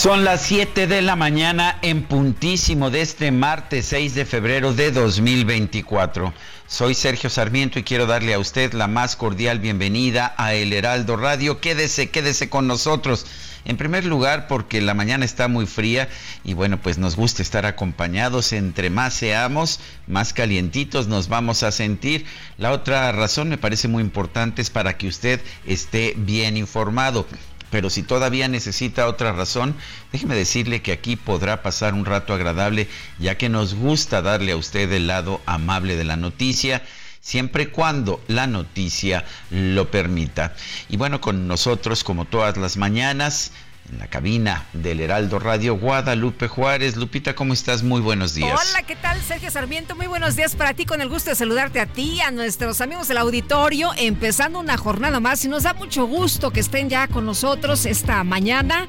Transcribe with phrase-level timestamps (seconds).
[0.00, 4.92] Son las 7 de la mañana en puntísimo de este martes 6 de febrero de
[4.92, 6.32] 2024.
[6.66, 11.18] Soy Sergio Sarmiento y quiero darle a usted la más cordial bienvenida a El Heraldo
[11.18, 11.60] Radio.
[11.60, 13.26] Quédese, quédese con nosotros.
[13.66, 16.08] En primer lugar, porque la mañana está muy fría
[16.44, 18.54] y bueno, pues nos gusta estar acompañados.
[18.54, 22.24] Entre más seamos, más calientitos nos vamos a sentir.
[22.56, 27.26] La otra razón me parece muy importante es para que usted esté bien informado.
[27.70, 29.76] Pero si todavía necesita otra razón,
[30.12, 34.56] déjeme decirle que aquí podrá pasar un rato agradable, ya que nos gusta darle a
[34.56, 36.82] usted el lado amable de la noticia
[37.20, 40.54] siempre y cuando la noticia lo permita.
[40.88, 43.52] Y bueno, con nosotros, como todas las mañanas,
[43.90, 46.96] en la cabina del Heraldo Radio Guadalupe Juárez.
[46.96, 47.82] Lupita, ¿cómo estás?
[47.82, 48.70] Muy buenos días.
[48.70, 49.20] Hola, ¿qué tal?
[49.20, 50.86] Sergio Sarmiento, muy buenos días para ti.
[50.86, 55.20] Con el gusto de saludarte a ti, a nuestros amigos del auditorio, empezando una jornada
[55.20, 58.88] más y nos da mucho gusto que estén ya con nosotros esta mañana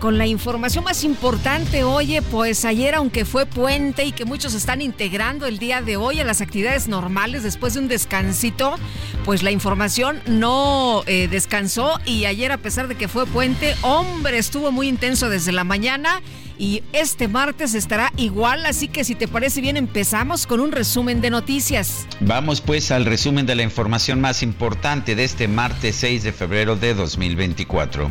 [0.00, 1.84] con la información más importante.
[1.84, 6.20] Oye, pues ayer, aunque fue puente y que muchos están integrando el día de hoy
[6.20, 8.76] a las actividades normales después de un descansito,
[9.24, 14.39] pues la información no eh, descansó y ayer, a pesar de que fue puente, hombre,
[14.40, 16.20] estuvo muy intenso desde la mañana
[16.58, 21.20] y este martes estará igual, así que si te parece bien empezamos con un resumen
[21.20, 22.06] de noticias.
[22.20, 26.76] Vamos pues al resumen de la información más importante de este martes 6 de febrero
[26.76, 28.10] de 2024.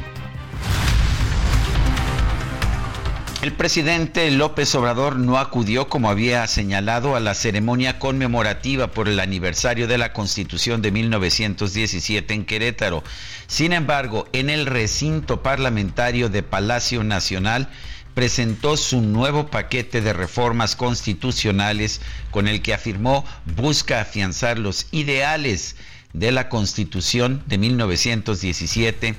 [3.42, 9.18] El presidente López Obrador no acudió, como había señalado, a la ceremonia conmemorativa por el
[9.22, 13.02] aniversario de la Constitución de 1917 en Querétaro.
[13.48, 17.70] Sin embargo, en el recinto parlamentario de Palacio Nacional,
[18.14, 22.02] presentó su nuevo paquete de reformas constitucionales
[22.32, 23.24] con el que afirmó
[23.56, 25.78] busca afianzar los ideales
[26.12, 29.16] de la Constitución de 1917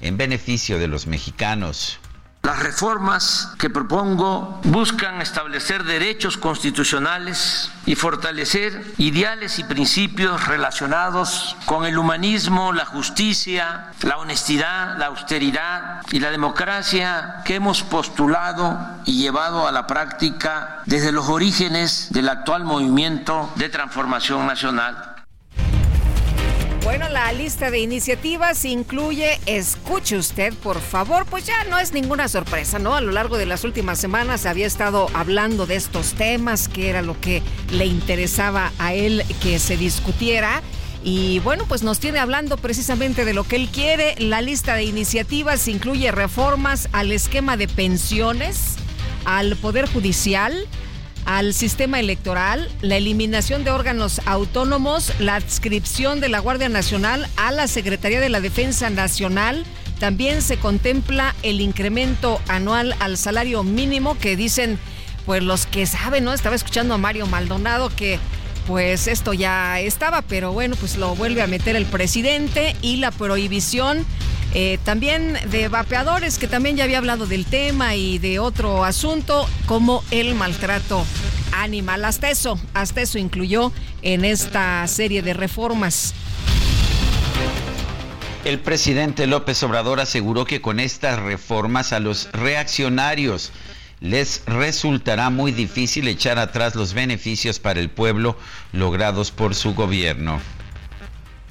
[0.00, 1.98] en beneficio de los mexicanos.
[2.42, 11.84] Las reformas que propongo buscan establecer derechos constitucionales y fortalecer ideales y principios relacionados con
[11.84, 19.20] el humanismo, la justicia, la honestidad, la austeridad y la democracia que hemos postulado y
[19.20, 25.17] llevado a la práctica desde los orígenes del actual movimiento de transformación nacional.
[26.88, 32.28] Bueno, la lista de iniciativas incluye, escuche usted por favor, pues ya no es ninguna
[32.28, 32.94] sorpresa, ¿no?
[32.94, 37.02] A lo largo de las últimas semanas había estado hablando de estos temas, que era
[37.02, 40.62] lo que le interesaba a él que se discutiera.
[41.04, 44.14] Y bueno, pues nos tiene hablando precisamente de lo que él quiere.
[44.18, 48.76] La lista de iniciativas incluye reformas al esquema de pensiones,
[49.26, 50.66] al Poder Judicial,
[51.24, 57.52] al sistema electoral, la eliminación de órganos autónomos, la adscripción de la Guardia Nacional a
[57.52, 59.64] la Secretaría de la Defensa Nacional.
[59.98, 64.78] También se contempla el incremento anual al salario mínimo que dicen,
[65.26, 66.32] pues los que saben, ¿no?
[66.32, 68.18] Estaba escuchando a Mario Maldonado que
[68.66, 73.10] pues esto ya estaba, pero bueno, pues lo vuelve a meter el presidente y la
[73.10, 74.04] prohibición
[74.54, 79.48] eh, también de vapeadores, que también ya había hablado del tema y de otro asunto,
[79.66, 81.04] como el maltrato
[81.52, 82.04] animal.
[82.04, 83.72] Hasta eso, hasta eso incluyó
[84.02, 86.14] en esta serie de reformas.
[88.44, 93.52] El presidente López Obrador aseguró que con estas reformas a los reaccionarios
[94.00, 98.36] les resultará muy difícil echar atrás los beneficios para el pueblo
[98.72, 100.40] logrados por su gobierno.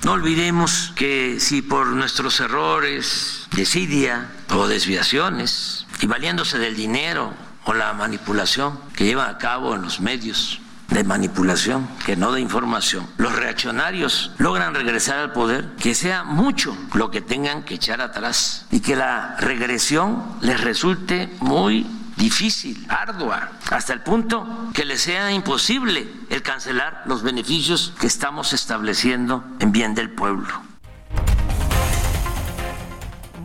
[0.03, 7.33] No olvidemos que si por nuestros errores, desidia o desviaciones, y valiéndose del dinero
[7.65, 12.39] o la manipulación que llevan a cabo en los medios de manipulación, que no de
[12.39, 17.99] información, los reaccionarios logran regresar al poder, que sea mucho lo que tengan que echar
[17.99, 21.85] atrás y que la regresión les resulte muy
[22.17, 28.53] difícil, ardua, hasta el punto que les sea imposible el cancelar los beneficios que estamos
[28.53, 30.67] estableciendo en bien del pueblo.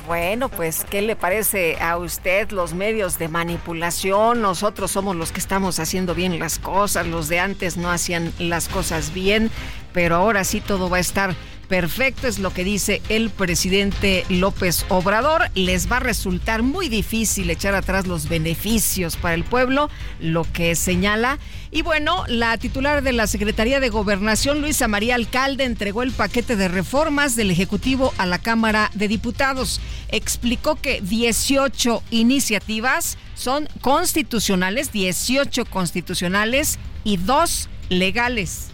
[0.07, 4.43] Bueno, pues, ¿qué le parece a usted los medios de manipulación?
[4.43, 8.69] Nosotros somos los que estamos haciendo bien las cosas, los de antes no hacían las
[8.69, 9.51] cosas bien,
[9.93, 11.37] pero ahora sí todo va a estar
[11.73, 15.51] perfecto, es lo que dice el presidente López Obrador.
[15.55, 19.89] Les va a resultar muy difícil echar atrás los beneficios para el pueblo,
[20.21, 21.39] lo que señala.
[21.71, 26.57] Y bueno, la titular de la Secretaría de Gobernación, Luisa María Alcalde, entregó el paquete
[26.57, 29.81] de reformas del Ejecutivo a la Cámara de Diputados.
[30.11, 38.72] Explicó que 18 iniciativas son constitucionales, 18 constitucionales y dos legales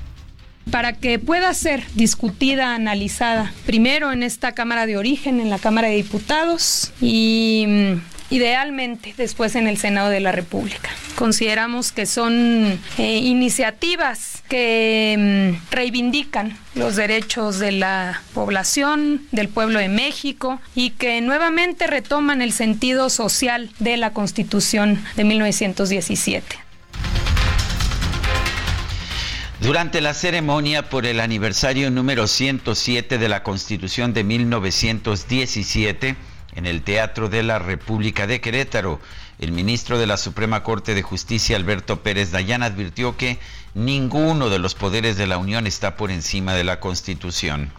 [0.70, 5.88] para que pueda ser discutida, analizada, primero en esta Cámara de Origen, en la Cámara
[5.88, 7.92] de Diputados y mm,
[8.30, 10.90] idealmente después en el Senado de la República.
[11.16, 15.16] Consideramos que son eh, iniciativas que
[15.58, 22.42] mm, reivindican los derechos de la población, del pueblo de México y que nuevamente retoman
[22.42, 26.67] el sentido social de la Constitución de 1917.
[29.60, 36.14] Durante la ceremonia por el aniversario número 107 de la Constitución de 1917,
[36.54, 39.00] en el Teatro de la República de Querétaro,
[39.40, 43.40] el ministro de la Suprema Corte de Justicia, Alberto Pérez Dayán, advirtió que
[43.74, 47.72] ninguno de los poderes de la Unión está por encima de la Constitución.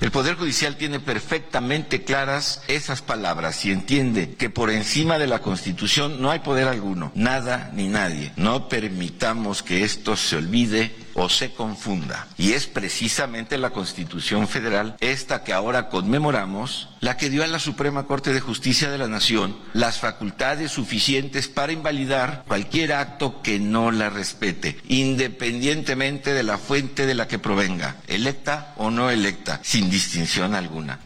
[0.00, 5.38] El Poder Judicial tiene perfectamente claras esas palabras y entiende que por encima de la
[5.40, 8.32] Constitución no hay poder alguno, nada ni nadie.
[8.36, 12.26] No permitamos que esto se olvide o se confunda.
[12.38, 17.58] Y es precisamente la Constitución Federal, esta que ahora conmemoramos, la que dio a la
[17.58, 23.58] Suprema Corte de Justicia de la Nación las facultades suficientes para invalidar cualquier acto que
[23.58, 29.60] no la respete, independientemente de la fuente de la que provenga, electa o no electa,
[29.62, 30.98] sin distinción alguna.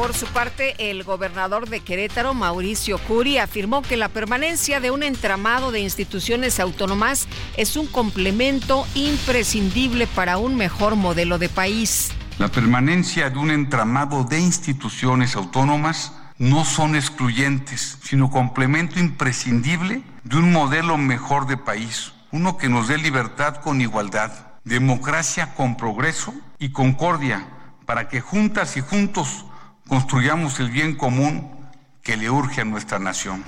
[0.00, 5.02] Por su parte, el gobernador de Querétaro, Mauricio Curi, afirmó que la permanencia de un
[5.02, 12.12] entramado de instituciones autónomas es un complemento imprescindible para un mejor modelo de país.
[12.38, 20.36] La permanencia de un entramado de instituciones autónomas no son excluyentes, sino complemento imprescindible de
[20.38, 24.32] un modelo mejor de país, uno que nos dé libertad con igualdad,
[24.64, 27.46] democracia con progreso y concordia,
[27.84, 29.44] para que juntas y juntos
[29.90, 31.50] construyamos el bien común
[32.04, 33.44] que le urge a nuestra nación.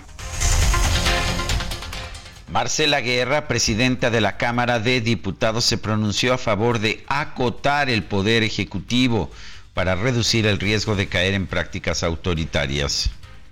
[2.51, 8.03] Marcela Guerra, presidenta de la Cámara de Diputados, se pronunció a favor de acotar el
[8.03, 9.31] poder ejecutivo
[9.73, 13.11] para reducir el riesgo de caer en prácticas autoritarias.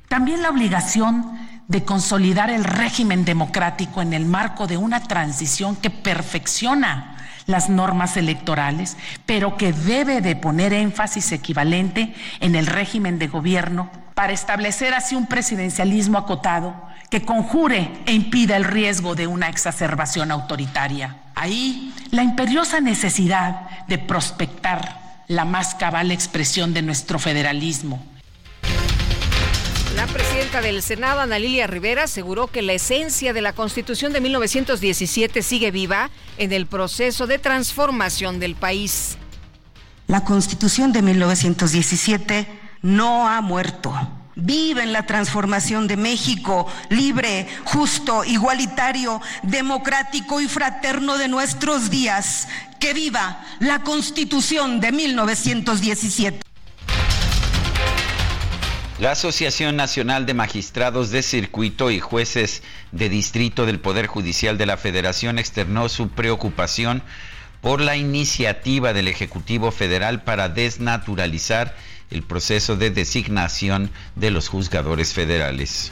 [0.09, 1.25] También la obligación
[1.69, 8.17] de consolidar el régimen democrático en el marco de una transición que perfecciona las normas
[8.17, 8.97] electorales,
[9.27, 15.15] pero que debe de poner énfasis equivalente en el régimen de gobierno para establecer así
[15.15, 16.75] un presidencialismo acotado
[17.11, 21.17] que conjure e impida el riesgo de una exacerbación autoritaria.
[21.35, 28.01] Ahí la imperiosa necesidad de prospectar la más cabal expresión de nuestro federalismo
[29.97, 34.21] la presidenta del Senado, Ana Lilia Rivera, aseguró que la esencia de la Constitución de
[34.21, 39.17] 1917 sigue viva en el proceso de transformación del país.
[40.07, 42.47] La Constitución de 1917
[42.83, 43.93] no ha muerto.
[44.37, 52.49] Vive en la transformación de México, libre, justo, igualitario, democrático y fraterno de nuestros días.
[52.79, 56.50] Que viva la Constitución de 1917.
[59.01, 64.67] La Asociación Nacional de Magistrados de Circuito y Jueces de Distrito del Poder Judicial de
[64.67, 67.03] la Federación externó su preocupación
[67.63, 71.75] por la iniciativa del Ejecutivo Federal para desnaturalizar
[72.11, 75.91] el proceso de designación de los juzgadores federales.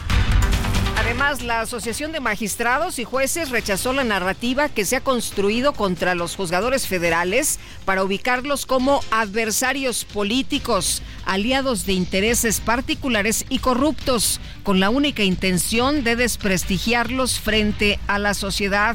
[1.08, 6.14] Además, la Asociación de Magistrados y Jueces rechazó la narrativa que se ha construido contra
[6.14, 14.80] los juzgadores federales para ubicarlos como adversarios políticos, aliados de intereses particulares y corruptos, con
[14.80, 18.94] la única intención de desprestigiarlos frente a la sociedad.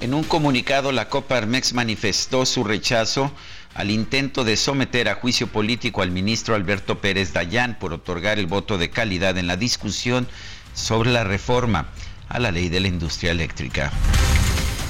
[0.00, 3.30] En un comunicado, la Copa Armex manifestó su rechazo
[3.74, 8.46] al intento de someter a juicio político al ministro Alberto Pérez Dayán por otorgar el
[8.46, 10.26] voto de calidad en la discusión
[10.74, 11.88] sobre la reforma
[12.28, 13.92] a la ley de la industria eléctrica.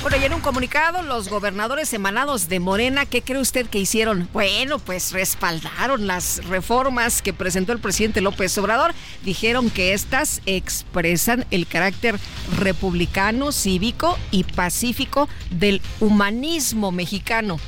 [0.02, 4.28] Bueno, y en un comunicado, los gobernadores emanados de Morena, ¿qué cree usted que hicieron?
[4.34, 8.92] Bueno, pues respaldaron las reformas que presentó el presidente López Obrador.
[9.22, 12.18] Dijeron que estas expresan el carácter
[12.58, 17.58] republicano, cívico y pacífico del humanismo mexicano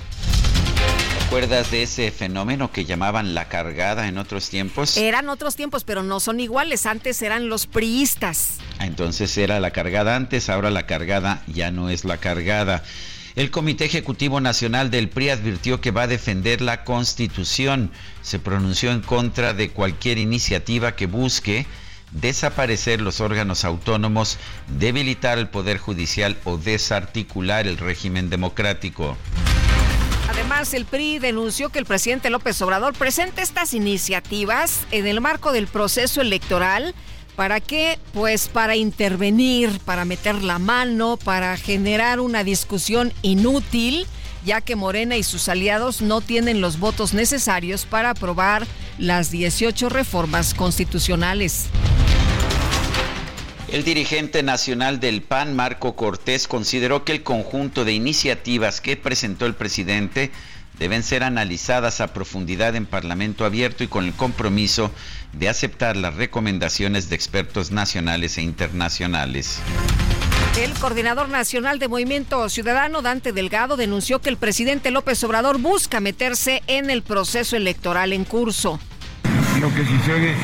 [1.26, 4.96] acuerdas de ese fenómeno que llamaban la cargada en otros tiempos?
[4.96, 6.86] Eran otros tiempos, pero no son iguales.
[6.86, 8.58] Antes eran los priistas.
[8.78, 12.84] Ah, entonces era la cargada antes, ahora la cargada ya no es la cargada.
[13.34, 17.90] El Comité Ejecutivo Nacional del PRI advirtió que va a defender la Constitución.
[18.22, 21.66] Se pronunció en contra de cualquier iniciativa que busque
[22.12, 24.38] desaparecer los órganos autónomos,
[24.78, 29.16] debilitar el Poder Judicial o desarticular el régimen democrático.
[30.28, 35.52] Además, el PRI denunció que el presidente López Obrador presente estas iniciativas en el marco
[35.52, 36.94] del proceso electoral.
[37.36, 37.98] ¿Para qué?
[38.12, 44.06] Pues para intervenir, para meter la mano, para generar una discusión inútil,
[44.44, 48.66] ya que Morena y sus aliados no tienen los votos necesarios para aprobar
[48.98, 51.66] las 18 reformas constitucionales.
[53.68, 59.44] El dirigente nacional del PAN, Marco Cortés, consideró que el conjunto de iniciativas que presentó
[59.44, 60.30] el presidente
[60.78, 64.92] deben ser analizadas a profundidad en Parlamento abierto y con el compromiso
[65.32, 69.58] de aceptar las recomendaciones de expertos nacionales e internacionales.
[70.60, 75.98] El coordinador nacional de Movimiento Ciudadano, Dante Delgado, denunció que el presidente López Obrador busca
[75.98, 78.78] meterse en el proceso electoral en curso.
[79.60, 80.36] Lo que sucede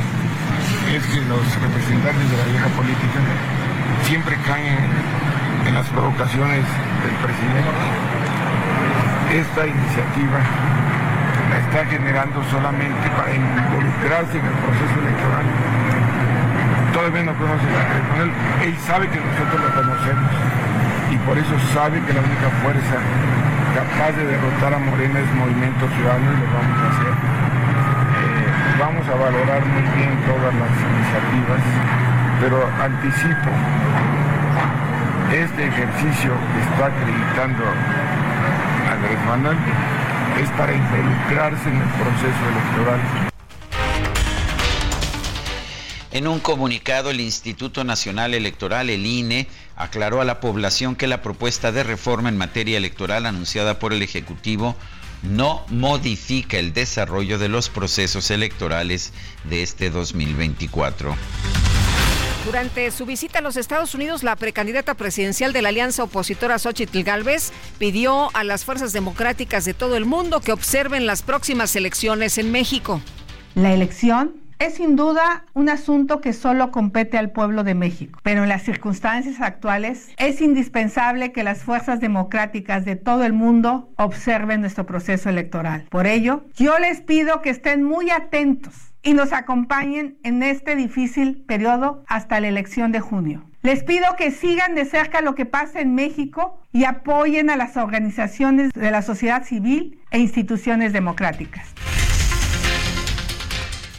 [0.97, 3.21] es que los representantes de la vieja política
[4.05, 4.77] siempre caen
[5.65, 7.81] en las provocaciones del presidente.
[9.33, 10.37] Esta iniciativa
[11.49, 15.47] la está generando solamente para involucrarse en el proceso electoral.
[16.93, 17.65] Todavía no conoce
[18.13, 18.31] con él.
[18.69, 20.29] Él sabe que nosotros lo conocemos
[21.09, 23.01] y por eso sabe que la única fuerza
[23.73, 27.32] capaz de derrotar a Morena es Movimiento Ciudadano y lo vamos a hacer
[28.83, 31.63] vamos a valorar muy bien todas las iniciativas,
[32.41, 33.51] pero anticipo,
[35.31, 37.63] este ejercicio que está acreditando
[38.91, 39.57] Andrés Manuel
[40.43, 43.01] es para involucrarse en el proceso electoral.
[46.11, 49.47] En un comunicado, el Instituto Nacional Electoral, el INE,
[49.77, 54.03] aclaró a la población que la propuesta de reforma en materia electoral anunciada por el
[54.03, 54.75] Ejecutivo
[55.23, 59.13] no modifica el desarrollo de los procesos electorales
[59.45, 61.15] de este 2024.
[62.45, 67.03] Durante su visita a los Estados Unidos, la precandidata presidencial de la alianza opositora Xochitl
[67.03, 72.39] Galvez pidió a las fuerzas democráticas de todo el mundo que observen las próximas elecciones
[72.39, 73.01] en México.
[73.55, 78.45] La elección es sin duda un asunto que solo compete al pueblo de México, pero
[78.45, 84.61] en las circunstancias actuales es indispensable que las fuerzas democráticas de todo el mundo observen
[84.61, 85.87] nuestro proceso electoral.
[85.91, 91.43] Por ello, yo les pido que estén muy atentos y nos acompañen en este difícil
[91.43, 93.43] periodo hasta la elección de junio.
[93.63, 97.77] Les pido que sigan de cerca lo que pasa en México y apoyen a las
[97.77, 101.69] organizaciones de la sociedad civil e instituciones democráticas.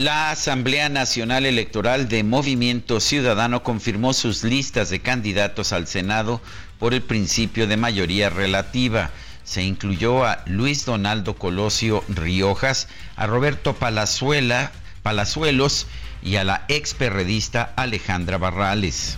[0.04, 6.42] La Asamblea Nacional Electoral de Movimiento Ciudadano confirmó sus listas de candidatos al Senado
[6.78, 9.12] por el principio de mayoría relativa.
[9.46, 15.88] Se incluyó a Luis Donaldo Colosio Riojas, a Roberto Palazuelos
[16.22, 19.18] y a la experredista Alejandra Barrales.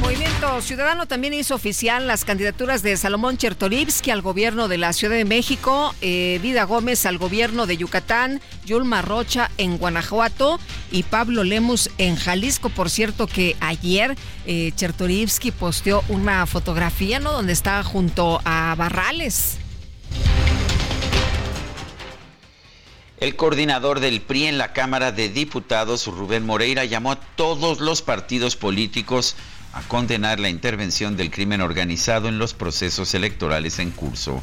[0.00, 5.14] Movimiento Ciudadano también hizo oficial las candidaturas de Salomón Chertorivsky al gobierno de la Ciudad
[5.14, 10.58] de México, eh, Vida Gómez al gobierno de Yucatán, Yulma Rocha en Guanajuato
[10.90, 12.70] y Pablo Lemus en Jalisco.
[12.70, 14.16] Por cierto que ayer
[14.46, 14.72] eh,
[15.58, 17.32] posteó una fotografía, ¿no?
[17.32, 19.58] Donde está junto a Barrales.
[23.20, 28.00] El coordinador del PRI en la Cámara de Diputados, Rubén Moreira, llamó a todos los
[28.00, 29.36] partidos políticos
[29.72, 34.42] a condenar la intervención del crimen organizado en los procesos electorales en curso.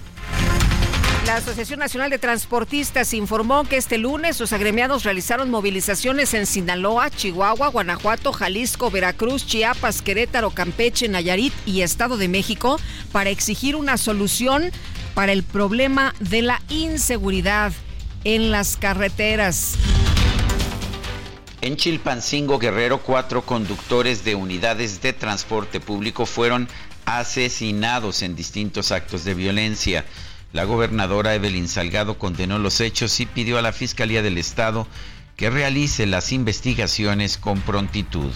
[1.27, 7.09] La Asociación Nacional de Transportistas informó que este lunes sus agremiados realizaron movilizaciones en Sinaloa,
[7.09, 12.79] Chihuahua, Guanajuato, Jalisco, Veracruz, Chiapas, Querétaro, Campeche, Nayarit y Estado de México
[13.11, 14.71] para exigir una solución
[15.15, 17.73] para el problema de la inseguridad
[18.23, 19.75] en las carreteras.
[21.59, 26.69] En Chilpancingo Guerrero, cuatro conductores de unidades de transporte público fueron
[27.05, 30.05] asesinados en distintos actos de violencia.
[30.53, 34.87] La gobernadora Evelyn Salgado condenó los hechos y pidió a la Fiscalía del Estado
[35.35, 38.31] que realice las investigaciones con prontitud.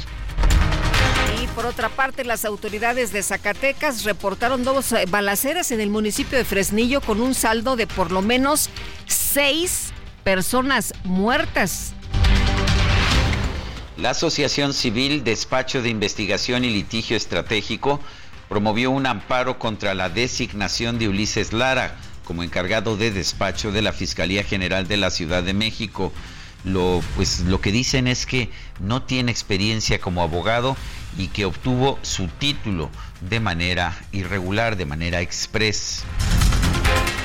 [1.41, 6.39] Y por otra parte, las autoridades de Zacatecas reportaron dos eh, balaceras en el municipio
[6.39, 8.69] de Fresnillo con un saldo de por lo menos
[9.05, 11.93] seis personas muertas.
[14.01, 18.00] La Asociación Civil Despacho de Investigación y Litigio Estratégico
[18.50, 23.93] promovió un amparo contra la designación de Ulises Lara como encargado de despacho de la
[23.93, 26.12] Fiscalía General de la Ciudad de México.
[26.63, 30.75] Lo, pues, lo que dicen es que no tiene experiencia como abogado
[31.15, 32.89] y que obtuvo su título
[33.29, 36.05] de manera irregular, de manera express.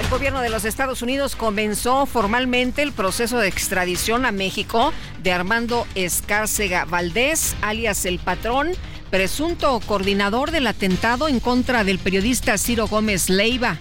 [0.00, 5.32] El gobierno de los Estados Unidos comenzó formalmente el proceso de extradición a México de
[5.32, 8.72] Armando Escárcega Valdés, alias El Patrón,
[9.10, 13.78] presunto coordinador del atentado en contra del periodista Ciro Gómez Leiva.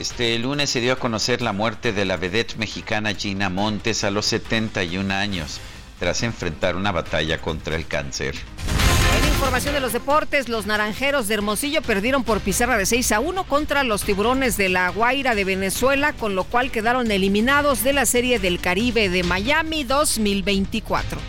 [0.00, 4.10] Este lunes se dio a conocer la muerte de la vedette mexicana Gina Montes a
[4.10, 5.60] los 71 años,
[5.98, 8.34] tras enfrentar una batalla contra el cáncer.
[9.44, 13.44] Información de los deportes, los naranjeros de Hermosillo perdieron por pizarra de 6 a 1
[13.44, 18.06] contra los tiburones de la Guaira de Venezuela, con lo cual quedaron eliminados de la
[18.06, 21.20] Serie del Caribe de Miami 2024.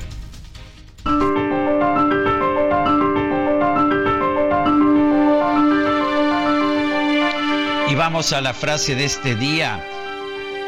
[7.90, 9.86] Y vamos a la frase de este día.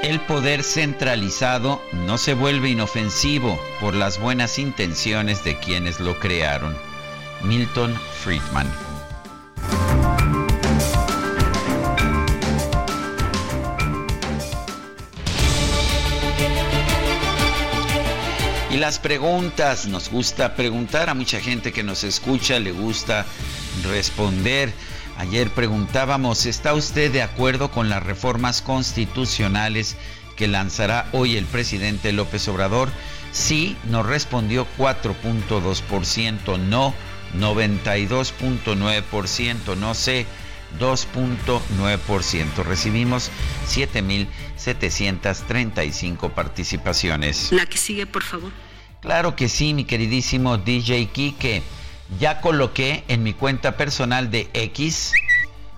[0.03, 6.75] El poder centralizado no se vuelve inofensivo por las buenas intenciones de quienes lo crearon.
[7.47, 8.67] Milton Friedman.
[18.69, 23.25] Y las preguntas, nos gusta preguntar a mucha gente que nos escucha, le gusta
[23.83, 24.73] responder.
[25.17, 29.95] Ayer preguntábamos, ¿está usted de acuerdo con las reformas constitucionales
[30.35, 32.89] que lanzará hoy el presidente López Obrador?
[33.31, 36.93] Sí, nos respondió 4.2%, no
[37.35, 40.25] 92.9%, no sé
[40.79, 42.63] 2.9%.
[42.63, 43.29] Recibimos
[43.67, 47.51] 7.735 participaciones.
[47.51, 48.53] La que sigue, por favor.
[49.01, 51.63] Claro que sí, mi queridísimo DJ Kike
[52.19, 55.13] ya coloqué en mi cuenta personal de X,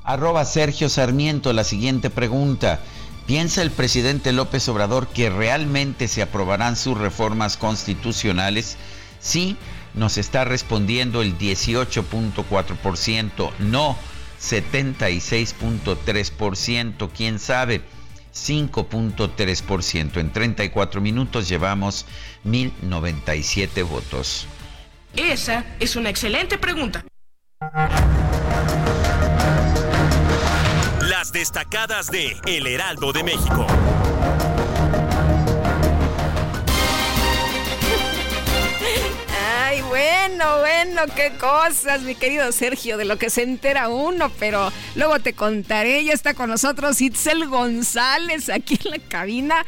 [0.04, 2.80] arroba Sergio Sarmiento, la siguiente pregunta.
[3.26, 8.78] ¿Piensa el presidente López Obrador que realmente se aprobarán sus reformas constitucionales?
[9.20, 9.58] Sí,
[10.00, 13.96] nos está respondiendo el 18.4%, no
[14.42, 17.84] 76.3%, quién sabe.
[18.34, 20.18] 5.3%.
[20.18, 22.08] En 34 minutos llevamos
[22.46, 24.48] 1097 votos.
[25.16, 27.06] Esa es una excelente pregunta.
[31.02, 33.66] Las destacadas de El Heraldo de México.
[40.00, 45.20] Bueno, bueno, qué cosas, mi querido Sergio, de lo que se entera uno, pero luego
[45.20, 46.06] te contaré.
[46.06, 49.66] Ya está con nosotros Itzel González aquí en la cabina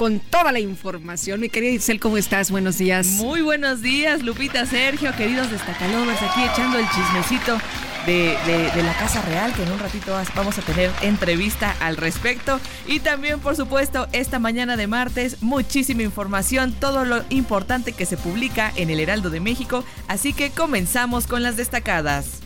[0.00, 1.40] con toda la información.
[1.40, 2.50] Mi querida Itzel, ¿cómo estás?
[2.50, 3.06] Buenos días.
[3.06, 7.58] Muy buenos días, Lupita, Sergio, queridos destacalovers, aquí echando el chismecito
[8.06, 8.34] de,
[8.74, 12.58] de, la Casa Real, que en un ratito vamos a tener entrevista al respecto.
[12.86, 18.16] Y también, por supuesto, esta mañana de martes, muchísima información, todo lo importante que se
[18.16, 19.84] publica en el Heraldo de México.
[20.08, 22.40] Así que comenzamos con las destacadas.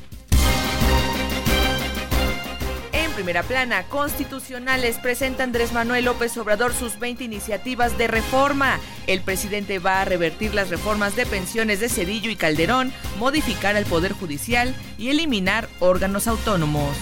[3.15, 8.81] Primera plana, constitucionales presenta Andrés Manuel López Obrador sus 20 iniciativas de reforma.
[9.07, 13.87] El presidente va a revertir las reformas de pensiones de Cedillo y Calderón, modificar el
[13.87, 16.97] Poder Judicial y eliminar órganos autónomos.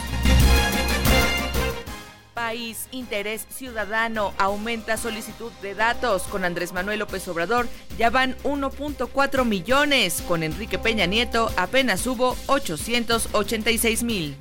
[2.35, 6.25] País, interés ciudadano, aumenta solicitud de datos.
[6.25, 10.23] Con Andrés Manuel López Obrador ya van 1.4 millones.
[10.27, 14.37] Con Enrique Peña Nieto apenas hubo 886 mil.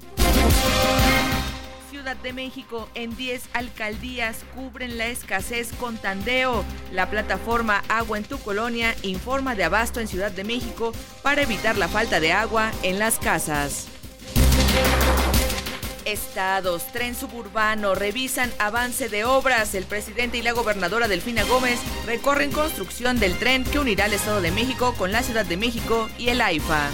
[2.01, 6.65] Ciudad de México, en 10 alcaldías cubren la escasez con tandeo.
[6.91, 11.77] La plataforma Agua en tu Colonia informa de abasto en Ciudad de México para evitar
[11.77, 13.85] la falta de agua en las casas.
[16.03, 19.75] Estados, tren suburbano, revisan avance de obras.
[19.75, 24.41] El presidente y la gobernadora Delfina Gómez recorren construcción del tren que unirá el Estado
[24.41, 26.89] de México con la Ciudad de México y el AIFA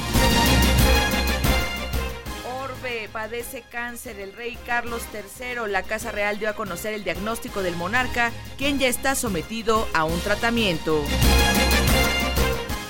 [3.12, 4.19] padece cáncer.
[4.19, 8.80] El rey Carlos III, la Casa Real dio a conocer el diagnóstico del monarca, quien
[8.80, 11.04] ya está sometido a un tratamiento.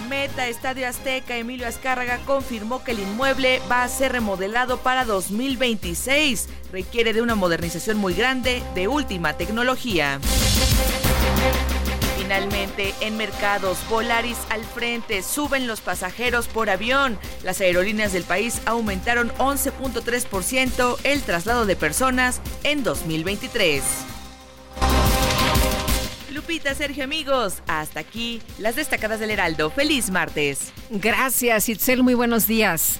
[0.09, 5.05] Met Lupita, Estadio Azteca, Emilio Azcárraga confirmó que el inmueble va a ser remodelado para
[5.05, 6.47] 2026.
[6.71, 10.19] Requiere de una modernización muy grande de última tecnología.
[12.27, 17.17] Finalmente, en mercados, Volaris al frente, suben los pasajeros por avión.
[17.41, 23.81] Las aerolíneas del país aumentaron 11.3% el traslado de personas en 2023.
[26.33, 29.69] Lupita, Sergio, amigos, hasta aquí las destacadas del Heraldo.
[29.69, 30.73] Feliz martes.
[30.89, 32.99] Gracias, Itzel, muy buenos días.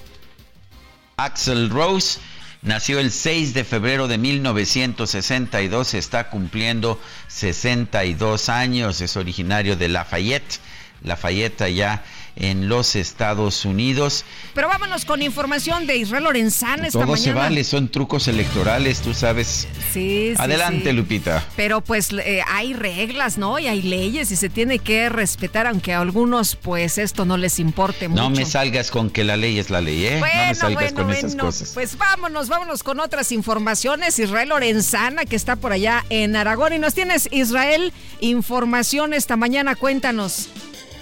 [1.18, 2.18] Axel Rose
[2.62, 10.58] Nació el 6 de febrero de 1962, está cumpliendo 62 años, es originario de Lafayette.
[11.04, 12.02] Lafayette ya
[12.36, 14.24] en los Estados Unidos.
[14.54, 19.14] Pero vámonos con información de Israel Lorenzana esta Todo se vale, son trucos electorales, tú
[19.14, 19.68] sabes.
[19.92, 20.34] Sí, sí.
[20.38, 21.44] Adelante, Lupita.
[21.56, 23.58] Pero pues eh, hay reglas, ¿no?
[23.58, 27.58] Y hay leyes y se tiene que respetar, aunque a algunos pues esto no les
[27.58, 28.22] importe mucho.
[28.22, 30.18] No me salgas con que la ley es la ley, ¿eh?
[30.18, 31.70] Bueno, no me salgas bueno, con esas cosas.
[31.74, 34.18] Pues vámonos, vámonos con otras informaciones.
[34.18, 36.72] Israel Lorenzana, que está por allá en Aragón.
[36.72, 39.74] Y nos tienes, Israel, información esta mañana.
[39.76, 40.48] Cuéntanos.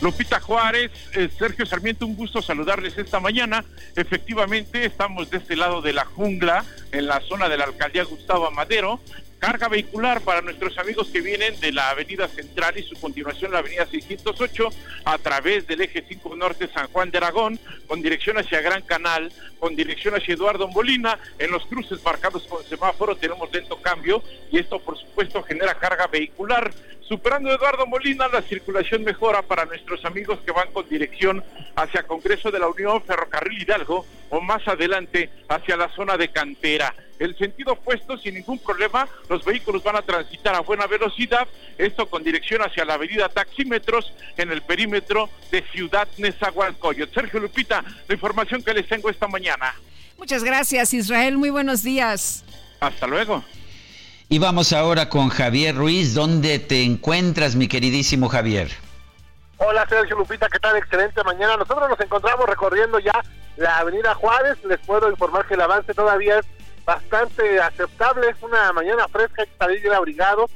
[0.00, 3.64] Lupita Juárez, eh, Sergio Sarmiento, un gusto saludarles esta mañana.
[3.94, 8.46] Efectivamente, estamos de este lado de la jungla, en la zona de la alcaldía Gustavo
[8.46, 9.00] Amadero.
[9.38, 13.58] Carga vehicular para nuestros amigos que vienen de la avenida central y su continuación la
[13.58, 14.68] avenida 608
[15.04, 19.30] a través del eje 5 norte San Juan de Aragón, con dirección hacia Gran Canal,
[19.58, 21.18] con dirección hacia Eduardo Molina.
[21.38, 26.06] En los cruces marcados con semáforo tenemos lento cambio y esto por supuesto genera carga
[26.06, 26.72] vehicular.
[27.08, 31.44] Superando Eduardo Molina, la circulación mejora para nuestros amigos que van con dirección
[31.76, 36.92] hacia Congreso de la Unión, Ferrocarril Hidalgo o más adelante hacia la zona de Cantera.
[37.20, 41.46] El sentido opuesto, sin ningún problema, los vehículos van a transitar a buena velocidad,
[41.78, 47.14] esto con dirección hacia la avenida Taxímetros en el perímetro de Ciudad Nezahualcóyotl.
[47.14, 49.74] Sergio Lupita, la información que les tengo esta mañana.
[50.18, 51.38] Muchas gracias, Israel.
[51.38, 52.44] Muy buenos días.
[52.80, 53.44] Hasta luego.
[54.28, 56.14] Y vamos ahora con Javier Ruiz.
[56.14, 58.68] ¿Dónde te encuentras, mi queridísimo Javier?
[59.58, 60.76] Hola Sergio Lupita, ¿qué tal?
[60.76, 61.56] Excelente mañana.
[61.56, 63.22] Nosotros nos encontramos recorriendo ya
[63.56, 64.58] la avenida Juárez.
[64.64, 66.46] Les puedo informar que el avance todavía es
[66.84, 68.28] bastante aceptable.
[68.28, 70.46] Es una mañana fresca, hay que salir abrigado.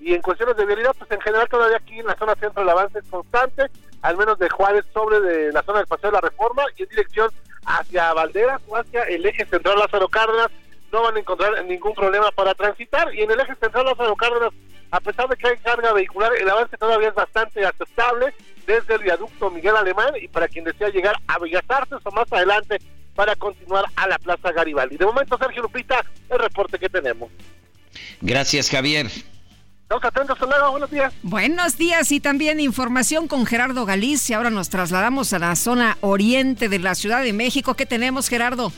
[0.00, 2.68] Y en cuestiones de vialidad, pues en general todavía aquí en la zona centro el
[2.68, 3.66] avance es constante,
[4.02, 6.88] al menos de Juárez sobre de la zona del Paseo de la Reforma y en
[6.88, 7.30] dirección
[7.64, 10.48] hacia Valderas o hacia el eje central Lázaro Cárdenas
[10.92, 14.52] no van a encontrar ningún problema para transitar y en el eje central Lázaro Cárdenas
[14.90, 18.34] a pesar de que hay carga vehicular el avance todavía es bastante aceptable
[18.66, 22.32] desde el viaducto Miguel Alemán y para quien desea llegar a Bellas Artes o más
[22.32, 22.78] adelante
[23.14, 24.96] para continuar a la Plaza Garibaldi.
[24.96, 27.30] De momento Sergio Lupita el reporte que tenemos.
[28.20, 29.06] Gracias Javier.
[29.90, 31.12] Estamos atentos, hasta luego, buenos días.
[31.24, 34.36] Buenos días y también información con Gerardo Galicia.
[34.36, 37.74] Ahora nos trasladamos a la zona oriente de la Ciudad de México.
[37.74, 38.72] ¿Qué tenemos, Gerardo?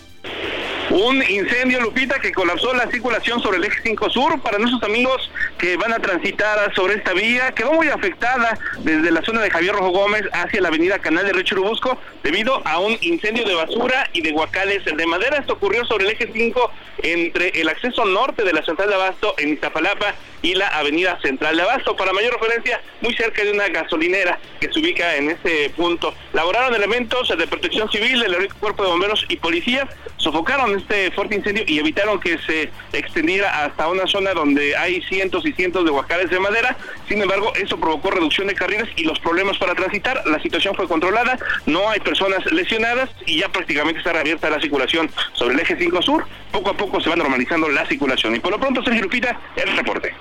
[0.90, 4.40] Un incendio, Lupita, que colapsó la circulación sobre el eje 5 Sur.
[4.40, 9.23] Para nuestros amigos que van a transitar sobre esta vía, quedó muy afectada desde la
[9.23, 12.97] zona de Javier Rojo Gómez hacia la avenida Canal de Río Churubusco debido a un
[13.01, 15.38] incendio de basura y de guacales de madera.
[15.38, 16.71] Esto ocurrió sobre el eje 5
[17.03, 21.57] entre el acceso norte de la central de Abasto en Iztapalapa y la avenida central
[21.57, 21.97] de Abasto.
[21.97, 26.12] Para mayor referencia, muy cerca de una gasolinera que se ubica en este punto.
[26.33, 31.65] Laboraron elementos de protección civil, del cuerpo de bomberos y policías, sofocaron este fuerte incendio
[31.67, 36.31] y evitaron que se extendiera hasta una zona donde hay cientos y cientos de guacales
[36.31, 36.77] de madera.
[37.09, 40.23] Sin embargo, eso provocó reducción de carriles y los problemas para transitar.
[40.27, 45.11] La situación fue controlada, no hay personas lesionadas y ya prácticamente está reabierta la circulación
[45.33, 46.27] sobre el eje 5 Sur.
[46.51, 48.37] Poco a poco se va normalizando la circulación.
[48.37, 50.15] Y por lo pronto, Sergio Lupita, el reporte.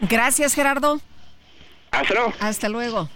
[0.00, 1.00] Gracias, Gerardo.
[1.90, 2.32] Hasta luego.
[2.40, 3.08] Hasta luego.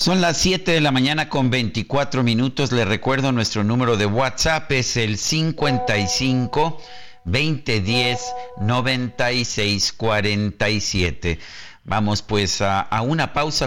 [0.00, 2.70] Son las 7 de la mañana con 24 minutos.
[2.70, 6.80] Le recuerdo nuestro número de WhatsApp es el 55
[7.24, 8.20] 2010
[8.60, 11.40] 96 47.
[11.82, 13.66] Vamos pues a una pausa.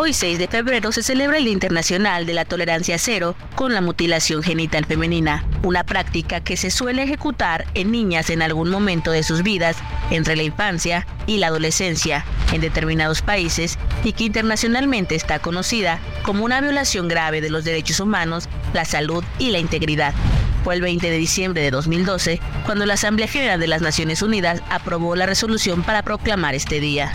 [0.00, 3.80] Hoy 6 de febrero se celebra el Día Internacional de la Tolerancia Cero con la
[3.80, 9.24] mutilación genital femenina, una práctica que se suele ejecutar en niñas en algún momento de
[9.24, 9.76] sus vidas,
[10.12, 16.44] entre la infancia y la adolescencia, en determinados países y que internacionalmente está conocida como
[16.44, 20.14] una violación grave de los derechos humanos, la salud y la integridad.
[20.62, 24.62] Fue el 20 de diciembre de 2012 cuando la Asamblea General de las Naciones Unidas
[24.70, 27.12] aprobó la resolución para proclamar este día.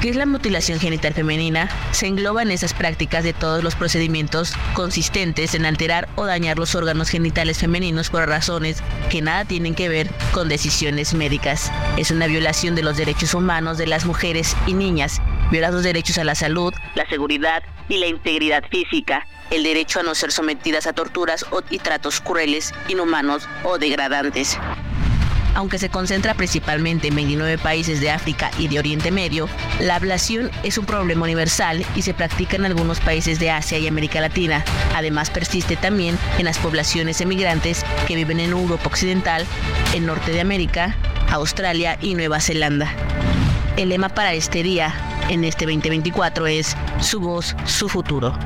[0.00, 1.68] ¿Qué es la mutilación genital femenina?
[1.90, 6.76] Se engloba en esas prácticas de todos los procedimientos consistentes en alterar o dañar los
[6.76, 8.80] órganos genitales femeninos por razones
[9.10, 11.72] que nada tienen que ver con decisiones médicas.
[11.96, 16.16] Es una violación de los derechos humanos de las mujeres y niñas, viola los derechos
[16.18, 20.86] a la salud, la seguridad y la integridad física, el derecho a no ser sometidas
[20.86, 24.60] a torturas y tratos crueles, inhumanos o degradantes.
[25.58, 29.48] Aunque se concentra principalmente en 29 países de África y de Oriente Medio,
[29.80, 33.88] la ablación es un problema universal y se practica en algunos países de Asia y
[33.88, 34.64] América Latina.
[34.94, 39.44] Además persiste también en las poblaciones emigrantes que viven en Europa Occidental,
[39.94, 40.94] en Norte de América,
[41.32, 42.92] Australia y Nueva Zelanda.
[43.76, 44.94] El lema para este día,
[45.28, 48.38] en este 2024, es Su voz, su futuro.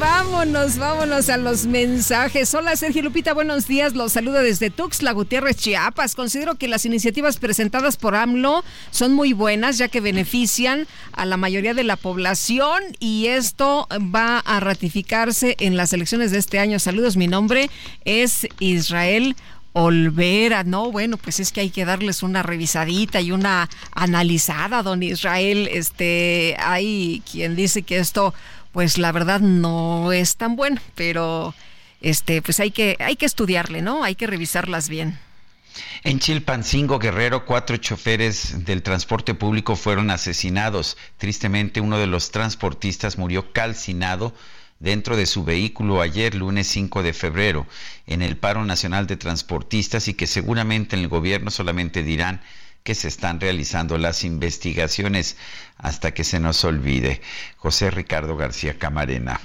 [0.00, 2.54] Vámonos, vámonos a los mensajes.
[2.54, 3.94] Hola Sergio Lupita, buenos días.
[3.94, 6.14] Los saludo desde Tuxtla Gutiérrez, Chiapas.
[6.14, 11.36] Considero que las iniciativas presentadas por AMLO son muy buenas ya que benefician a la
[11.36, 16.78] mayoría de la población y esto va a ratificarse en las elecciones de este año.
[16.78, 17.68] Saludos, mi nombre
[18.06, 19.36] es Israel
[19.72, 20.90] Olvera, ¿no?
[20.90, 25.68] Bueno, pues es que hay que darles una revisadita y una analizada, don Israel.
[25.70, 28.34] Este, hay quien dice que esto
[28.72, 31.54] pues la verdad no es tan bueno, pero
[32.00, 34.04] este, pues hay que, hay que estudiarle, ¿no?
[34.04, 35.18] Hay que revisarlas bien.
[36.02, 40.96] En Chilpancingo, Guerrero, cuatro choferes del transporte público fueron asesinados.
[41.16, 44.34] Tristemente, uno de los transportistas murió calcinado
[44.78, 47.66] dentro de su vehículo ayer, lunes 5 de febrero,
[48.06, 52.40] en el paro nacional de transportistas y que seguramente en el gobierno solamente dirán
[52.82, 55.36] que se están realizando las investigaciones
[55.76, 57.20] hasta que se nos olvide.
[57.56, 59.40] José Ricardo García Camarena.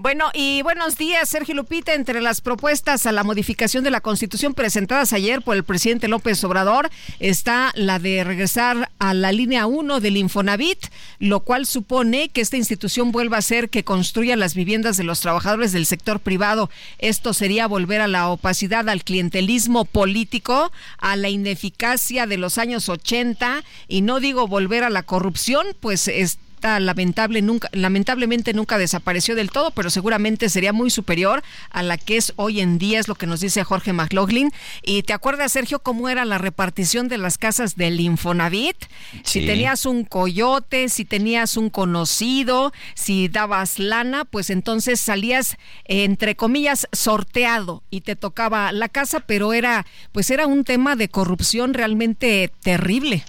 [0.00, 1.92] Bueno, y buenos días, Sergio Lupita.
[1.92, 6.42] Entre las propuestas a la modificación de la Constitución presentadas ayer por el presidente López
[6.42, 10.86] Obrador está la de regresar a la línea 1 del Infonavit,
[11.18, 15.20] lo cual supone que esta institución vuelva a ser que construya las viviendas de los
[15.20, 16.70] trabajadores del sector privado.
[16.98, 22.88] Esto sería volver a la opacidad, al clientelismo político, a la ineficacia de los años
[22.88, 29.34] 80 y no digo volver a la corrupción, pues es lamentable nunca, lamentablemente nunca desapareció
[29.34, 33.08] del todo, pero seguramente sería muy superior a la que es hoy en día, es
[33.08, 34.52] lo que nos dice Jorge McLaughlin.
[34.82, 38.76] Y te acuerdas, Sergio, cómo era la repartición de las casas del Infonavit?
[39.24, 46.36] Si tenías un coyote, si tenías un conocido, si dabas lana, pues entonces salías, entre
[46.36, 51.74] comillas, sorteado y te tocaba la casa, pero era, pues era un tema de corrupción
[51.74, 53.24] realmente terrible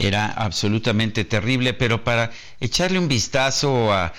[0.00, 4.12] era absolutamente terrible, pero para echarle un vistazo a,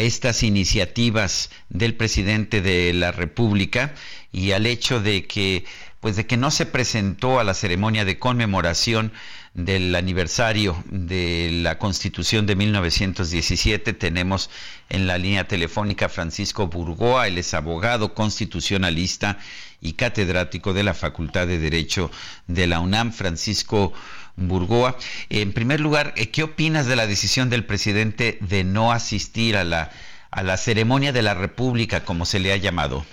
[0.00, 3.94] estas iniciativas del presidente de la República
[4.32, 5.64] y al hecho de que
[6.00, 9.12] pues de que no se presentó a la ceremonia de conmemoración
[9.54, 13.92] del aniversario de la Constitución de 1917.
[13.94, 14.48] Tenemos
[14.90, 19.38] en la línea telefónica Francisco Burgoa, él es abogado constitucionalista
[19.80, 22.10] y catedrático de la Facultad de Derecho
[22.46, 23.12] de la UNAM.
[23.12, 23.92] Francisco
[24.38, 24.96] Burgoa.
[25.28, 29.64] En primer lugar, eh, ¿qué opinas de la decisión del presidente de no asistir a
[29.64, 29.90] la,
[30.30, 33.04] a la ceremonia de la República, como se le ha llamado?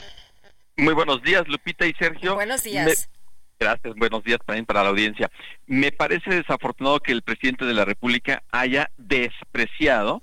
[0.78, 2.36] Muy buenos días, Lupita y Sergio.
[2.36, 3.10] Buenos días.
[3.58, 5.32] Gracias, buenos días también para la audiencia.
[5.66, 10.22] Me parece desafortunado que el presidente de la República haya despreciado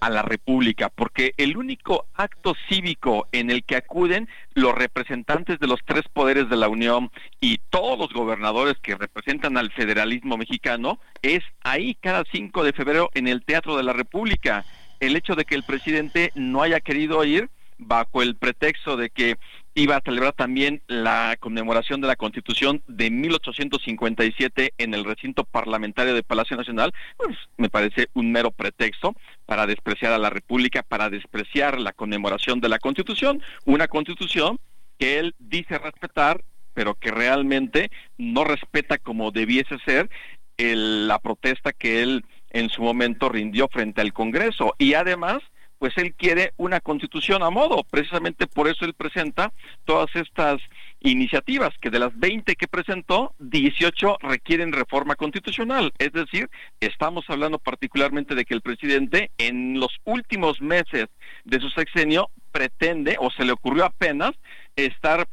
[0.00, 5.66] a la República, porque el único acto cívico en el que acuden los representantes de
[5.66, 7.10] los tres poderes de la Unión
[7.40, 13.10] y todos los gobernadores que representan al federalismo mexicano es ahí cada 5 de febrero
[13.14, 14.64] en el Teatro de la República.
[15.00, 19.36] El hecho de que el presidente no haya querido ir bajo el pretexto de que
[19.74, 26.14] iba a celebrar también la conmemoración de la Constitución de 1857 en el recinto parlamentario
[26.14, 29.14] de Palacio Nacional, pues me parece un mero pretexto
[29.50, 34.60] para despreciar a la República, para despreciar la conmemoración de la Constitución, una Constitución
[34.96, 40.08] que él dice respetar, pero que realmente no respeta como debiese ser
[40.56, 44.76] la protesta que él en su momento rindió frente al Congreso.
[44.78, 45.38] Y además,
[45.80, 47.82] pues él quiere una constitución a modo.
[47.82, 49.52] Precisamente por eso él presenta
[49.84, 50.60] todas estas
[51.00, 55.92] iniciativas, que de las 20 que presentó, 18 requieren reforma constitucional.
[55.98, 56.48] Es decir,
[56.80, 61.06] estamos hablando particularmente de que el presidente en los últimos meses
[61.44, 64.32] de su sexenio pretende, o se le ocurrió apenas,
[64.76, 65.26] estar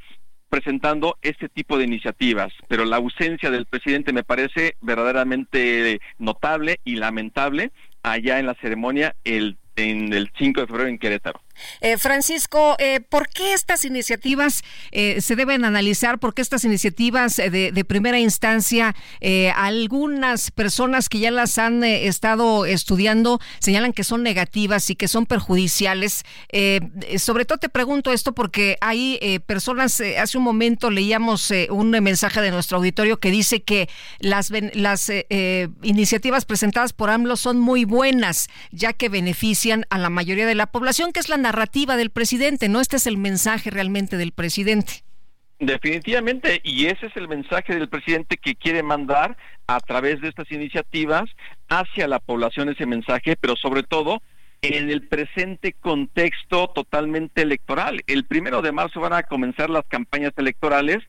[0.50, 6.96] presentando este tipo de iniciativas, pero la ausencia del presidente me parece verdaderamente notable y
[6.96, 11.40] lamentable allá en la ceremonia el en el 5 de febrero en Querétaro.
[11.82, 16.20] Eh, Francisco, eh, ¿por qué estas iniciativas eh, se deben analizar?
[16.20, 18.96] ¿Por qué estas iniciativas de, primera instancia,
[19.56, 25.26] algunas personas que ya las han estado estudiando señalan que son negativas y que son
[25.26, 26.24] perjudiciales?
[27.18, 32.52] sobre todo te pregunto esto porque hay personas, hace un momento leíamos un mensaje de
[32.52, 33.90] nuestro auditorio que dice que
[34.20, 35.12] las, las
[35.82, 40.68] iniciativas presentadas por AMLO son muy buenas, ya que benefician a la mayoría de la
[40.68, 42.82] población, que es la narrativa del presidente, ¿no?
[42.82, 45.04] Este es el mensaje realmente del presidente.
[45.60, 50.52] Definitivamente, y ese es el mensaje del presidente que quiere mandar a través de estas
[50.52, 51.24] iniciativas
[51.70, 54.22] hacia la población ese mensaje, pero sobre todo
[54.62, 58.02] en el presente contexto totalmente electoral.
[58.08, 61.00] El primero de marzo van a comenzar las campañas electorales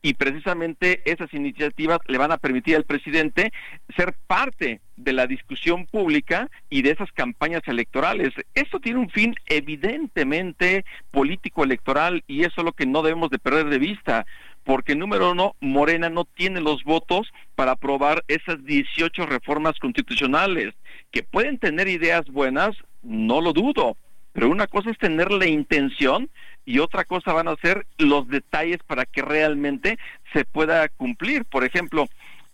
[0.00, 3.52] y precisamente esas iniciativas le van a permitir al presidente
[3.96, 8.32] ser parte de la discusión pública y de esas campañas electorales.
[8.54, 13.38] Esto tiene un fin evidentemente político electoral y eso es lo que no debemos de
[13.38, 14.26] perder de vista
[14.68, 20.74] porque número uno, Morena no tiene los votos para aprobar esas 18 reformas constitucionales,
[21.10, 23.96] que pueden tener ideas buenas, no lo dudo,
[24.34, 26.28] pero una cosa es tener la intención
[26.68, 29.98] y otra cosa van a ser los detalles para que realmente
[30.34, 31.46] se pueda cumplir.
[31.46, 32.06] Por ejemplo,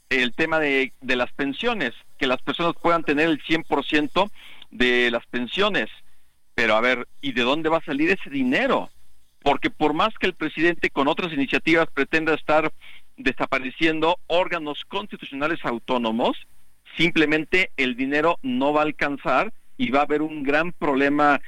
[0.08, 4.30] el tema de, de las pensiones, que las personas puedan tener el 100%
[4.70, 5.90] de las pensiones.
[6.54, 8.88] Pero a ver, ¿y de dónde va a salir ese dinero?
[9.42, 12.72] Porque por más que el presidente con otras iniciativas pretenda estar
[13.16, 16.36] desapareciendo órganos constitucionales autónomos,
[16.96, 21.40] simplemente el dinero no va a alcanzar y va a haber un gran problema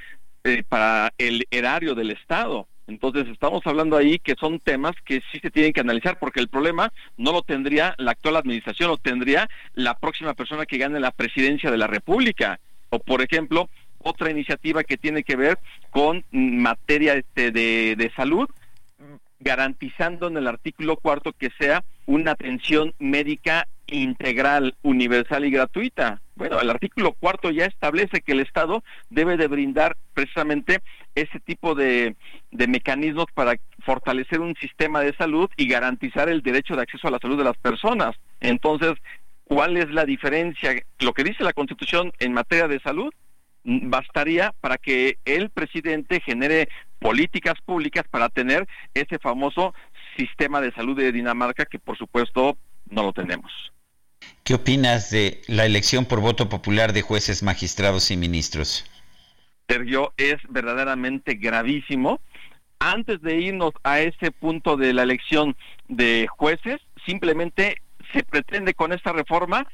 [0.47, 2.67] eh, para el erario del Estado.
[2.87, 6.47] Entonces estamos hablando ahí que son temas que sí se tienen que analizar porque el
[6.47, 11.11] problema no lo tendría la actual administración, lo tendría la próxima persona que gane la
[11.11, 12.59] presidencia de la República.
[12.89, 18.47] O por ejemplo, otra iniciativa que tiene que ver con materia este, de, de salud,
[19.39, 26.21] garantizando en el artículo cuarto que sea una atención médica integral, universal y gratuita.
[26.37, 30.81] Bueno, el artículo cuarto ya establece que el Estado debe de brindar precisamente
[31.15, 32.15] ese tipo de,
[32.51, 37.11] de, mecanismos para fortalecer un sistema de salud y garantizar el derecho de acceso a
[37.11, 38.15] la salud de las personas.
[38.39, 38.93] Entonces,
[39.45, 40.75] ¿cuál es la diferencia?
[40.99, 43.11] Lo que dice la Constitución en materia de salud
[43.63, 46.69] bastaría para que el presidente genere
[46.99, 49.73] políticas públicas para tener ese famoso
[50.15, 52.57] sistema de salud de Dinamarca que por supuesto
[52.89, 53.51] no lo tenemos.
[54.47, 58.85] ¿Qué opinas de la elección por voto popular de jueces, magistrados y ministros?
[59.67, 62.21] Sergio, es verdaderamente gravísimo.
[62.79, 65.57] Antes de irnos a ese punto de la elección
[65.89, 67.81] de jueces, simplemente
[68.13, 69.67] se pretende con esta reforma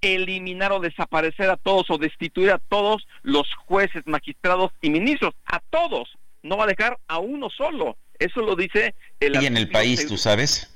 [0.00, 5.58] eliminar o desaparecer a todos o destituir a todos los jueces, magistrados y ministros, a
[5.70, 6.16] todos.
[6.44, 7.96] No va a dejar a uno solo.
[8.20, 9.42] Eso lo dice el...
[9.42, 10.72] Y en el país, tú sabes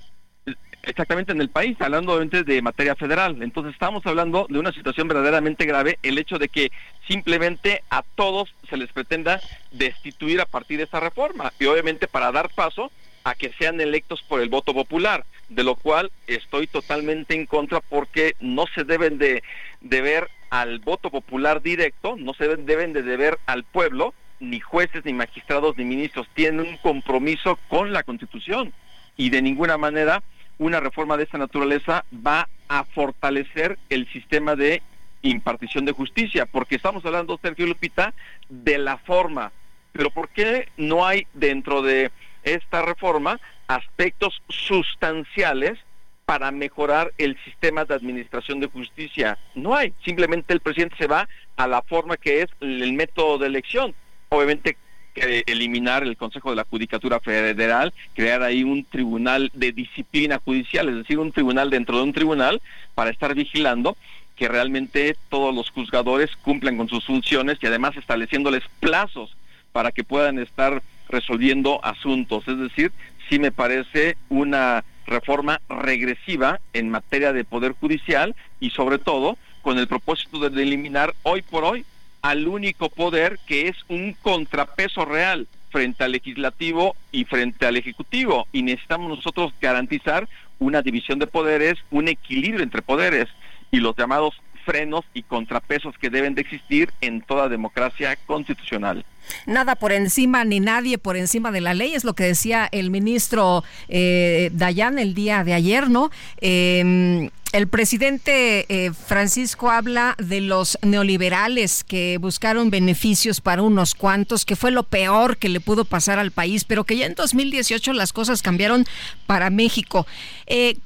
[0.86, 3.42] exactamente en el país, hablando obviamente de materia federal.
[3.42, 6.70] Entonces estamos hablando de una situación verdaderamente grave, el hecho de que
[7.06, 9.40] simplemente a todos se les pretenda
[9.72, 12.90] destituir a partir de esta reforma y obviamente para dar paso
[13.24, 17.80] a que sean electos por el voto popular, de lo cual estoy totalmente en contra
[17.80, 19.42] porque no se deben de
[19.80, 25.12] deber al voto popular directo, no se deben de deber al pueblo, ni jueces, ni
[25.12, 28.72] magistrados, ni ministros, tienen un compromiso con la Constitución
[29.16, 30.22] y de ninguna manera
[30.58, 34.82] una reforma de esta naturaleza va a fortalecer el sistema de
[35.22, 38.14] impartición de justicia, porque estamos hablando, Sergio Lupita,
[38.48, 39.52] de la forma,
[39.92, 42.10] pero ¿por qué no hay dentro de
[42.42, 45.78] esta reforma aspectos sustanciales
[46.24, 49.38] para mejorar el sistema de administración de justicia?
[49.54, 53.46] No hay, simplemente el presidente se va a la forma que es el método de
[53.46, 53.94] elección.
[54.28, 54.76] Obviamente
[55.16, 60.96] eliminar el Consejo de la Judicatura Federal, crear ahí un tribunal de disciplina judicial, es
[60.96, 62.60] decir, un tribunal dentro de un tribunal
[62.94, 63.96] para estar vigilando
[64.36, 69.34] que realmente todos los juzgadores cumplan con sus funciones y además estableciéndoles plazos
[69.72, 72.46] para que puedan estar resolviendo asuntos.
[72.46, 72.92] Es decir,
[73.28, 79.78] sí me parece una reforma regresiva en materia de poder judicial y sobre todo con
[79.78, 81.84] el propósito de eliminar hoy por hoy
[82.26, 88.48] al único poder que es un contrapeso real frente al legislativo y frente al ejecutivo
[88.50, 93.26] y necesitamos nosotros garantizar una división de poderes, un equilibrio entre poderes
[93.70, 99.04] y los llamados frenos y contrapesos que deben de existir en toda democracia constitucional.
[99.46, 102.90] Nada por encima ni nadie por encima de la ley, es lo que decía el
[102.90, 106.10] ministro eh, Dayan el día de ayer, ¿no?
[106.40, 114.44] Em, el presidente eh, Francisco habla de los neoliberales que buscaron beneficios para unos cuantos,
[114.44, 117.92] que fue lo peor que le pudo pasar al país, pero que ya en 2018
[117.92, 118.84] las cosas cambiaron
[119.26, 120.06] para México.
[120.46, 120.76] Eh,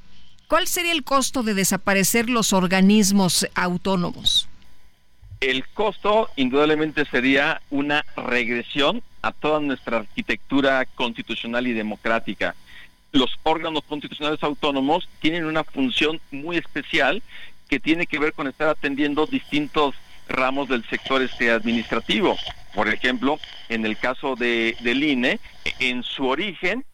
[0.48, 4.49] ¿Cuál sería el costo de desaparecer los organismos autónomos?
[5.40, 12.54] El costo indudablemente sería una regresión a toda nuestra arquitectura constitucional y democrática.
[13.12, 17.22] Los órganos constitucionales autónomos tienen una función muy especial
[17.68, 19.94] que tiene que ver con estar atendiendo distintos
[20.28, 22.36] ramos del sector este administrativo.
[22.74, 23.38] Por ejemplo,
[23.70, 25.40] en el caso de, del INE,
[25.78, 26.84] en su origen,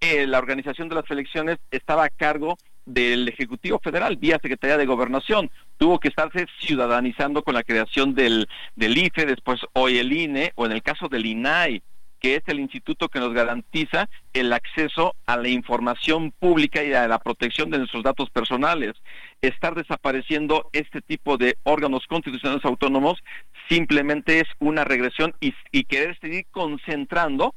[0.00, 4.86] eh, la organización de las elecciones estaba a cargo del Ejecutivo Federal vía Secretaría de
[4.86, 5.50] Gobernación.
[5.76, 10.66] Tuvo que estarse ciudadanizando con la creación del, del IFE, después hoy el INE, o
[10.66, 11.82] en el caso del INAI,
[12.24, 17.06] que es el instituto que nos garantiza el acceso a la información pública y a
[17.06, 18.94] la protección de nuestros datos personales.
[19.42, 23.22] Estar desapareciendo este tipo de órganos constitucionales autónomos
[23.68, 27.54] simplemente es una regresión y, y querer seguir concentrando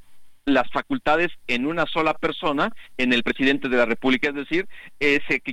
[0.47, 4.29] las facultades en una sola persona, en el presidente de la República.
[4.29, 4.67] Es decir,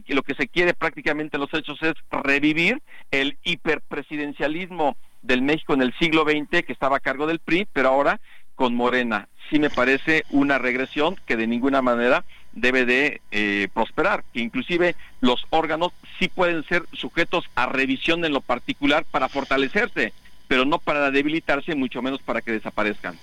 [0.08, 2.80] lo que se quiere prácticamente en los hechos es revivir
[3.10, 7.88] el hiperpresidencialismo del México en el siglo XX que estaba a cargo del PRI, pero
[7.88, 8.20] ahora
[8.54, 9.28] con Morena.
[9.50, 14.94] Sí me parece una regresión que de ninguna manera debe de eh, prosperar, que inclusive
[15.20, 20.12] los órganos sí pueden ser sujetos a revisión en lo particular para fortalecerse,
[20.46, 23.18] pero no para debilitarse, mucho menos para que desaparezcan.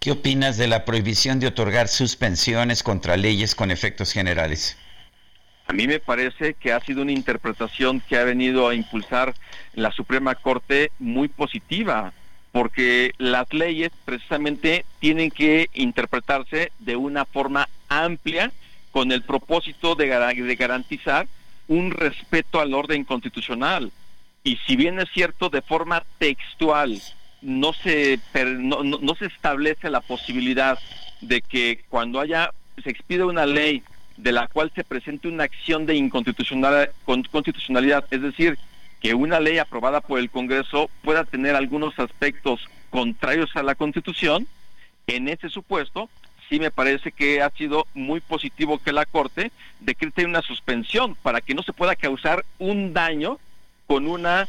[0.00, 4.78] ¿Qué opinas de la prohibición de otorgar suspensiones contra leyes con efectos generales?
[5.66, 9.34] A mí me parece que ha sido una interpretación que ha venido a impulsar
[9.74, 12.12] la Suprema Corte muy positiva,
[12.52, 18.52] porque las leyes precisamente tienen que interpretarse de una forma amplia
[18.92, 20.06] con el propósito de,
[20.56, 21.26] garantizar
[21.66, 23.90] un respeto al orden constitucional.
[24.44, 27.02] Y si bien es cierto de forma textual
[27.42, 28.18] no se,
[28.58, 30.78] no, no, se establece la posibilidad
[31.20, 33.82] de que cuando haya, se expide una ley
[34.16, 38.58] de la cual se presente una acción de inconstitucionalidad, constitucionalidad, es decir,
[39.00, 44.48] que una ley aprobada por el Congreso pueda tener algunos aspectos contrarios a la Constitución,
[45.06, 46.08] en ese supuesto
[46.48, 51.40] sí me parece que ha sido muy positivo que la Corte decrete una suspensión para
[51.40, 53.38] que no se pueda causar un daño
[53.86, 54.48] con una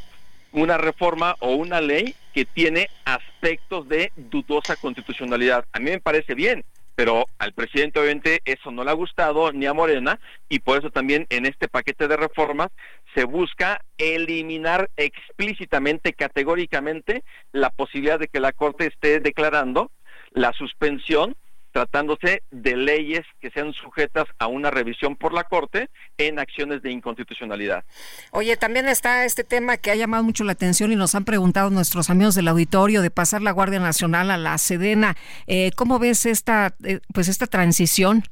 [0.51, 5.65] una reforma o una ley que tiene aspectos de dudosa constitucionalidad.
[5.71, 6.63] A mí me parece bien,
[6.95, 10.19] pero al presidente obviamente eso no le ha gustado ni a Morena
[10.49, 12.69] y por eso también en este paquete de reformas
[13.15, 19.91] se busca eliminar explícitamente, categóricamente, la posibilidad de que la Corte esté declarando
[20.31, 21.35] la suspensión
[21.71, 26.91] tratándose de leyes que sean sujetas a una revisión por la Corte en acciones de
[26.91, 27.83] inconstitucionalidad.
[28.31, 31.69] Oye, también está este tema que ha llamado mucho la atención y nos han preguntado
[31.69, 35.15] nuestros amigos del auditorio de pasar la Guardia Nacional a la Sedena.
[35.47, 38.23] Eh, ¿Cómo ves esta, eh, pues esta transición?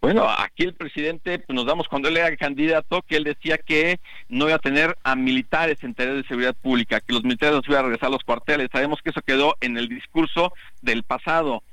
[0.00, 3.98] Bueno, aquí el presidente, pues nos damos cuando él era candidato, que él decía que
[4.28, 7.62] no iba a tener a militares en tareas de seguridad pública, que los militares no
[7.62, 8.68] se iban a regresar a los cuarteles.
[8.70, 11.64] Sabemos que eso quedó en el discurso del pasado.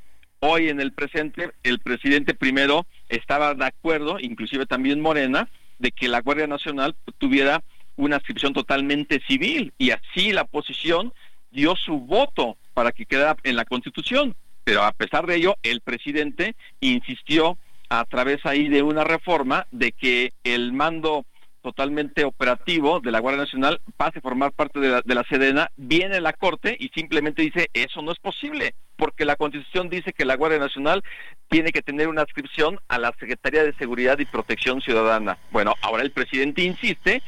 [0.47, 6.07] Hoy en el presente, el presidente primero estaba de acuerdo, inclusive también Morena, de que
[6.07, 7.63] la Guardia Nacional tuviera
[7.95, 11.13] una adscripción totalmente civil y así la oposición
[11.49, 14.35] dio su voto para que quedara en la Constitución.
[14.63, 17.57] Pero a pesar de ello, el presidente insistió
[17.89, 21.25] a través ahí de una reforma de que el mando
[21.63, 25.71] totalmente operativo de la Guardia Nacional pase a formar parte de la, de la Sedena,
[25.75, 30.25] viene la Corte y simplemente dice eso no es posible porque la Constitución dice que
[30.25, 31.03] la Guardia Nacional
[31.49, 35.37] tiene que tener una adscripción a la Secretaría de Seguridad y Protección Ciudadana.
[35.51, 37.21] Bueno, ahora el presidente insiste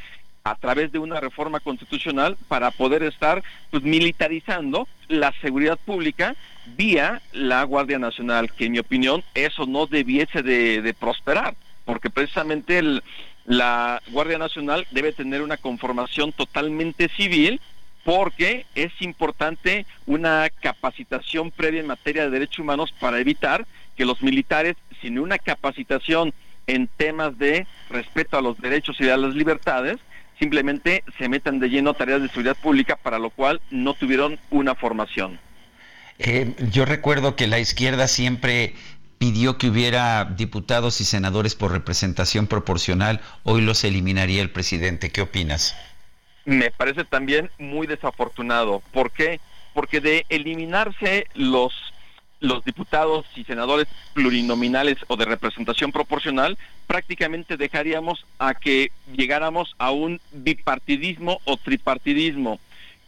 [0.44, 6.34] a través de una reforma constitucional para poder estar pues, militarizando la seguridad pública
[6.76, 11.54] vía la Guardia Nacional, que en mi opinión eso no debiese de, de prosperar,
[11.84, 13.02] porque precisamente el,
[13.44, 17.60] La Guardia Nacional debe tener una conformación totalmente civil
[18.04, 24.22] porque es importante una capacitación previa en materia de derechos humanos para evitar que los
[24.22, 26.32] militares, sin una capacitación
[26.66, 29.98] en temas de respeto a los derechos y a las libertades,
[30.38, 34.38] simplemente se metan de lleno a tareas de seguridad pública para lo cual no tuvieron
[34.50, 35.40] una formación.
[36.18, 38.74] Eh, yo recuerdo que la izquierda siempre
[39.18, 43.20] pidió que hubiera diputados y senadores por representación proporcional.
[43.42, 45.10] Hoy los eliminaría el presidente.
[45.10, 45.76] ¿Qué opinas?
[46.48, 48.82] Me parece también muy desafortunado.
[48.90, 49.38] ¿Por qué?
[49.74, 51.74] Porque de eliminarse los
[52.40, 59.90] los diputados y senadores plurinominales o de representación proporcional, prácticamente dejaríamos a que llegáramos a
[59.90, 62.60] un bipartidismo o tripartidismo,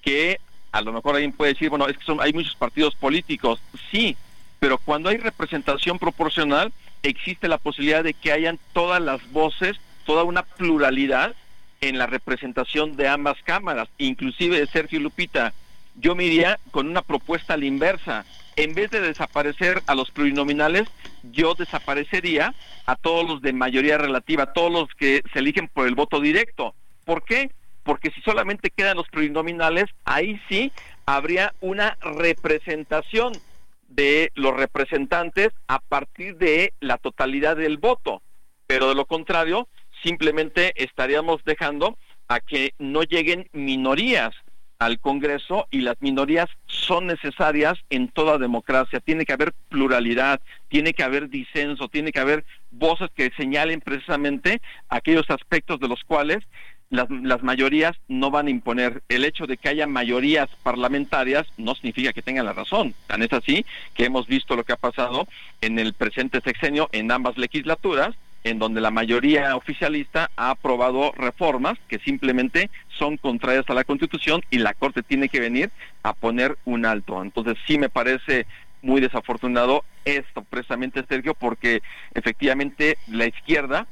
[0.02, 0.40] que
[0.72, 3.62] a lo mejor alguien puede decir, bueno, es que son, hay muchos partidos políticos,
[3.92, 4.16] sí,
[4.58, 6.72] pero cuando hay representación proporcional,
[7.04, 11.36] existe la posibilidad de que hayan todas las voces, toda una pluralidad
[11.80, 15.52] en la representación de ambas cámaras, inclusive de Sergio Lupita.
[15.96, 18.24] Yo me iría con una propuesta a la inversa.
[18.56, 20.88] En vez de desaparecer a los plurinominales,
[21.22, 22.54] yo desaparecería
[22.86, 26.74] a todos los de mayoría relativa, todos los que se eligen por el voto directo.
[27.04, 27.50] ¿Por qué?
[27.82, 30.72] porque si solamente quedan los plurinominales, ahí sí
[31.06, 33.32] habría una representación
[33.88, 38.22] de los representantes a partir de la totalidad del voto.
[38.66, 39.66] Pero de lo contrario,
[40.02, 41.96] simplemente estaríamos dejando
[42.28, 44.34] a que no lleguen minorías
[44.80, 48.98] al Congreso y las minorías son necesarias en toda democracia.
[48.98, 54.62] Tiene que haber pluralidad, tiene que haber disenso, tiene que haber voces que señalen precisamente
[54.88, 56.38] aquellos aspectos de los cuales
[56.88, 59.02] las, las, mayorías no van a imponer.
[59.08, 62.94] El hecho de que haya mayorías parlamentarias no significa que tengan la razón.
[63.06, 65.28] Tan es así que hemos visto lo que ha pasado
[65.60, 71.78] en el presente sexenio en ambas legislaturas, en donde la mayoría oficialista ha aprobado reformas
[71.88, 75.70] que simplemente son contrarias a la Constitución y la Corte tiene que venir
[76.02, 77.22] a poner un alto.
[77.22, 78.46] Entonces sí me parece
[78.82, 81.82] muy desafortunado esto precisamente, Sergio, porque
[82.14, 83.86] efectivamente la izquierda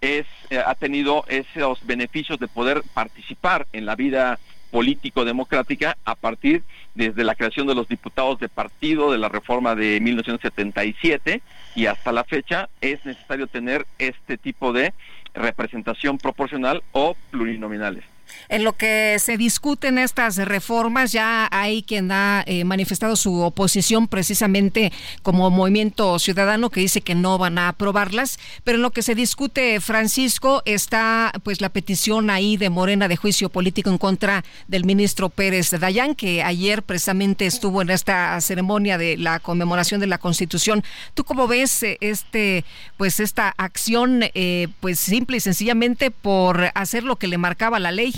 [0.00, 4.38] es, eh, ha tenido esos beneficios de poder participar en la vida
[4.72, 6.64] político-democrática a partir
[6.94, 11.42] desde la creación de los diputados de partido, de la reforma de 1977
[11.76, 14.94] y hasta la fecha es necesario tener este tipo de
[15.34, 18.11] representación proporcional o plurinominales.
[18.48, 24.08] En lo que se discuten estas reformas, ya hay quien ha eh, manifestado su oposición
[24.08, 29.02] precisamente como movimiento ciudadano que dice que no van a aprobarlas, pero en lo que
[29.02, 34.44] se discute, Francisco, está pues la petición ahí de Morena de juicio político en contra
[34.68, 40.06] del ministro Pérez Dayán, que ayer precisamente estuvo en esta ceremonia de la conmemoración de
[40.06, 40.84] la Constitución.
[41.14, 42.64] ¿Tú cómo ves eh, este
[42.96, 47.92] pues esta acción eh, pues simple y sencillamente por hacer lo que le marcaba la
[47.92, 48.14] ley?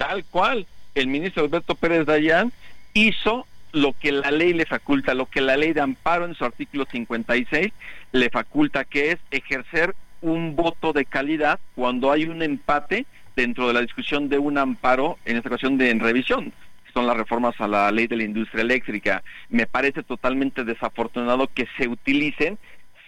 [0.00, 2.52] Tal cual el ministro Alberto Pérez Dayán
[2.94, 6.42] hizo lo que la ley le faculta, lo que la ley de amparo en su
[6.42, 7.70] artículo 56
[8.12, 13.04] le faculta, que es ejercer un voto de calidad cuando hay un empate
[13.36, 16.50] dentro de la discusión de un amparo, en esta ocasión de en revisión,
[16.86, 19.22] que son las reformas a la ley de la industria eléctrica.
[19.50, 22.58] Me parece totalmente desafortunado que se utilicen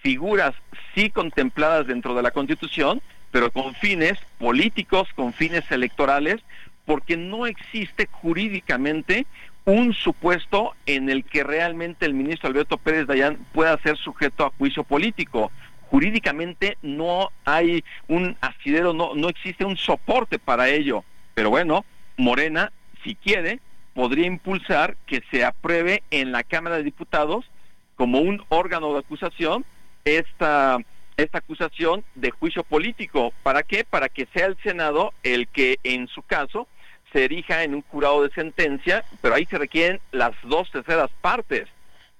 [0.02, 0.54] figuras
[0.94, 6.42] sí contempladas dentro de la Constitución, pero con fines políticos, con fines electorales,
[6.84, 9.26] porque no existe jurídicamente
[9.64, 14.52] un supuesto en el que realmente el ministro Alberto Pérez Dayán pueda ser sujeto a
[14.58, 15.52] juicio político.
[15.90, 21.04] Jurídicamente no hay un asidero, no, no existe un soporte para ello.
[21.34, 21.84] Pero bueno,
[22.16, 22.72] Morena,
[23.04, 23.60] si quiere,
[23.94, 27.44] podría impulsar que se apruebe en la Cámara de Diputados
[27.94, 29.64] como un órgano de acusación
[30.04, 30.78] esta
[31.16, 33.32] esta acusación de juicio político.
[33.42, 33.84] ¿Para qué?
[33.84, 36.66] Para que sea el Senado el que en su caso
[37.12, 41.68] se erija en un jurado de sentencia, pero ahí se requieren las dos terceras partes.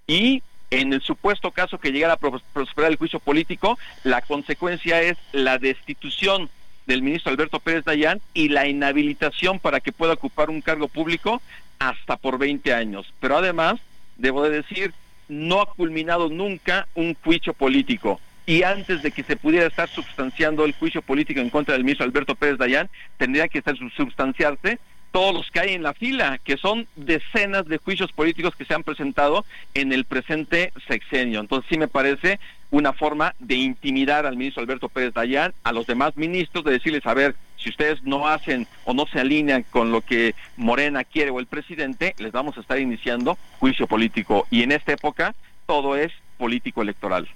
[0.07, 5.17] Y en el supuesto caso que llegara a prosperar el juicio político, la consecuencia es
[5.33, 6.49] la destitución
[6.87, 11.41] del ministro Alberto Pérez Dayán y la inhabilitación para que pueda ocupar un cargo público
[11.79, 13.13] hasta por 20 años.
[13.21, 13.81] Pero además,
[14.17, 14.93] debo de decir,
[15.29, 20.65] no ha culminado nunca un juicio político y antes de que se pudiera estar sustanciando
[20.65, 24.79] el juicio político en contra del ministro Alberto Pérez Dayán, tendría que estar sustanciarse
[25.13, 28.75] todos los que hay en la fila, que son decenas de juicios políticos que se
[28.75, 31.41] han presentado en el presente sexenio.
[31.41, 32.41] Entonces sí me parece
[32.71, 37.05] una forma de intimidar al ministro Alberto Pérez Dayán, a los demás ministros, de decirles,
[37.07, 41.31] a ver, si ustedes no hacen o no se alinean con lo que Morena quiere
[41.31, 44.47] o el presidente, les vamos a estar iniciando juicio político.
[44.51, 45.35] Y en esta época
[45.67, 47.29] todo es político electoral.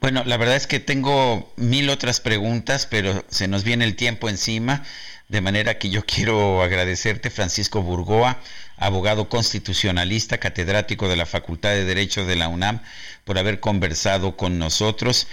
[0.00, 4.28] Bueno, la verdad es que tengo mil otras preguntas, pero se nos viene el tiempo
[4.28, 4.84] encima,
[5.28, 8.38] de manera que yo quiero agradecerte, Francisco Burgoa,
[8.76, 12.80] abogado constitucionalista, catedrático de la Facultad de Derecho de la UNAM,
[13.24, 15.28] por haber conversado con nosotros.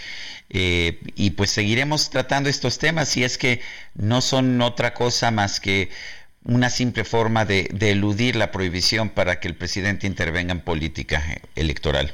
[0.49, 3.61] Eh, y pues seguiremos tratando estos temas, si es que
[3.95, 5.89] no son otra cosa más que
[6.45, 11.23] una simple forma de, de eludir la prohibición para que el presidente intervenga en política
[11.55, 12.13] electoral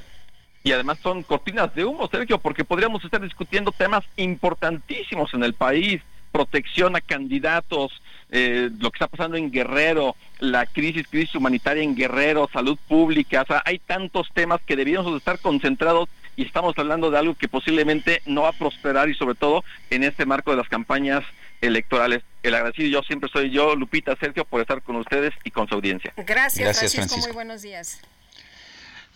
[0.63, 5.53] y además son cortinas de humo, Sergio, porque podríamos estar discutiendo temas importantísimos en el
[5.53, 6.01] país,
[6.31, 7.91] protección a candidatos,
[8.31, 13.41] eh, lo que está pasando en Guerrero, la crisis, crisis humanitaria en Guerrero, salud pública,
[13.41, 17.47] o sea, hay tantos temas que deberíamos estar concentrados y estamos hablando de algo que
[17.47, 21.23] posiblemente no va a prosperar y sobre todo en este marco de las campañas
[21.61, 22.23] electorales.
[22.43, 25.75] El agradecido yo siempre soy yo, Lupita Sergio, por estar con ustedes y con su
[25.75, 26.13] audiencia.
[26.15, 27.27] Gracias, Francisco.
[27.27, 27.99] Muy buenos días.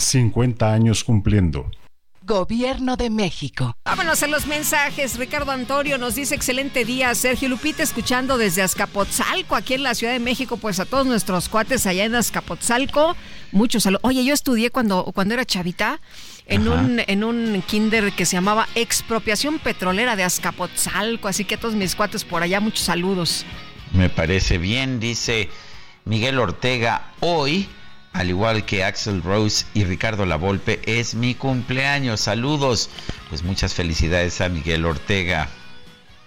[0.00, 1.70] 50 años cumpliendo.
[2.22, 3.74] Gobierno de México.
[3.84, 5.18] Vámonos a los mensajes.
[5.18, 7.14] Ricardo Antonio nos dice excelente día.
[7.14, 10.56] Sergio Lupita escuchando desde Azcapotzalco, aquí en la Ciudad de México.
[10.56, 13.16] Pues a todos nuestros cuates allá en Azcapotzalco.
[13.52, 14.02] Muchos saludos.
[14.04, 16.00] Oye, yo estudié cuando, cuando era chavita
[16.46, 21.26] en un, en un kinder que se llamaba Expropiación Petrolera de Azcapotzalco.
[21.26, 23.44] Así que a todos mis cuates por allá, muchos saludos.
[23.92, 25.48] Me parece bien, dice
[26.04, 27.12] Miguel Ortega.
[27.18, 27.68] Hoy
[28.12, 32.20] al igual que Axel Rose y Ricardo Lavolpe, es mi cumpleaños.
[32.20, 32.90] Saludos.
[33.28, 35.48] Pues muchas felicidades a Miguel Ortega.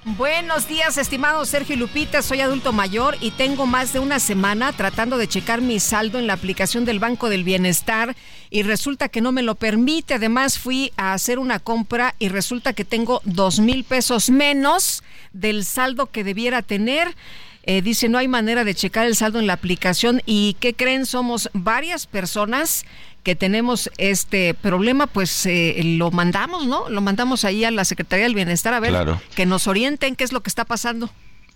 [0.06, 2.22] Buenos días, estimado Sergio Lupita.
[2.22, 6.28] Soy adulto mayor y tengo más de una semana tratando de checar mi saldo en
[6.28, 8.14] la aplicación del Banco del Bienestar
[8.50, 10.16] y resulta que no me lo permite.
[10.16, 15.64] Además, fui a hacer una compra y resulta que tengo dos mil pesos menos del
[15.64, 17.16] saldo que debiera tener.
[17.66, 20.22] Eh, dice, no hay manera de checar el saldo en la aplicación.
[20.26, 21.06] ¿Y qué creen?
[21.06, 22.86] Somos varias personas
[23.24, 26.90] que tenemos este problema, pues eh, lo mandamos, ¿no?
[26.90, 28.94] Lo mandamos ahí a la Secretaría del Bienestar a ver
[29.36, 31.10] que nos orienten qué es lo que está pasando.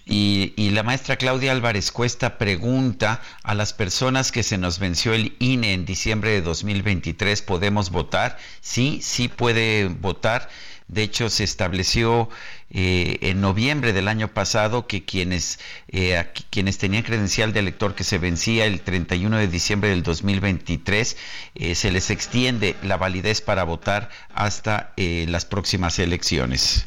[0.06, 5.14] Y, y, la maestra Claudia Álvarez Cuesta pregunta a las personas que se nos venció
[5.14, 8.38] el INE en diciembre de 2023, ¿podemos votar?
[8.62, 10.48] Sí, sí puede votar.
[10.88, 12.30] De hecho, se estableció
[12.70, 18.04] eh, en noviembre del año pasado que quienes, eh, quienes tenían credencial de elector que
[18.04, 21.18] se vencía el 31 de diciembre del 2023,
[21.56, 26.86] eh, se les extiende la validez para votar hasta las próximas elecciones.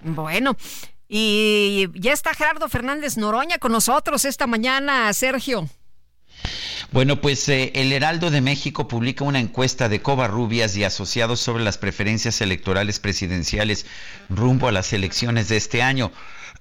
[0.00, 0.56] Bueno,
[1.08, 5.68] y ya está Gerardo Fernández Noroña con nosotros esta mañana, Sergio.
[6.92, 11.64] Bueno, pues eh, el Heraldo de México publica una encuesta de Covarrubias y asociados sobre
[11.64, 13.86] las preferencias electorales presidenciales
[14.28, 16.12] rumbo a las elecciones de este año.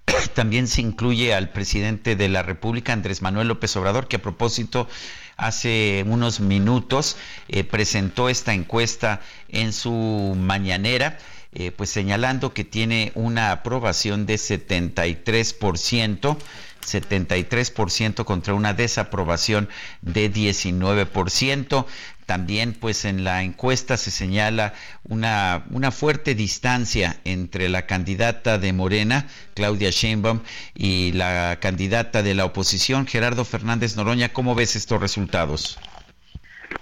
[0.34, 4.88] También se incluye al presidente de la República, Andrés Manuel López Obrador, que a propósito
[5.36, 7.18] hace unos minutos
[7.48, 11.18] eh, presentó esta encuesta en su mañanera.
[11.54, 16.38] Eh, pues señalando que tiene una aprobación de 73%,
[16.82, 19.70] 73% contra una desaprobación
[20.02, 21.86] de 19%.
[22.26, 24.74] También pues en la encuesta se señala
[25.04, 30.40] una, una fuerte distancia entre la candidata de Morena, Claudia Sheinbaum,
[30.74, 34.30] y la candidata de la oposición, Gerardo Fernández Noroña.
[34.30, 35.78] ¿Cómo ves estos resultados?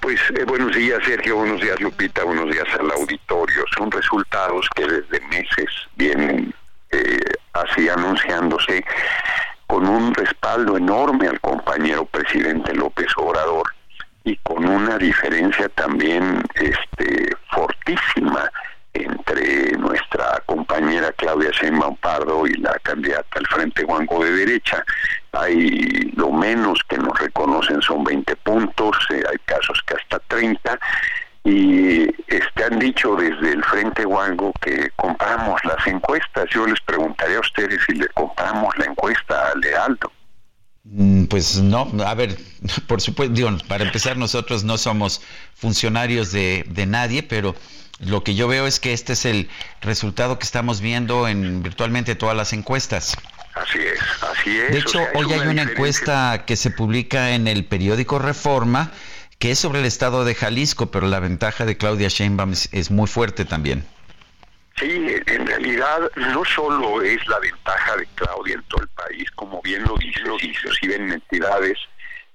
[0.01, 3.65] Pues eh, buenos días Sergio, buenos días Lupita, buenos días al auditorio.
[3.75, 6.53] Son resultados que desde meses vienen
[6.91, 7.19] eh,
[7.53, 8.83] así anunciándose
[9.69, 13.71] con un respaldo enorme al compañero presidente López Obrador
[14.23, 18.51] y con una diferencia también este fortísima
[18.93, 24.83] entre nuestra compañera Claudia Sheinbaum Pardo y la candidata al Frente Guango de derecha.
[25.33, 30.79] Hay lo menos que nos reconocen son 20 puntos, eh, hay casos que hasta 30
[31.43, 36.45] y este, han dicho desde el Frente Guango que compramos las encuestas.
[36.51, 40.11] Yo les preguntaría a ustedes si le compramos la encuesta a Lealdo.
[40.83, 42.35] Mm, pues no, a ver,
[42.87, 45.21] por supuesto, digo, para empezar nosotros no somos
[45.55, 47.55] funcionarios de, de nadie, pero
[47.99, 49.49] lo que yo veo es que este es el
[49.81, 53.17] resultado que estamos viendo en virtualmente todas las encuestas.
[53.55, 54.71] Así es, así es.
[54.71, 58.91] De hecho, hoy hay una encuesta que se publica en el periódico Reforma
[59.39, 63.07] que es sobre el estado de Jalisco, pero la ventaja de Claudia Sheinbaum es, muy
[63.07, 63.85] fuerte también.
[64.77, 69.61] Sí, en realidad no solo es la ventaja de Claudia en todo el país, como
[69.61, 70.21] bien lo dice,
[70.79, 71.77] si ven entidades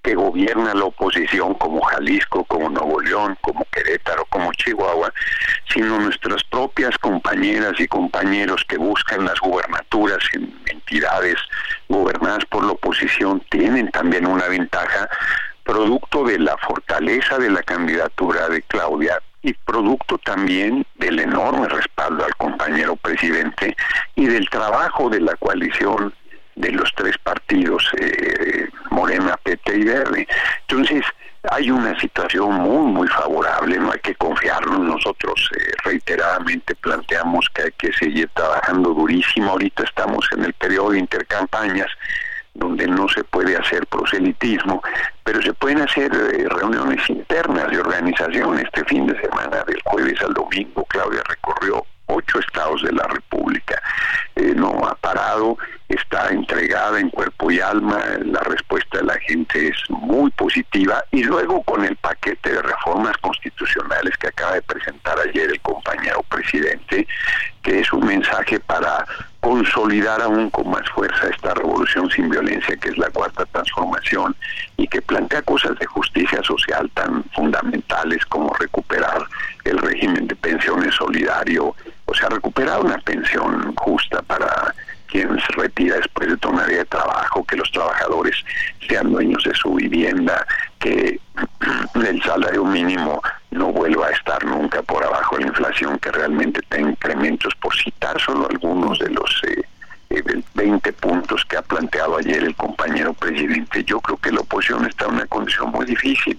[0.03, 5.13] que gobierna la oposición como Jalisco, como Nuevo León, como Querétaro, como Chihuahua,
[5.73, 11.37] sino nuestras propias compañeras y compañeros que buscan las gubernaturas en entidades
[11.89, 15.09] gobernadas por la oposición tienen también una ventaja
[15.65, 22.25] producto de la fortaleza de la candidatura de Claudia y producto también del enorme respaldo
[22.25, 23.77] al compañero presidente
[24.15, 26.13] y del trabajo de la coalición
[26.57, 30.29] de los tres partidos, eh, Morena, PT y Verde.
[30.69, 31.05] Entonces,
[31.51, 34.81] hay una situación muy, muy favorable, no hay que confiarnos.
[34.81, 39.51] Nosotros eh, reiteradamente planteamos que hay que seguir trabajando durísimo.
[39.51, 41.89] Ahorita estamos en el periodo de intercampañas
[42.55, 44.83] donde no se puede hacer proselitismo,
[45.25, 48.59] pero se pueden hacer eh, reuniones internas de organización.
[48.59, 53.81] Este fin de semana, del jueves al domingo, Claudia recorrió ocho estados de la República.
[54.37, 59.69] Eh, no ha parado, está entregada en cuerpo y alma, la respuesta de la gente
[59.69, 65.19] es muy positiva y luego con el paquete de reformas constitucionales que acaba de presentar
[65.21, 67.07] ayer el compañero presidente,
[67.63, 69.05] que es un mensaje para
[69.41, 74.35] consolidar aún con más fuerza esta revolución sin violencia que es la cuarta transformación
[74.79, 79.23] y que plantea cosas de justicia social tan fundamentales como recuperar
[79.65, 81.75] el régimen de pensiones solidario,
[82.07, 84.75] o sea, recuperar una pensión justa para
[85.15, 88.35] quien se retira después de toda una vida de trabajo, que los trabajadores
[88.89, 90.45] sean dueños de su vivienda,
[90.81, 91.21] que
[91.95, 96.61] el salario mínimo no vuelva a estar nunca por abajo de la inflación, que realmente
[96.69, 102.17] tenga incrementos, por citar solo algunos de los eh, 20 eh, puntos que ha planteado
[102.17, 103.85] ayer el compañero presidente.
[103.85, 106.37] Yo creo que la oposición está en una condición muy difícil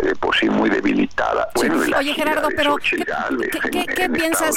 [0.00, 1.48] eh, por sí muy debilitada.
[1.54, 4.56] Oye Gerardo, pero ¿qué, piensas?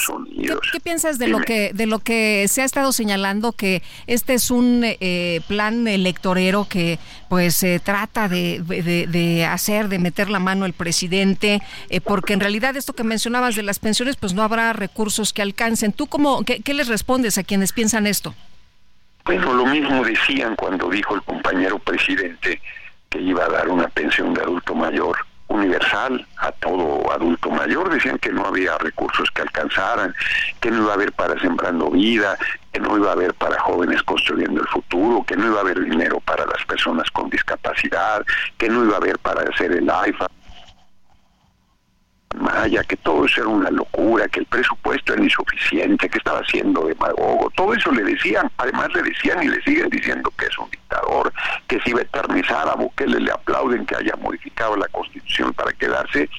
[0.72, 4.50] ¿qué, piensas de lo que de lo que se ha estado señalando que este es
[4.50, 6.98] un eh, plan electorero que
[7.30, 12.40] pues se trata de, de, hacer, de meter la mano el presidente, eh, porque en
[12.40, 15.92] realidad esto que mencionabas de las pensiones, pues no habrá recursos que alcancen.
[15.92, 18.34] ¿Tú cómo qué, qué les respondes a quienes piensan esto?
[19.26, 22.62] Bueno, lo mismo decían cuando dijo el compañero presidente
[23.20, 27.90] iba a dar una pensión de adulto mayor universal a todo adulto mayor.
[27.90, 30.14] Decían que no había recursos que alcanzaran,
[30.60, 32.38] que no iba a haber para sembrando vida,
[32.72, 35.84] que no iba a haber para jóvenes construyendo el futuro, que no iba a haber
[35.84, 38.26] dinero para las personas con discapacidad,
[38.58, 40.28] que no iba a haber para hacer el IFA
[42.36, 46.86] Maya, que todo eso era una locura, que el presupuesto era insuficiente, que estaba siendo
[46.86, 50.70] demagogo, todo eso le decían, además le decían y le siguen diciendo que es un
[50.70, 51.32] dictador,
[51.68, 55.72] que si iba a eternizar a Bukele le aplauden que haya modificado la constitución para
[55.74, 56.30] quedarse,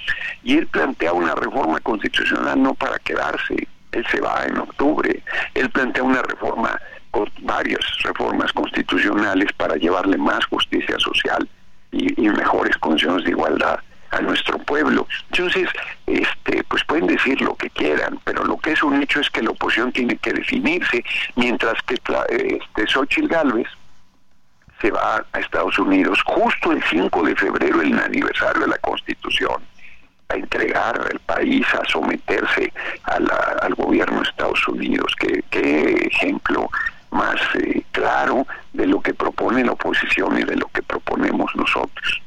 [0.43, 5.23] y él plantea una reforma constitucional no para quedarse, él se va en octubre,
[5.55, 6.79] él plantea una reforma
[7.41, 11.49] varias reformas constitucionales para llevarle más justicia social
[11.91, 13.81] y mejores condiciones de igualdad
[14.11, 15.07] a nuestro pueblo.
[15.31, 15.69] Entonces,
[16.07, 19.43] este, pues pueden decir lo que quieran, pero lo que es un hecho es que
[19.43, 21.05] la oposición tiene que definirse,
[21.37, 23.69] mientras que este, Xochitl Galvez
[24.81, 29.61] se va a Estados Unidos justo el 5 de febrero, el aniversario de la Constitución,
[30.29, 32.73] a entregar al país, a someterse
[33.05, 35.15] al gobierno de Estados Unidos.
[35.19, 36.71] ¿Qué, qué ejemplo
[37.11, 42.23] más eh, claro de lo que propone la oposición y de lo que proponemos nosotros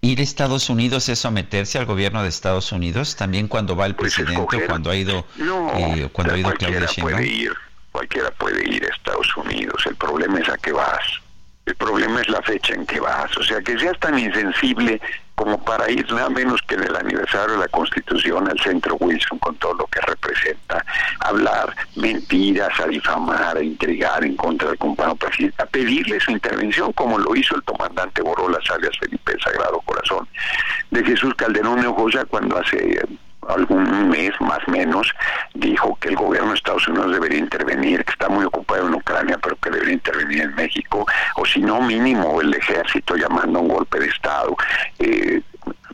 [0.00, 3.94] ir a Estados Unidos es someterse al gobierno de Estados Unidos también cuando va el
[3.94, 7.52] pues presidente o cuando ha ido eh, cuando ha ido Claudia Sheinbaum puede ir
[7.92, 9.84] cualquiera puede ir a Estados Unidos.
[9.86, 11.20] El problema es a qué vas
[11.68, 15.00] el problema es la fecha en que vas o sea que seas tan insensible
[15.38, 19.38] como para ir nada menos que en el aniversario de la Constitución al centro Wilson
[19.38, 20.84] con todo lo que representa,
[21.20, 26.92] hablar mentiras, a difamar, a intrigar en contra del compañero presidente, a pedirle su intervención
[26.92, 30.26] como lo hizo el comandante Borolas alias Felipe Sagrado Corazón
[30.90, 33.00] de Jesús Calderón Neojoya cuando hace
[33.48, 35.12] algún mes más menos
[35.54, 39.38] dijo que el gobierno de Estados Unidos debería intervenir, que está muy ocupado en Ucrania,
[39.42, 43.68] pero que debería intervenir en México, o si no mínimo el ejército llamando a un
[43.68, 44.56] golpe de Estado.
[44.98, 45.40] Eh,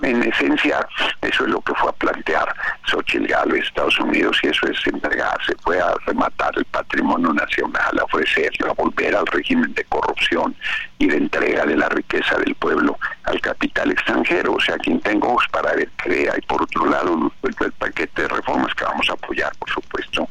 [0.05, 0.87] en esencia,
[1.23, 2.55] eso es lo que fue a plantear
[2.87, 8.05] Xochitl Gálvez, Estados Unidos, y eso es entregarse, fue a rematar el patrimonio nacional, a
[8.05, 10.55] ofrecerlo, a volver al régimen de corrupción
[10.99, 14.55] y de entrega de la riqueza del pueblo al capital extranjero.
[14.55, 16.35] O sea, quien tenga ojos para ver, crea.
[16.37, 20.29] Y por otro lado, el, paquete de reformas que vamos a apoyar, por supuesto,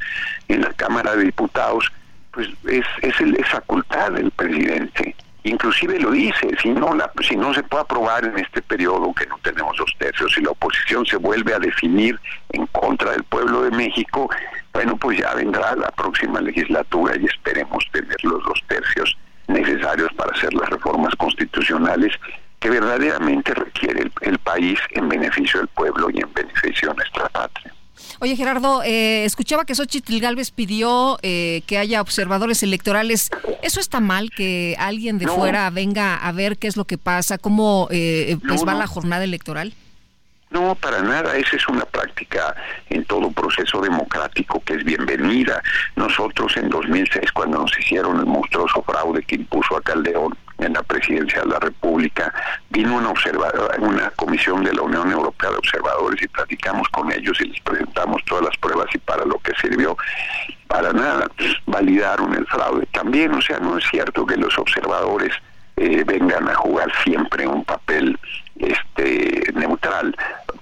[0.47, 1.91] en la Cámara de Diputados,
[2.31, 7.53] pues es, es, el, es facultad del presidente inclusive lo dice, si no, si no
[7.53, 11.17] se puede aprobar en este periodo que no tenemos dos tercios, si la oposición se
[11.17, 12.19] vuelve a definir
[12.51, 14.29] en contra del pueblo de México,
[14.73, 19.17] bueno, pues ya vendrá la próxima legislatura y esperemos tener los dos tercios
[19.47, 22.13] necesarios para hacer las reformas constitucionales
[22.59, 27.73] que verdaderamente requiere el país en beneficio del pueblo y en beneficio de nuestra patria.
[28.19, 33.29] Oye, Gerardo, eh, escuchaba que Xochitl Galvez pidió eh, que haya observadores electorales.
[33.61, 37.37] ¿Eso está mal que alguien de fuera venga a ver qué es lo que pasa,
[37.37, 39.73] cómo eh, pues va la jornada electoral?
[40.53, 41.35] No, para nada.
[41.35, 42.55] Esa es una práctica
[42.89, 45.61] en todo proceso democrático que es bienvenida.
[45.95, 50.83] Nosotros en 2006, cuando nos hicieron el monstruoso fraude que impuso a Calderón en la
[50.83, 52.33] presidencia de la República,
[52.69, 53.13] vino una,
[53.79, 58.23] una comisión de la Unión Europea de Observadores y platicamos con ellos y les presentamos
[58.25, 59.97] todas las pruebas y para lo que sirvió.
[60.67, 61.29] Para nada,
[61.65, 62.87] validaron el fraude.
[62.91, 65.33] También, o sea, no es cierto que los observadores
[65.75, 68.17] eh, vengan a jugar siempre un papel
[68.59, 70.15] este neutral.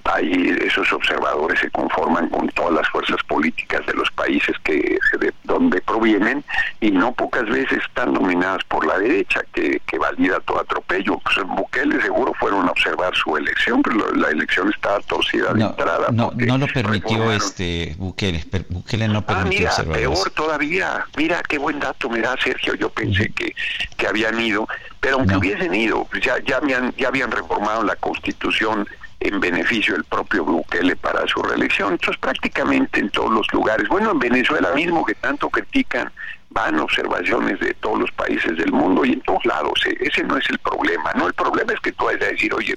[0.04, 5.34] Ahí esos observadores se conforman con todas las fuerzas políticas de los países que de
[5.44, 6.44] donde provienen
[6.80, 11.18] y no pocas veces están dominadas por la derecha que, que valida todo atropello.
[11.20, 15.62] Pues en Bukele seguro fueron a observar su elección, pero la elección estaba torcida de
[15.64, 16.08] entrada.
[16.12, 18.44] No, no lo permitió este Bukele.
[18.70, 21.06] Bukele no permitió ah, mira, peor todavía.
[21.16, 22.76] Mira qué buen dato me da Sergio.
[22.76, 23.54] Yo pensé que,
[23.98, 24.68] que habían ido,
[25.00, 28.88] pero aunque hubiesen ido, pues ya, ya, habían, ya habían reformado la constitución
[29.20, 31.94] en beneficio del propio Bukele para su reelección.
[31.94, 36.12] Entonces prácticamente en todos los lugares, bueno, en Venezuela mismo que tanto critican,
[36.52, 39.82] van observaciones de todos los países del mundo y en todos lados.
[39.86, 41.12] Eh, ese no es el problema.
[41.16, 42.76] No, el problema es que tú vayas a decir, oye,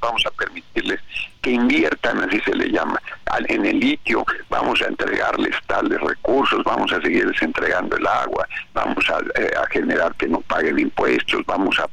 [0.00, 1.00] vamos a permitirles
[1.40, 3.00] que inviertan, así se le llama,
[3.48, 9.04] en el litio, vamos a entregarles tales recursos, vamos a seguirles entregando el agua, vamos
[9.10, 11.84] a, eh, generar que no paguen impuestos, vamos a,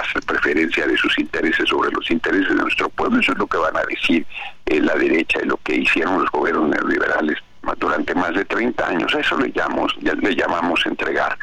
[0.00, 3.20] hacer preferencia de sus intereses sobre los intereses de nuestro pueblo.
[3.20, 4.26] Eso es lo que van a decir
[4.66, 7.38] eh, la derecha y lo que hicieron los gobiernos neoliberales
[7.78, 9.14] durante más de 30 años.
[9.14, 11.36] A eso le llamamos, le llamamos entregar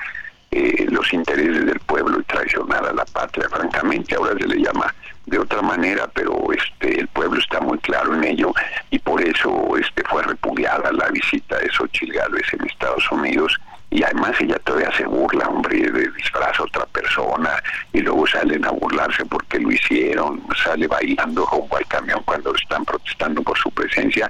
[0.51, 4.15] eh, los intereses del pueblo y traicionar a la patria, francamente.
[4.15, 4.93] Ahora se le llama
[5.25, 8.53] de otra manera, pero este el pueblo está muy claro en ello
[8.89, 13.57] y por eso este fue repudiada la visita de Xochitl Gálvez en Estados Unidos
[13.91, 17.51] y además ella todavía se burla, hombre, disfraza a otra persona
[17.93, 22.84] y luego salen a burlarse porque lo hicieron, sale bailando rumbo al camión cuando están
[22.84, 24.29] protestando por su presencia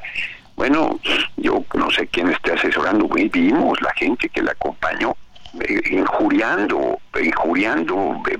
[0.55, 0.99] bueno,
[1.37, 5.15] yo no sé quién esté asesorando, vimos la gente que la acompañó
[5.59, 8.37] eh, injuriando, injuriando, eh,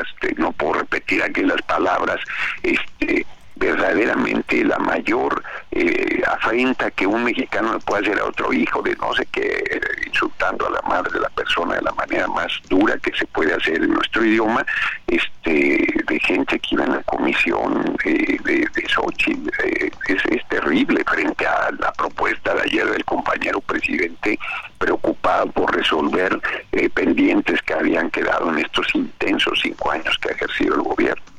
[0.00, 2.18] este, no puedo repetir aquí las palabras,
[2.62, 3.26] este,
[3.60, 8.96] verdaderamente la mayor eh, afrenta que un mexicano le puede hacer a otro hijo de
[8.96, 12.50] no sé qué, eh, insultando a la madre de la persona de la manera más
[12.70, 14.64] dura que se puede hacer en nuestro idioma,
[15.06, 18.40] este de gente que iba en la comisión de,
[18.74, 19.32] de, Sochi,
[19.62, 24.38] eh, es terrible frente a la propuesta de ayer del compañero presidente
[24.78, 26.40] preocupado por resolver
[26.94, 31.29] pendientes que habían quedado en estos intensos cinco años que ha ejercido el gobierno.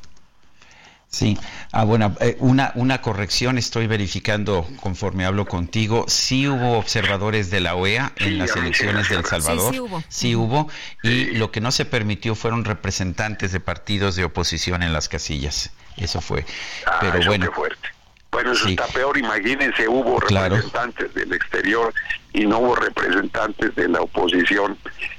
[1.12, 1.36] Sí,
[1.72, 7.60] ah, bueno, eh, una, una corrección, estoy verificando conforme hablo contigo, sí hubo observadores de
[7.60, 9.74] la OEA en las elecciones de El Salvador,
[10.08, 10.70] sí, hubo.
[11.02, 15.70] y lo que no se permitió fueron representantes de partidos de oposición en las casillas,
[15.98, 16.46] eso fue.
[16.86, 17.52] Ah, Pero bueno.
[17.52, 17.88] fuerte.
[18.30, 21.92] Bueno, eso está peor, imagínense, hubo representantes del exterior
[22.32, 24.78] y no hubo representantes de la oposición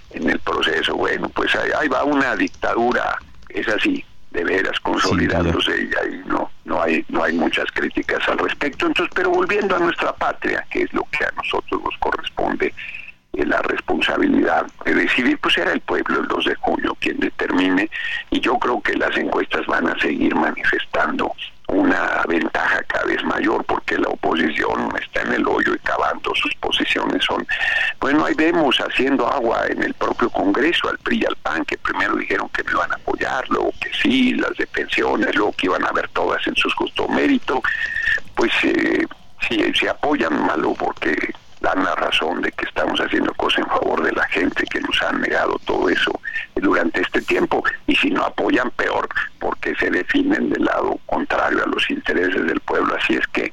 [0.10, 0.96] en el proceso.
[0.96, 3.16] Bueno, pues ahí va una dictadura,
[3.50, 4.04] es así
[4.34, 8.88] de veras consolidándose y ahí no no hay no hay muchas críticas al respecto.
[8.88, 12.74] Entonces pero volviendo a nuestra patria que es lo que a nosotros nos corresponde
[13.34, 17.90] eh, la responsabilidad de decidir pues era el pueblo el 2 de julio quien determine
[18.32, 21.32] y yo creo que las encuestas van a seguir manifestando
[21.74, 26.34] una ventaja cada vez mayor porque la oposición está en el hoyo y cavando.
[26.36, 27.46] Sus posiciones son
[28.00, 31.78] bueno ahí vemos haciendo agua en el propio Congreso al PRI y al PAN que
[31.78, 35.68] primero dijeron que me iban a apoyar luego que sí las de pensiones luego que
[35.68, 37.62] iban a ver todas en su justo mérito.
[38.36, 39.06] Pues eh,
[39.48, 41.34] si, si apoyan malo porque
[41.64, 45.02] dan la razón de que estamos haciendo cosas en favor de la gente que nos
[45.02, 46.12] han negado todo eso
[46.56, 47.64] durante este tiempo.
[47.88, 49.08] Y si no apoyan peor
[49.40, 52.96] porque se definen del lado contrario a los intereses del pueblo.
[53.02, 53.52] Así es que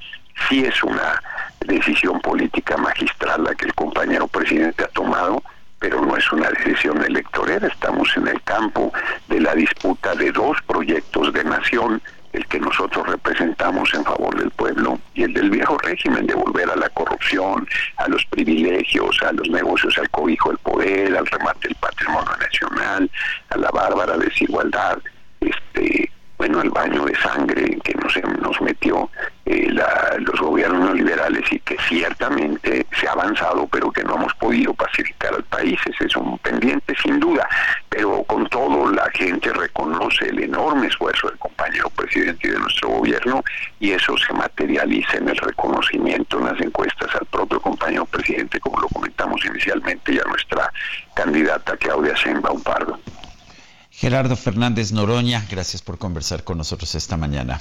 [0.48, 1.22] sí es una
[1.60, 5.42] decisión política magistral la que el compañero presidente ha tomado
[5.78, 8.92] pero no es una decisión electoral estamos en el campo
[9.28, 12.02] de la disputa de dos proyectos de nación
[12.32, 16.70] el que nosotros representamos en favor del pueblo y el del viejo régimen de volver
[16.70, 17.66] a la corrupción,
[17.96, 23.10] a los privilegios, a los negocios, al cobijo del poder, al remate del patrimonio nacional,
[23.50, 24.98] a la bárbara desigualdad,
[25.40, 29.10] este bueno, el baño de sangre que nos, nos metió
[29.52, 34.72] eh, los gobiernos liberales y que ciertamente se ha avanzado, pero que no hemos podido
[34.74, 35.78] pacificar al país.
[35.86, 37.48] Ese es un pendiente, sin duda.
[37.88, 42.90] Pero con todo, la gente reconoce el enorme esfuerzo del compañero presidente y de nuestro
[42.90, 43.42] gobierno,
[43.80, 48.80] y eso se materializa en el reconocimiento en las encuestas al propio compañero presidente, como
[48.80, 50.72] lo comentamos inicialmente, y a nuestra
[51.14, 53.00] candidata Claudia Sheinbaum Pardo.
[53.90, 57.60] Gerardo Fernández Noroña, gracias por conversar con nosotros esta mañana.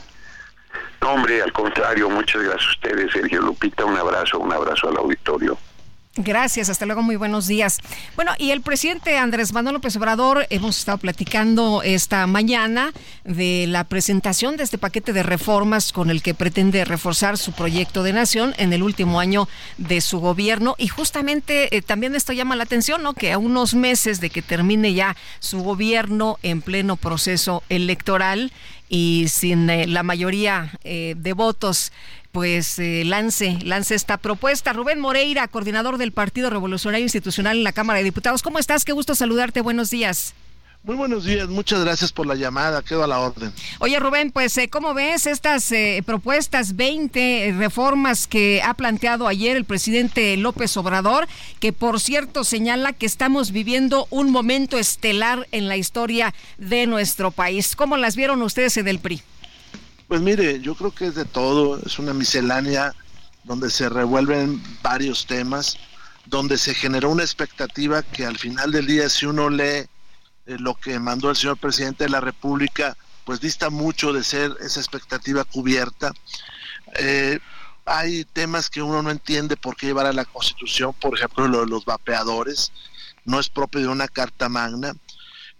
[1.02, 5.58] Hombre, al contrario, muchas gracias a ustedes, Sergio Lupita, un abrazo, un abrazo al auditorio.
[6.22, 7.78] Gracias, hasta luego, muy buenos días.
[8.16, 12.92] Bueno, y el presidente Andrés Manuel López Obrador, hemos estado platicando esta mañana
[13.24, 18.04] de la presentación de este paquete de reformas con el que pretende reforzar su proyecto
[18.04, 19.48] de nación en el último año
[19.78, 20.76] de su gobierno.
[20.78, 23.14] Y justamente eh, también esto llama la atención, ¿no?
[23.14, 28.52] Que a unos meses de que termine ya su gobierno en pleno proceso electoral
[28.90, 31.94] y sin eh, la mayoría eh, de votos
[32.32, 34.74] pues eh, lance, lance esta propuesta.
[34.74, 38.44] Rubén Moreira, coordinador del Partido Revolucionario Institucional en la Cámara de Diputados.
[38.44, 38.86] ¿Cómo estás?
[38.86, 39.62] Qué gusto saludarte.
[39.62, 40.34] Buenos días.
[40.82, 43.52] Muy buenos días, muchas gracias por la llamada, quedo a la orden.
[43.80, 49.58] Oye Rubén, pues eh, ¿cómo ves estas eh, propuestas, 20 reformas que ha planteado ayer
[49.58, 51.28] el presidente López Obrador,
[51.60, 57.32] que por cierto señala que estamos viviendo un momento estelar en la historia de nuestro
[57.32, 57.76] país?
[57.76, 59.22] ¿Cómo las vieron ustedes en el PRI?
[60.08, 62.96] Pues mire, yo creo que es de todo, es una miscelánea
[63.44, 65.78] donde se revuelven varios temas,
[66.26, 69.88] donde se generó una expectativa que al final del día, si uno lee eh,
[70.58, 74.80] lo que mandó el señor presidente de la República, pues dista mucho de ser esa
[74.80, 76.14] expectativa cubierta.
[76.96, 77.40] Eh,
[77.86, 81.62] hay temas que uno no entiende por qué llevar a la Constitución, por ejemplo, lo
[81.62, 82.72] de los vapeadores,
[83.26, 84.94] no es propio de una carta magna.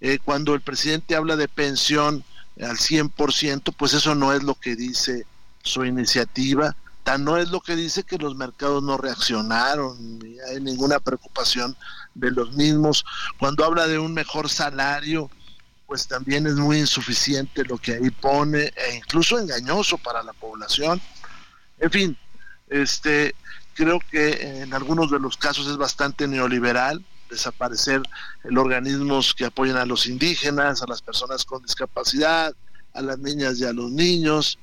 [0.02, 2.24] Eh, cuando el presidente habla de pensión,
[2.62, 5.26] al 100%, pues eso no es lo que dice
[5.64, 10.60] su iniciativa, tan no es lo que dice que los mercados no reaccionaron, ni hay
[10.62, 11.76] ninguna preocupación
[12.20, 13.06] de los mismos.
[13.38, 15.30] Cuando habla de un mejor salario,
[15.86, 21.02] pues también es muy insuficiente lo que ahí pone, e incluso engañoso para la población.
[21.80, 22.18] En fin,
[22.68, 23.34] este
[23.74, 28.02] creo que en algunos de los casos es bastante neoliberal, desaparecer
[28.44, 32.54] los organismos que apoyan a los indígenas, a las personas con discapacidad,
[32.94, 34.60] a las niñas y a los niños.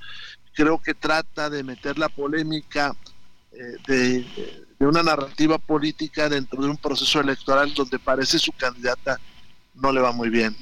[0.53, 2.95] Creo que trata de meter la polémica
[3.53, 9.19] eh, de, de una narrativa política dentro de un proceso electoral donde parece su candidata
[9.75, 10.57] no le va muy bien.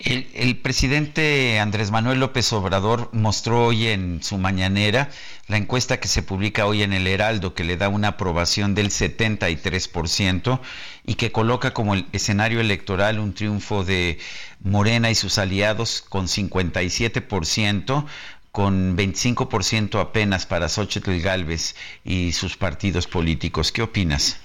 [0.00, 5.08] El, presidente Andrés Manuel López Obrador mostró hoy en su mañanera
[5.46, 8.90] la encuesta que se publica hoy en el Heraldo, que le da una aprobación del
[8.90, 10.60] 73%
[11.06, 14.18] y que coloca como el escenario electoral un triunfo de
[14.60, 18.06] Morena y sus aliados con 57%,
[18.54, 21.74] con 25% apenas para Xochitl Galvez
[22.04, 23.72] y sus partidos políticos.
[23.72, 24.36] ¿Qué opinas?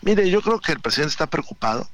[0.00, 1.86] Mire, yo creo que el presidente está preocupado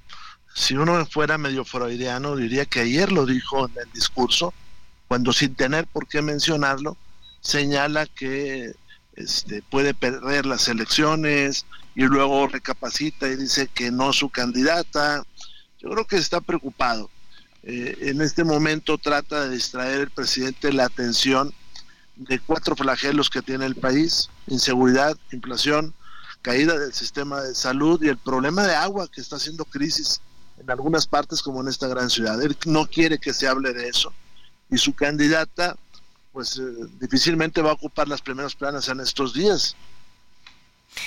[0.56, 4.54] si uno fuera medio freudiano, diría que ayer lo dijo en el discurso,
[5.08, 6.96] cuando sin tener por qué mencionarlo,
[7.40, 8.72] señala que
[9.16, 11.66] este, puede perder las elecciones
[11.96, 15.24] y luego recapacita y dice que no su candidata.
[15.80, 17.10] Yo creo que está preocupado.
[17.68, 21.52] Eh, en este momento trata de distraer el presidente la atención
[22.14, 25.92] de cuatro flagelos que tiene el país, inseguridad, inflación,
[26.42, 30.20] caída del sistema de salud y el problema de agua que está haciendo crisis
[30.60, 32.40] en algunas partes como en esta gran ciudad.
[32.40, 34.12] Él no quiere que se hable de eso.
[34.70, 35.76] Y su candidata,
[36.32, 36.62] pues eh,
[37.00, 39.74] difícilmente va a ocupar las primeras planas en estos días.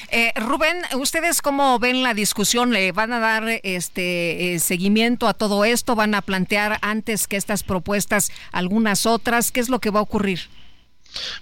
[0.09, 2.71] Eh, Rubén, ¿ustedes cómo ven la discusión?
[2.71, 5.95] ¿Le van a dar este eh, seguimiento a todo esto?
[5.95, 9.51] ¿Van a plantear antes que estas propuestas algunas otras?
[9.51, 10.41] ¿Qué es lo que va a ocurrir?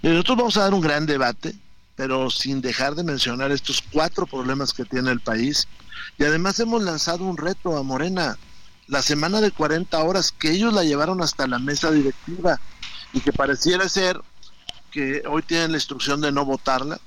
[0.02, 1.54] Nosotros vamos a dar un gran debate,
[1.96, 5.68] pero sin dejar de mencionar estos cuatro problemas que tiene el país
[6.18, 8.38] y además hemos lanzado un reto a Morena,
[8.88, 12.60] la semana de 40 horas, que ellos la llevaron hasta la mesa directiva
[13.14, 14.20] y que pareciera ser
[14.92, 17.00] que hoy tienen la instrucción de no votarla.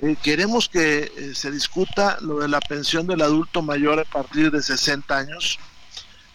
[0.00, 4.50] Eh, queremos que eh, se discuta lo de la pensión del adulto mayor a partir
[4.50, 5.58] de 60 años.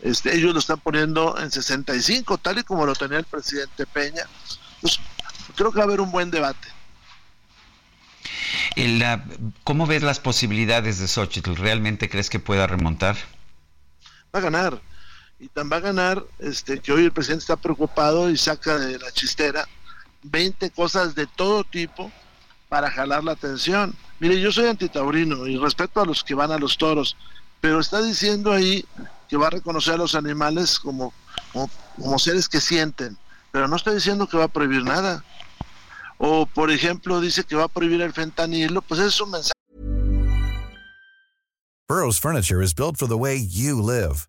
[0.02, 4.24] Este, ellos lo están poniendo en 65, tal y como lo tenía el presidente Peña.
[4.82, 5.00] Pues,
[5.56, 6.68] creo que va a haber un buen debate.
[9.66, 11.56] ¿Cómo ves las posibilidades de Xochitl?
[11.56, 13.18] ¿Realmente crees que pueda remontar?
[14.34, 14.82] Va a ganar.
[15.40, 18.98] Y tan va a ganar este, que hoy el presidente está preocupado y saca de
[19.00, 19.68] la chistera
[20.24, 22.12] 20 cosas de todo tipo
[22.70, 23.96] para jalar la atención.
[24.20, 27.18] Mire, yo soy antitaurino y respeto a los que van a los toros,
[27.60, 28.86] pero está diciendo ahí
[29.28, 31.14] que va a reconocer a los animales como,
[31.52, 33.18] como, como seres que sienten,
[33.52, 35.24] pero no está diciendo que va a prohibir nada.
[36.18, 39.54] O, por ejemplo, dice que va a prohibir el fentanilo, pues es un mensaje.
[41.88, 44.29] Burroughs Furniture is built for the way you live.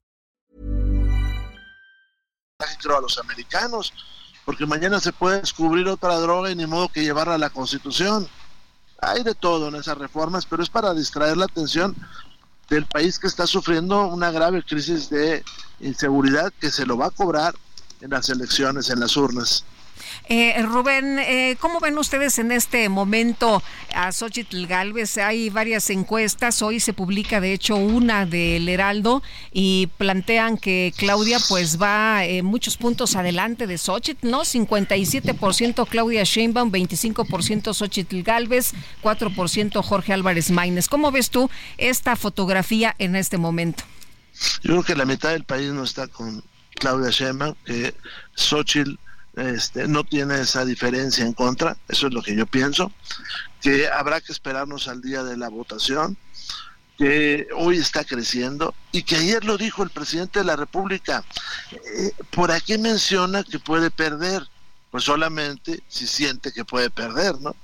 [2.63, 3.93] A los americanos,
[4.45, 8.27] porque mañana se puede descubrir otra droga y ni modo que llevarla a la Constitución.
[8.99, 11.95] Hay de todo en esas reformas, pero es para distraer la atención
[12.69, 15.43] del país que está sufriendo una grave crisis de
[15.79, 17.53] inseguridad que se lo va a cobrar
[17.99, 19.65] en las elecciones, en las urnas.
[20.27, 23.61] Eh, Rubén, eh, ¿cómo ven ustedes en este momento
[23.93, 25.17] a Xochitl Galvez?
[25.17, 31.37] Hay varias encuestas, hoy se publica de hecho una del Heraldo y plantean que Claudia
[31.49, 34.41] pues va eh, muchos puntos adelante de Xochitl, ¿no?
[34.41, 38.73] 57% Claudia Sheinbaum, 25% Xochitl Galvez,
[39.03, 40.87] 4% Jorge Álvarez Maínez.
[40.87, 43.83] ¿Cómo ves tú esta fotografía en este momento?
[44.63, 46.43] Yo creo que la mitad del país no está con
[46.75, 47.93] Claudia Sheinbaum, que
[48.35, 48.97] Xochitl
[49.49, 52.91] este, no tiene esa diferencia en contra, eso es lo que yo pienso,
[53.61, 56.17] que habrá que esperarnos al día de la votación,
[56.97, 61.23] que hoy está creciendo y que ayer lo dijo el presidente de la República,
[61.71, 64.47] eh, ¿por aquí menciona que puede perder?
[64.91, 67.55] Pues solamente si siente que puede perder, ¿no?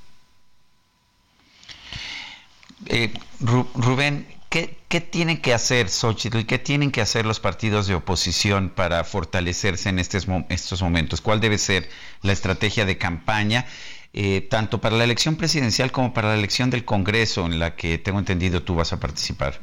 [2.86, 6.45] Eh, Rubén, ¿Qué, ¿Qué, tienen que hacer Xochitl?
[6.45, 11.19] ¿Qué tienen que hacer los partidos de oposición para fortalecerse en estos, estos momentos?
[11.19, 11.89] ¿Cuál debe ser
[12.21, 13.65] la estrategia de campaña,
[14.13, 17.97] eh, tanto para la elección presidencial como para la elección del Congreso, en la que
[17.97, 19.59] tengo entendido tú vas a participar?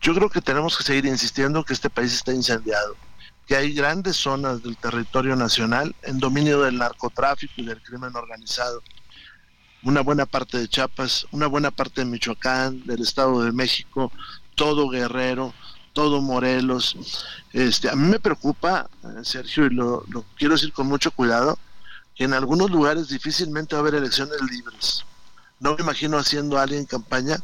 [0.00, 2.96] Yo creo que tenemos que seguir insistiendo que este país está incendiado,
[3.48, 8.80] que hay grandes zonas del territorio nacional en dominio del narcotráfico y del crimen organizado
[9.82, 14.10] una buena parte de Chiapas, una buena parte de Michoacán, del Estado de México,
[14.54, 15.54] todo Guerrero,
[15.92, 16.96] todo Morelos.
[17.52, 20.04] Este, a mí me preocupa, eh, Sergio, y lo,
[20.36, 21.58] quiero decir con mucho cuidado,
[22.14, 25.04] que en algunos lugares difícilmente va a haber elecciones libres.
[25.58, 27.38] No me imagino haciendo alguien campaña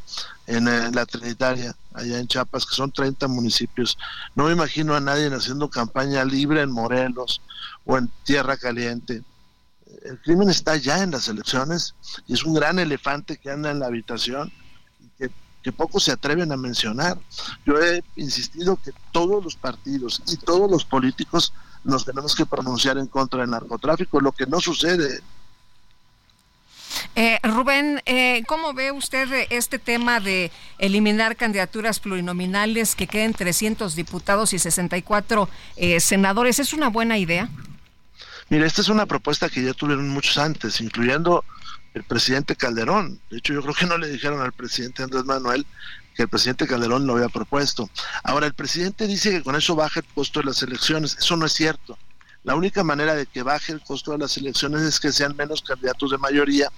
[0.46, 3.96] en, en, eh, la Trinitaria, allá en Chiapas, que son 30 municipios.
[4.34, 7.40] No me imagino a nadie haciendo campaña libre en Morelos
[7.84, 9.22] o en Tierra Caliente
[10.04, 11.94] el crimen está ya en las elecciones
[12.26, 14.52] y es un gran elefante que anda en la habitación
[15.00, 15.30] y que,
[15.62, 17.18] que pocos se atreven a mencionar.
[17.66, 21.52] Yo he insistido que todos los partidos y todos los políticos
[21.84, 25.20] nos tenemos que pronunciar en contra del narcotráfico, lo que no sucede.
[27.14, 33.94] Eh, Rubén, eh, ¿cómo ve usted este tema de eliminar candidaturas plurinominales que queden 300
[33.94, 36.58] diputados y 64 eh, senadores?
[36.58, 37.48] ¿Es una buena idea?
[38.48, 41.44] Mira, esta es una propuesta que ya tuvieron muchos antes, incluyendo
[41.94, 43.20] el presidente Calderón.
[43.30, 45.66] De hecho, yo creo que no le dijeron al presidente Andrés Manuel
[46.14, 47.88] que el presidente Calderón lo había propuesto.
[48.22, 51.16] Ahora, el presidente dice que con eso baja el costo de las elecciones.
[51.18, 51.98] Eso no es cierto.
[52.44, 55.62] La única manera de que baje el costo de las elecciones es que sean menos
[55.62, 56.68] candidatos de mayoría.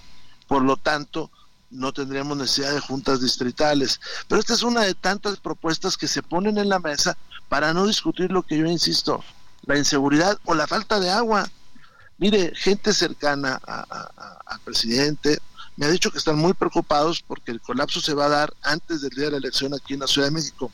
[0.47, 1.31] Por lo tanto,
[1.70, 4.01] no tendríamos necesidad de juntas distritales.
[4.28, 7.16] Pero esta es una de tantas propuestas que se ponen en la mesa
[7.49, 9.24] para no discutir lo que yo insisto,
[9.66, 11.49] la inseguridad o la falta de agua.
[12.19, 13.61] Mire, gente cercana
[14.47, 15.39] al presidente
[15.77, 19.01] me ha dicho que están muy preocupados porque el colapso se va a dar antes
[19.03, 20.70] del día de la elección aquí en la Ciudad de México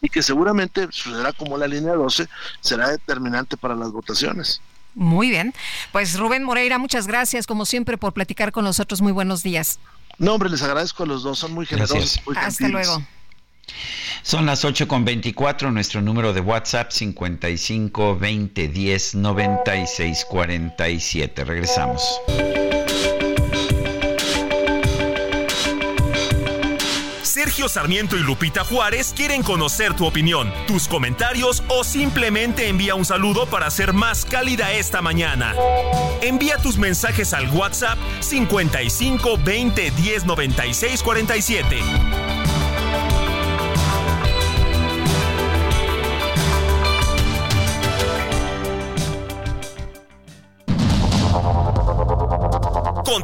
[0.00, 2.28] y que seguramente sucederá como la línea 12,
[2.60, 4.60] será determinante para las votaciones.
[4.94, 5.54] Muy bien.
[5.92, 9.00] Pues Rubén Moreira, muchas gracias como siempre por platicar con nosotros.
[9.00, 9.80] Muy buenos días.
[10.18, 12.20] No, hombre, les agradezco a los dos, son muy generosos.
[12.36, 13.02] Hasta luego.
[14.22, 21.44] Son las 8.24, nuestro número de WhatsApp 55 20 10 96 47.
[21.44, 22.02] Regresamos.
[27.34, 33.04] Sergio Sarmiento y Lupita Juárez quieren conocer tu opinión, tus comentarios o simplemente envía un
[33.04, 35.54] saludo para ser más cálida esta mañana.
[36.22, 42.23] Envía tus mensajes al WhatsApp 55 20 10 96 47.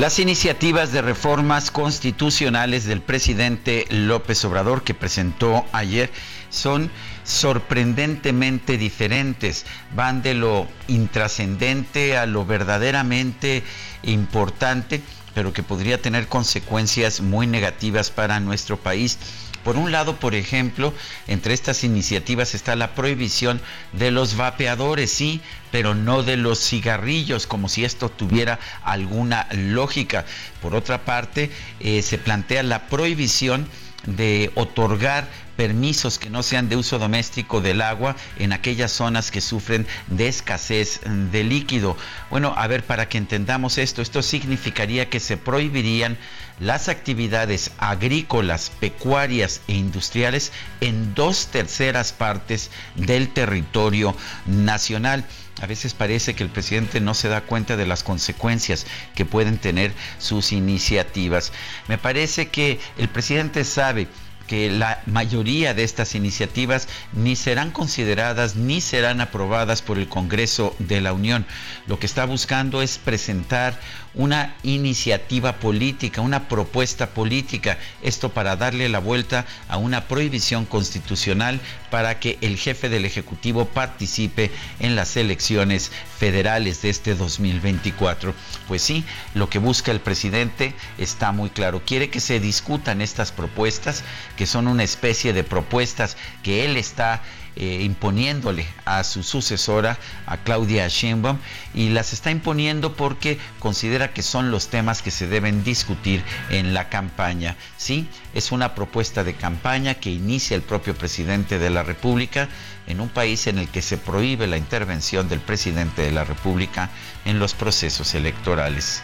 [0.00, 6.10] Las iniciativas de reformas constitucionales del presidente López Obrador que presentó ayer
[6.48, 6.90] son
[7.22, 9.66] sorprendentemente diferentes.
[9.94, 13.62] Van de lo intrascendente a lo verdaderamente
[14.02, 15.02] importante,
[15.34, 19.18] pero que podría tener consecuencias muy negativas para nuestro país.
[19.64, 20.94] Por un lado, por ejemplo,
[21.26, 23.60] entre estas iniciativas está la prohibición
[23.92, 30.24] de los vapeadores, sí, pero no de los cigarrillos, como si esto tuviera alguna lógica.
[30.62, 31.50] Por otra parte,
[31.80, 33.68] eh, se plantea la prohibición
[34.06, 35.28] de otorgar
[35.60, 40.26] permisos que no sean de uso doméstico del agua en aquellas zonas que sufren de
[40.26, 41.98] escasez de líquido.
[42.30, 46.16] Bueno, a ver, para que entendamos esto, esto significaría que se prohibirían
[46.60, 50.50] las actividades agrícolas, pecuarias e industriales
[50.80, 54.16] en dos terceras partes del territorio
[54.46, 55.26] nacional.
[55.60, 59.58] A veces parece que el presidente no se da cuenta de las consecuencias que pueden
[59.58, 61.52] tener sus iniciativas.
[61.86, 64.08] Me parece que el presidente sabe
[64.50, 70.74] que la mayoría de estas iniciativas ni serán consideradas ni serán aprobadas por el Congreso
[70.80, 71.46] de la Unión.
[71.86, 73.78] Lo que está buscando es presentar
[74.14, 81.60] una iniciativa política, una propuesta política, esto para darle la vuelta a una prohibición constitucional
[81.90, 88.34] para que el jefe del Ejecutivo participe en las elecciones federales de este 2024.
[88.68, 89.04] Pues sí,
[89.34, 91.82] lo que busca el presidente está muy claro.
[91.84, 94.02] Quiere que se discutan estas propuestas,
[94.36, 97.22] que son una especie de propuestas que él está
[97.62, 101.36] eh, imponiéndole a su sucesora, a Claudia Sheinbaum,
[101.74, 106.72] y las está imponiendo porque considera que son los temas que se deben discutir en
[106.72, 107.58] la campaña.
[107.76, 112.48] Sí, es una propuesta de campaña que inicia el propio presidente de la República
[112.86, 116.88] en un país en el que se prohíbe la intervención del presidente de la República
[117.26, 119.02] en los procesos electorales.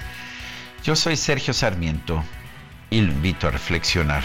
[0.83, 2.24] Yo soy Sergio Sarmiento
[2.89, 4.24] y lo invito a reflexionar.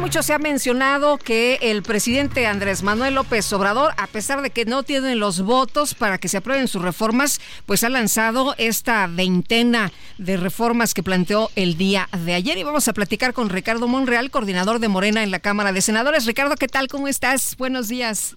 [0.00, 4.64] Mucho se ha mencionado que el presidente Andrés Manuel López Obrador, a pesar de que
[4.64, 9.92] no tiene los votos para que se aprueben sus reformas, pues ha lanzado esta veintena
[10.16, 12.56] de reformas que planteó el día de ayer.
[12.56, 16.24] Y vamos a platicar con Ricardo Monreal, coordinador de Morena en la Cámara de Senadores.
[16.24, 16.88] Ricardo, ¿qué tal?
[16.88, 17.54] ¿Cómo estás?
[17.58, 18.34] Buenos días.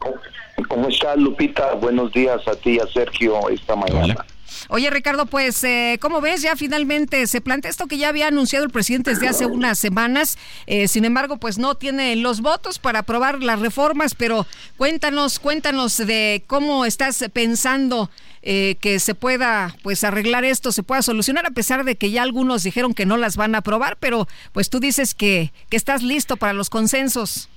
[0.68, 1.76] ¿Cómo estás, Lupita?
[1.76, 4.26] Buenos días a ti y a Sergio esta mañana.
[4.70, 6.42] Oye, Ricardo, pues, eh, ¿cómo ves?
[6.42, 10.38] Ya finalmente se plantea esto que ya había anunciado el presidente desde hace unas semanas.
[10.68, 14.46] Eh, sin embargo, pues no tiene los votos para aprobar las reformas, pero
[14.78, 18.10] cuéntanos, cuéntanos de cómo estás pensando
[18.42, 22.24] eh, que se pueda pues arreglar esto, se pueda solucionar, a pesar de que ya
[22.24, 26.04] algunos dijeron que no las van a aprobar, pero pues tú dices que, que estás
[26.04, 27.50] listo para los consensos.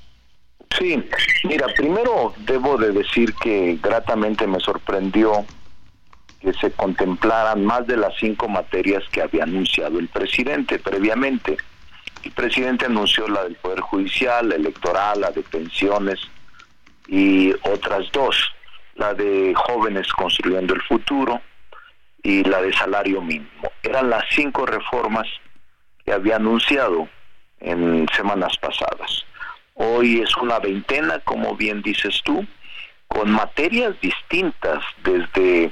[0.78, 1.02] Sí,
[1.44, 5.44] mira, primero debo de decir que gratamente me sorprendió
[6.41, 11.57] que se contemplaran más de las cinco materias que había anunciado el presidente previamente.
[12.23, 16.21] El presidente anunció la del Poder Judicial, la electoral, la de pensiones
[17.09, 18.37] y otras dos,
[18.95, 21.41] la de jóvenes construyendo el futuro
[22.23, 23.71] y la de salario mínimo.
[23.83, 25.27] Eran las cinco reformas
[26.05, 27.09] que había anunciado
[27.61, 29.25] en semanas pasadas.
[29.75, 32.45] Hoy es una veintena, como bien dices tú,
[33.09, 35.71] con materias distintas, desde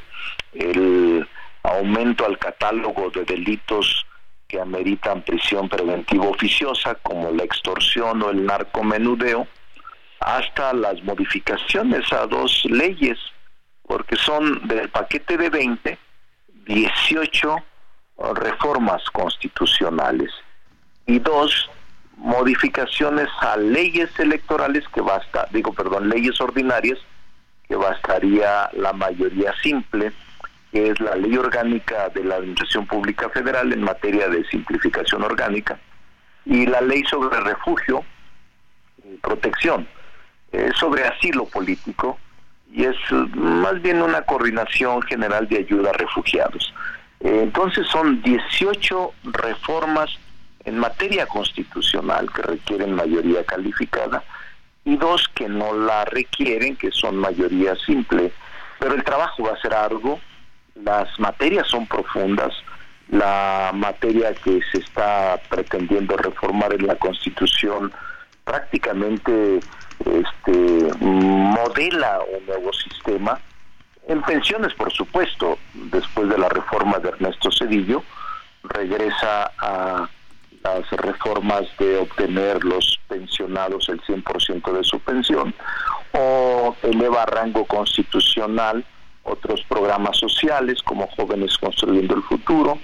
[0.52, 1.28] el
[1.62, 4.06] aumento al catálogo de delitos
[4.46, 9.46] que ameritan prisión preventiva oficiosa, como la extorsión o el narcomenudeo,
[10.20, 13.18] hasta las modificaciones a dos leyes
[13.86, 15.98] porque son del paquete de 20,
[16.66, 17.56] 18
[18.34, 20.30] reformas constitucionales
[21.06, 21.70] y dos
[22.16, 26.98] modificaciones a leyes electorales que basta, digo, perdón, leyes ordinarias
[27.68, 30.12] que bastaría la mayoría simple,
[30.72, 35.78] que es la ley orgánica de la Administración Pública Federal en materia de simplificación orgánica
[36.44, 38.04] y la ley sobre refugio
[39.02, 39.88] y protección,
[40.76, 42.18] sobre asilo político
[42.72, 42.96] y es
[43.34, 46.74] más bien una coordinación general de ayuda a refugiados.
[47.20, 50.10] Entonces son 18 reformas
[50.64, 54.22] en materia constitucional que requieren mayoría calificada
[54.84, 58.32] y dos que no la requieren, que son mayoría simple.
[58.78, 60.20] Pero el trabajo va a ser algo,
[60.74, 62.52] las materias son profundas,
[63.08, 67.92] la materia que se está pretendiendo reformar en la Constitución
[68.44, 69.60] prácticamente
[70.04, 73.38] este, modela un nuevo sistema.
[74.06, 78.02] En pensiones, por supuesto, después de la reforma de Ernesto Cedillo,
[78.64, 80.08] regresa a
[80.64, 85.54] las reformas de obtener los pensionados el 100% de su pensión
[86.12, 88.82] o eleva a rango constitucional
[89.24, 92.78] otros programas sociales como Jóvenes Construyendo el Futuro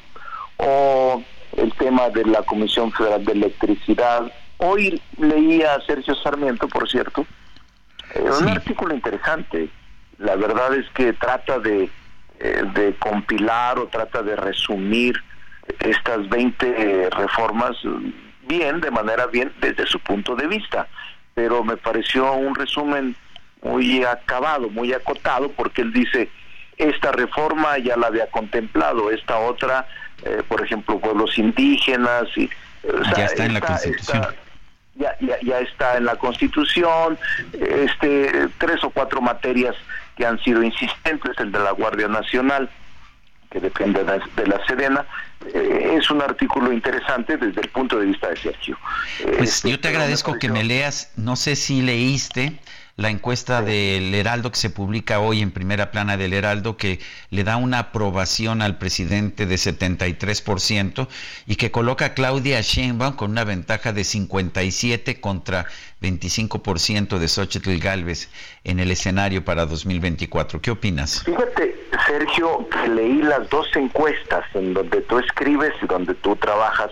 [0.58, 1.22] o
[1.56, 4.30] el tema de la Comisión Federal de Electricidad.
[4.58, 7.26] Hoy leía a Sergio Sarmiento, por cierto,
[8.14, 9.70] eh, un artículo interesante.
[10.18, 11.90] La verdad es que trata de,
[12.40, 15.16] eh, de compilar o trata de resumir
[15.80, 17.76] estas 20 reformas
[18.50, 20.88] bien, de manera bien, desde su punto de vista.
[21.34, 23.14] Pero me pareció un resumen
[23.62, 26.28] muy acabado, muy acotado, porque él dice,
[26.76, 29.86] esta reforma ya la había contemplado, esta otra,
[30.24, 32.50] eh, por ejemplo, pueblos indígenas, y,
[33.16, 34.26] ya está en la Constitución.
[34.94, 37.18] ya, ya, ya, está en la Constitución,
[37.52, 39.76] este, tres o cuatro materias
[40.16, 42.68] que han sido insistentes, el de la Guardia Nacional,
[43.50, 45.04] que depende de la Sedena,
[45.46, 48.78] eh, es un artículo interesante desde el punto de vista de Sergio.
[49.38, 52.58] Pues este, yo te agradezco que me leas, no sé si leíste
[52.96, 57.00] la encuesta del Heraldo que se publica hoy en primera plana del Heraldo que
[57.30, 61.08] le da una aprobación al presidente de 73%
[61.46, 65.66] y que coloca a Claudia Sheinbaum con una ventaja de 57 contra
[66.02, 68.28] 25% de Xochitl Galvez
[68.64, 70.60] en el escenario para 2024.
[70.60, 71.22] ¿Qué opinas?
[71.24, 71.76] Fíjate,
[72.06, 76.90] Sergio, que leí las dos encuestas en donde tú escribes y donde tú trabajas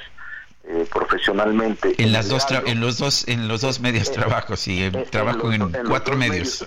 [0.70, 1.94] eh, profesionalmente.
[1.96, 6.14] En, las dos en los dos en los dos medios trabajos y trabajo en, cuatro
[6.14, 6.66] medios.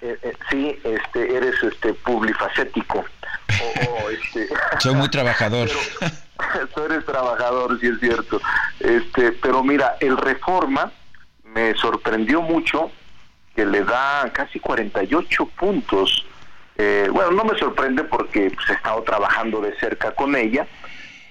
[0.00, 3.04] Eh, eh, sí, este, eres este publifacético.
[4.10, 4.48] este,
[4.80, 5.70] Soy muy trabajador.
[6.74, 8.40] tú eres trabajador, sí es cierto.
[8.80, 10.90] Este, pero mira, el Reforma
[11.44, 12.90] me sorprendió mucho
[13.54, 16.26] que le da casi 48 puntos.
[16.76, 20.66] bueno, no me sorprende porque pues, he estado trabajando de cerca con ella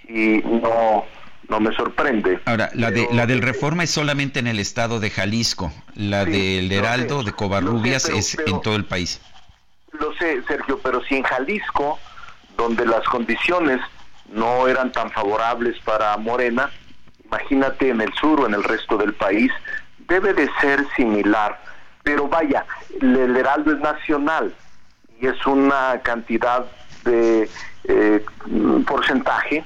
[0.07, 1.05] y no
[1.49, 2.39] no me sorprende.
[2.45, 6.71] Ahora, la, de, la del Reforma es solamente en el estado de Jalisco, la del
[6.71, 9.21] Heraldo, de Covarrubias, es en todo el país.
[9.93, 11.99] Lo sé, Sergio, pero si en Jalisco,
[12.57, 13.79] donde las condiciones
[14.29, 16.69] no eran tan favorables para Morena,
[17.25, 19.51] imagínate en el sur o en el resto del país,
[20.07, 21.59] debe de ser similar.
[22.03, 22.65] Pero vaya,
[23.01, 24.53] el Heraldo es nacional
[25.19, 26.65] y es una cantidad
[27.03, 27.49] de
[27.85, 28.25] eh,
[28.85, 29.63] porcentaje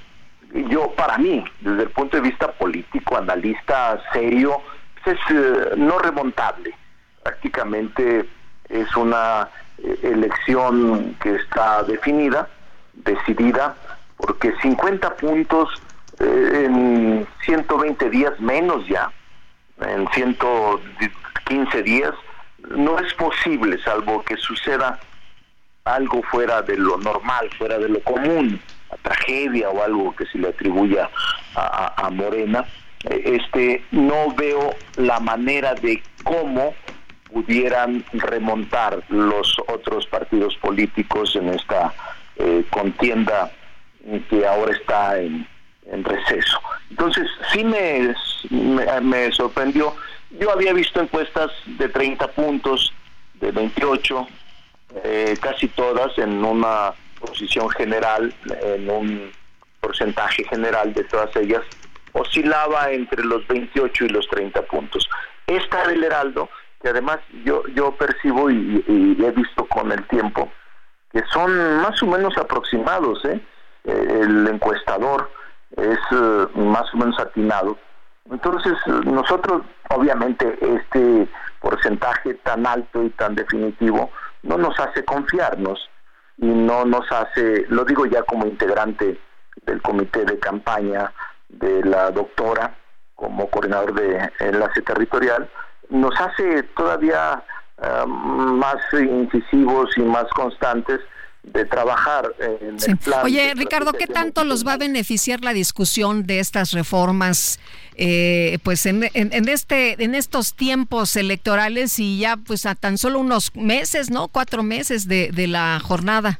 [0.53, 4.61] yo, para mí, desde el punto de vista político, analista serio,
[5.03, 6.75] pues es eh, no remontable.
[7.23, 8.27] Prácticamente
[8.67, 9.47] es una
[9.77, 12.49] eh, elección que está definida,
[12.93, 13.75] decidida,
[14.17, 15.69] porque 50 puntos
[16.19, 19.11] eh, en 120 días menos ya,
[19.79, 22.13] en 115 días,
[22.69, 24.99] no es posible, salvo que suceda
[25.85, 28.61] algo fuera de lo normal, fuera de lo común
[29.01, 31.09] tragedia o algo que se le atribuya
[31.55, 32.65] a, Morena,
[33.09, 36.73] eh, este no veo la manera de cómo
[37.31, 41.93] pudieran remontar los otros partidos políticos en esta
[42.37, 43.51] eh, contienda
[44.29, 45.47] que ahora está en,
[46.03, 46.59] receso.
[46.89, 48.13] Entonces, sí me,
[49.01, 49.93] me, sorprendió.
[50.39, 52.93] Yo había visto encuestas de 30 puntos,
[53.35, 54.27] de 28,
[55.03, 59.31] eh, casi todas en una posición general, en un
[59.79, 61.61] porcentaje general de todas ellas,
[62.13, 65.09] oscilaba entre los 28 y los 30 puntos.
[65.47, 66.49] Esta del Heraldo,
[66.81, 70.51] que además yo, yo percibo y, he visto con el tiempo,
[71.11, 73.39] que son más o menos aproximados, ¿eh?
[73.85, 75.29] el encuestador
[75.77, 77.77] es eh, más o menos atinado.
[78.29, 78.73] Entonces,
[79.05, 81.27] nosotros, obviamente, este
[81.59, 84.11] porcentaje tan alto y tan definitivo,
[84.43, 85.90] no nos hace confiarnos
[86.41, 89.17] y no nos hace, lo digo ya como integrante
[89.65, 91.13] del comité de campaña
[91.47, 92.75] de la doctora,
[93.15, 95.47] como coordinador de enlace territorial,
[95.89, 97.43] nos hace todavía
[97.77, 100.99] eh, más incisivos y más constantes
[101.43, 103.25] de trabajar en el plan.
[103.25, 107.59] Oye, Ricardo, ¿qué tanto los va a beneficiar la discusión de estas reformas,
[107.95, 113.55] eh, pues en, este, en estos tiempos electorales y ya pues a tan solo unos
[113.55, 114.27] meses, ¿no?
[114.27, 116.39] Cuatro meses de, la jornada.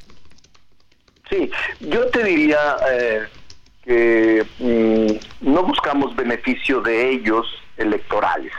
[1.30, 1.49] Sí,
[1.80, 3.28] yo te diría eh,
[3.84, 7.48] que mm, no buscamos beneficio de ellos
[7.78, 8.53] electorales.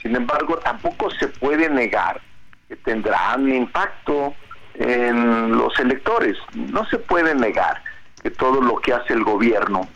[0.00, 2.20] Sin embargo, tampoco se puede negar
[2.68, 4.34] que tendrán impacto
[4.74, 6.36] en los electores.
[6.54, 7.82] No se puede negar
[8.22, 9.88] que todo lo que hace el gobierno,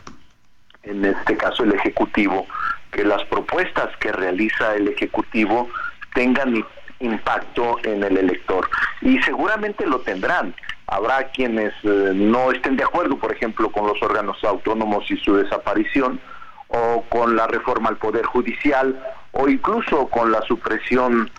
[0.82, 2.46] en este caso el Ejecutivo,
[2.90, 5.68] que las propuestas que realiza el Ejecutivo
[6.14, 6.64] tengan
[7.00, 8.68] impacto en el elector.
[9.02, 10.54] Y seguramente lo tendrán.
[10.86, 15.36] Habrá quienes eh, no estén de acuerdo, por ejemplo, con los órganos autónomos y su
[15.36, 16.20] desaparición,
[16.68, 18.98] o con la reforma al Poder Judicial,
[19.32, 21.30] o incluso con la supresión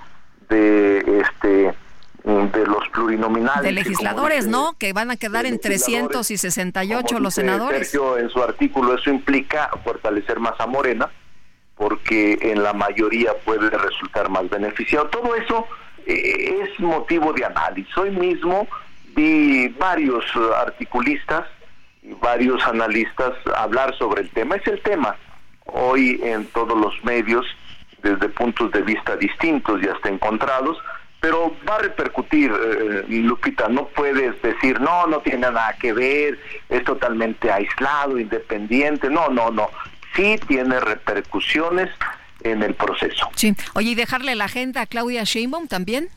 [0.49, 1.73] de este
[2.27, 3.63] de los plurinominales.
[3.63, 4.75] De legisladores, ¿no?
[4.77, 7.89] Que van a quedar en 368 los senadores.
[7.89, 11.09] Sergio, en su artículo, eso implica fortalecer más a Morena,
[11.75, 15.07] porque en la mayoría puede resultar más beneficiado.
[15.07, 15.67] Todo eso
[16.05, 17.97] eh, es motivo de análisis.
[17.97, 18.67] Hoy mismo
[19.15, 20.25] vi varios
[20.59, 21.45] articulistas
[22.03, 24.55] y varios analistas hablar sobre el tema.
[24.55, 25.15] Es el tema
[25.65, 27.45] hoy en todos los medios
[28.03, 30.77] desde puntos de vista distintos y hasta encontrados,
[31.27, 36.39] pero va a repercutir, eh, Lupita, no puedes decir, no, no tiene nada que ver,
[36.69, 39.69] es totalmente aislado, independiente, no, no, no,
[40.15, 41.89] sí tiene repercusiones
[42.43, 43.29] en el proceso.
[43.35, 46.07] Sí, oye, ¿y dejarle la agenda a Claudia Sheinbaum también?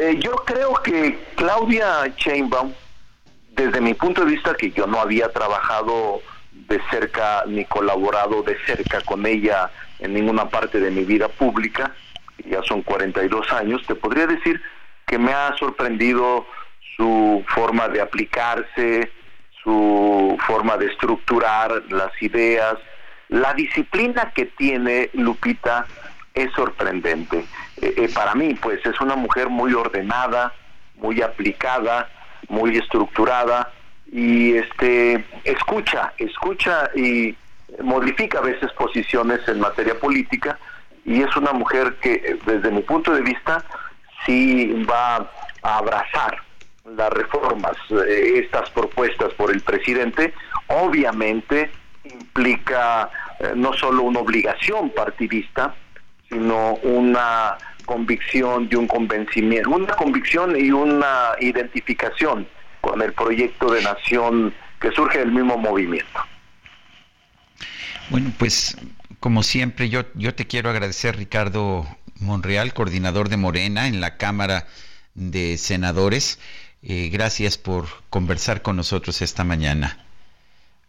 [0.00, 2.72] Eh, yo creo que Claudia Sheinbaum,
[3.50, 6.22] desde mi punto de vista, que yo no había trabajado
[6.52, 11.92] de cerca ni colaborado de cerca con ella en ninguna parte de mi vida pública,
[12.44, 14.60] ya son 42 años, te podría decir
[15.06, 16.46] que me ha sorprendido
[16.96, 19.10] su forma de aplicarse,
[19.62, 22.76] su forma de estructurar las ideas,
[23.28, 25.86] la disciplina que tiene Lupita
[26.34, 27.44] es sorprendente.
[27.80, 30.52] Eh, eh, para mí, pues es una mujer muy ordenada,
[30.96, 32.08] muy aplicada,
[32.48, 33.72] muy estructurada
[34.10, 37.34] y este escucha, escucha y
[37.82, 40.58] modifica a veces posiciones en materia política
[41.06, 43.64] y es una mujer que desde mi punto de vista
[44.26, 45.30] sí va
[45.62, 46.42] a abrazar
[46.96, 50.34] las reformas, eh, estas propuestas por el presidente,
[50.66, 51.70] obviamente
[52.04, 53.10] implica
[53.40, 55.74] eh, no solo una obligación partidista,
[56.28, 62.48] sino una convicción y un convencimiento, una convicción y una identificación
[62.80, 66.20] con el proyecto de nación que surge del mismo movimiento.
[68.10, 68.76] Bueno, pues
[69.26, 71.84] como siempre, yo, yo te quiero agradecer, Ricardo
[72.20, 74.68] Monreal, coordinador de Morena en la Cámara
[75.16, 76.38] de Senadores.
[76.80, 79.98] Eh, gracias por conversar con nosotros esta mañana.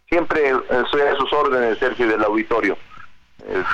[0.08, 2.78] Siempre eh, soy a sus órdenes, Sergio, del auditorio.
[3.44, 3.64] Eh,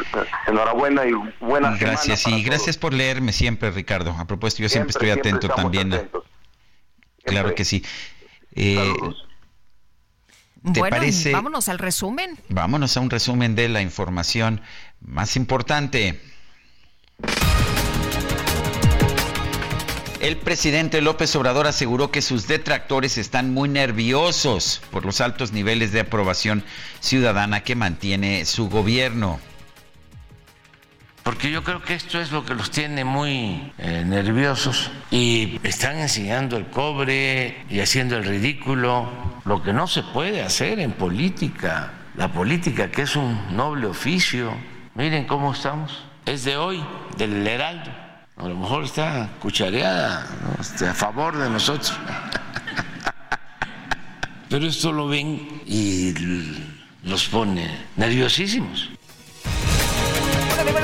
[0.47, 4.13] enhorabuena y buenas Gracias, y gracias por leerme siempre, Ricardo.
[4.19, 6.09] A propósito, yo siempre, estoy atento también.
[7.23, 7.85] Claro que sí.
[10.65, 10.97] Bueno,
[11.33, 12.39] vámonos al resumen.
[12.49, 14.63] Vámonos a un resumen de la información
[15.01, 16.21] más importante.
[20.21, 25.93] El presidente López Obrador aseguró que sus detractores están muy nerviosos por los altos niveles
[25.93, 26.65] de aprobación
[27.01, 29.39] ciudadana que mantiene su gobierno
[31.25, 35.99] porque yo creo que esto es lo que los tiene muy eh, nerviosos y están
[35.99, 39.09] enseñando el cobre y haciendo el ridículo,
[39.47, 44.53] lo que no se puede hacer en política, la política que es un noble oficio.
[44.95, 46.85] Miren cómo estamos, es de hoy,
[47.17, 47.91] del Heraldo.
[48.37, 50.27] A lo mejor está cuchareada
[50.61, 51.99] este, a favor de nosotros.
[54.51, 56.13] Pero esto lo ven y
[57.03, 58.91] los pone nerviosísimos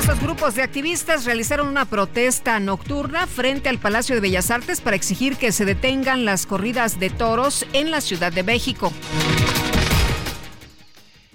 [0.01, 4.95] diversos grupos de activistas realizaron una protesta nocturna frente al Palacio de Bellas Artes para
[4.95, 8.91] exigir que se detengan las corridas de toros en la Ciudad de México.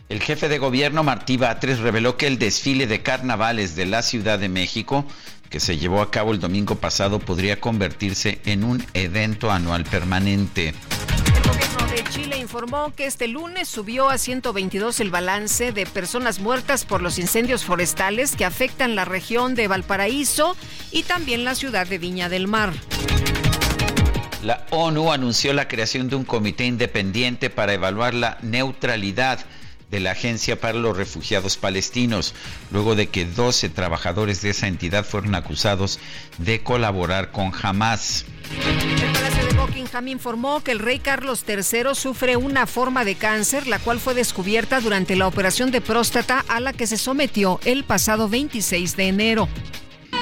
[0.09, 4.41] El jefe de gobierno Martí Batres reveló que el desfile de carnavales de la Ciudad
[4.41, 5.05] de México,
[5.49, 10.75] que se llevó a cabo el domingo pasado, podría convertirse en un evento anual permanente.
[12.11, 17.19] Chile informó que este lunes subió a 122 el balance de personas muertas por los
[17.19, 20.57] incendios forestales que afectan la región de Valparaíso
[20.93, 22.73] y también la ciudad de Viña del Mar.
[24.43, 29.41] La ONU anunció la creación de un comité independiente para evaluar la neutralidad
[29.91, 32.35] de la Agencia para los Refugiados Palestinos,
[32.71, 35.99] luego de que 12 trabajadores de esa entidad fueron acusados
[36.39, 38.25] de colaborar con Hamas.
[38.51, 43.67] El Palacio de Buckingham informó que el rey Carlos III sufre una forma de cáncer,
[43.67, 47.85] la cual fue descubierta durante la operación de próstata a la que se sometió el
[47.85, 49.49] pasado 26 de enero.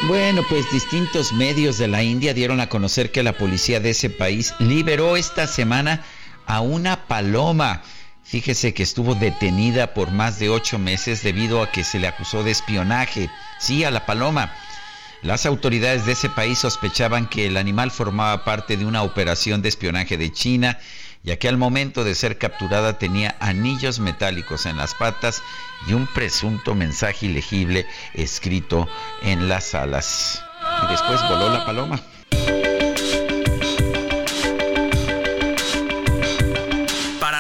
[0.09, 4.11] Bueno, pues distintos medios de la India dieron a conocer que la policía de ese
[4.11, 6.05] país liberó esta semana
[6.47, 7.83] a una paloma
[8.25, 12.43] Fíjese que estuvo detenida por más de ocho meses debido a que se le acusó
[12.43, 13.31] de espionaje.
[13.59, 14.53] Sí, a la paloma.
[15.23, 19.69] Las autoridades de ese país sospechaban que el animal formaba parte de una operación de
[19.69, 20.79] espionaje de China,
[21.23, 25.43] ya que al momento de ser capturada tenía anillos metálicos en las patas
[25.87, 28.89] y un presunto mensaje ilegible escrito
[29.23, 30.43] en las alas.
[30.83, 32.03] Y después voló la paloma.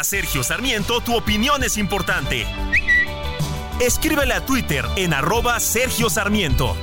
[0.04, 2.46] Sergio Sarmiento, tu opinión es importante.
[3.80, 6.76] Escríbele a Twitter en arroba Sergio Sarmiento.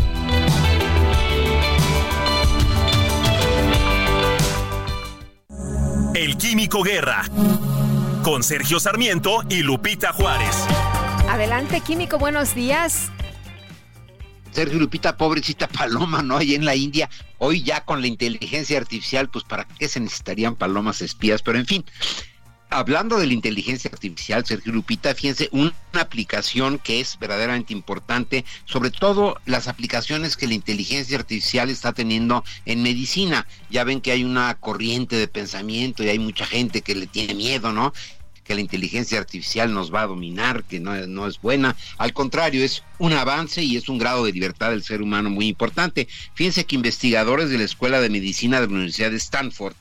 [6.15, 7.23] El Químico Guerra.
[8.23, 10.55] Con Sergio Sarmiento y Lupita Juárez.
[11.29, 13.11] Adelante, Químico, buenos días.
[14.51, 16.37] Sergio Lupita, pobrecita paloma, ¿no?
[16.37, 20.55] Ahí en la India, hoy ya con la inteligencia artificial, pues para qué se necesitarían
[20.55, 21.85] palomas espías, pero en fin,
[22.71, 28.89] hablando de la inteligencia artificial, Sergio Lupita, fíjense, una aplicación que es verdaderamente importante, sobre
[28.89, 33.45] todo las aplicaciones que la inteligencia artificial está teniendo en medicina.
[33.69, 37.35] Ya ven que hay una corriente de pensamiento y hay mucha gente que le tiene
[37.35, 37.93] miedo, ¿no?
[38.43, 41.75] que la inteligencia artificial nos va a dominar, que no, no, es buena.
[41.97, 45.47] Al contrario, es un avance y es un grado de libertad del ser humano muy
[45.47, 46.07] importante.
[46.33, 49.75] Fíjense que investigadores de la Escuela de Medicina de la Universidad de Stanford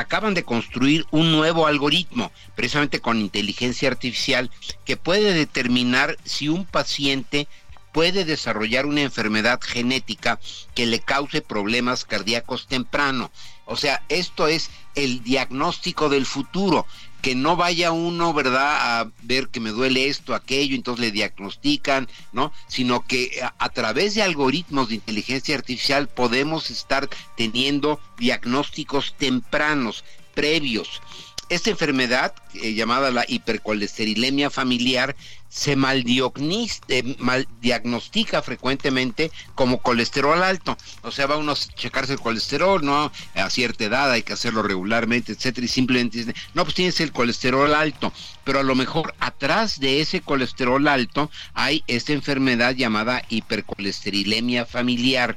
[0.00, 4.50] acaban de construir un nuevo algoritmo, precisamente con inteligencia artificial,
[4.84, 7.48] que puede determinar si un paciente
[7.92, 10.40] puede desarrollar una enfermedad genética
[10.74, 13.30] que le cause problemas cardíacos temprano.
[13.66, 16.86] O sea, esto es el diagnóstico del futuro
[17.20, 22.08] que no vaya uno, ¿verdad?, a ver que me duele esto, aquello, entonces le diagnostican,
[22.32, 22.52] ¿no?
[22.66, 31.00] Sino que a, través de algoritmos de inteligencia artificial podemos estar teniendo diagnósticos tempranos, previos.
[31.50, 35.16] Esta enfermedad, eh, llamada la hipercolesterilemia familiar,
[35.48, 40.78] se eh, mal diagnostica frecuentemente como colesterol alto.
[41.02, 43.10] O sea, va uno a checarse el colesterol, ¿no?
[43.34, 47.10] A cierta edad hay que hacerlo regularmente, etcétera, y simplemente dice, no, pues tienes el
[47.10, 48.12] colesterol alto.
[48.44, 55.36] Pero a lo mejor atrás de ese colesterol alto hay esta enfermedad llamada hipercolesterilemia familiar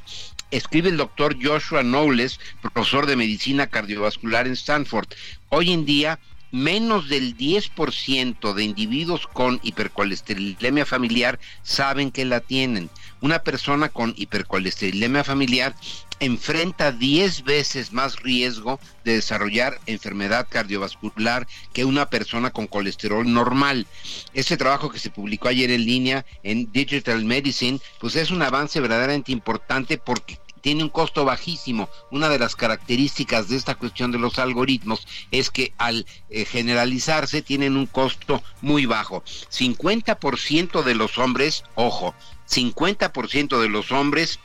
[0.54, 5.08] escribe el doctor Joshua Knowles, profesor de medicina cardiovascular en Stanford.
[5.50, 6.20] Hoy en día
[6.52, 12.92] menos del 10% de individuos con hipercolesterolemia familiar saben que la tienen.
[13.22, 15.76] Una persona con hipercolesterolemia familiar
[16.20, 23.88] enfrenta 10 veces más riesgo de desarrollar enfermedad cardiovascular que una persona con colesterol normal.
[24.34, 28.80] Este trabajo que se publicó ayer en línea en Digital Medicine, pues es un avance
[28.80, 31.90] verdaderamente importante porque tiene un costo bajísimo.
[32.10, 37.42] Una de las características de esta cuestión de los algoritmos es que al eh, generalizarse
[37.42, 39.24] tienen un costo muy bajo.
[39.52, 42.16] 50% de los hombres, ojo,
[42.50, 44.40] 50% de los hombres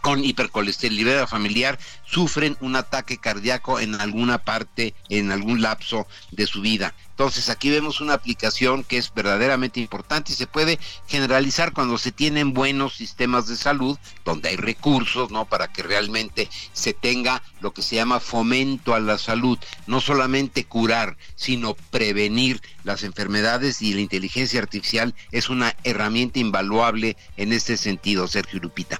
[0.00, 6.60] con hipercolesterolemia familiar sufren un ataque cardíaco en alguna parte, en algún lapso de su
[6.60, 6.94] vida.
[7.10, 12.12] Entonces aquí vemos una aplicación que es verdaderamente importante y se puede generalizar cuando se
[12.12, 15.44] tienen buenos sistemas de salud, donde hay recursos, ¿no?
[15.44, 20.64] Para que realmente se tenga lo que se llama fomento a la salud, no solamente
[20.64, 27.76] curar, sino prevenir las enfermedades y la inteligencia artificial es una herramienta invaluable en este
[27.76, 28.98] sentido, Sergio Lupita.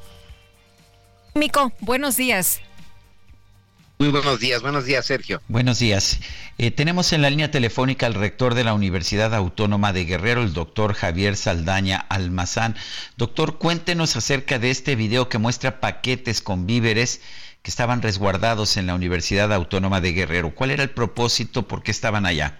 [1.35, 2.61] Mico, buenos días.
[3.98, 5.43] Muy buenos días, buenos días Sergio.
[5.47, 6.20] Buenos días.
[6.57, 10.55] Eh, tenemos en la línea telefónica al rector de la Universidad Autónoma de Guerrero, el
[10.55, 12.77] doctor Javier Saldaña Almazán.
[13.19, 17.20] Doctor, cuéntenos acerca de este video que muestra paquetes con víveres
[17.62, 20.55] que estaban resguardados en la Universidad Autónoma de Guerrero.
[20.55, 21.69] ¿Cuál era el propósito?
[21.69, 22.59] ¿Por qué estaban allá?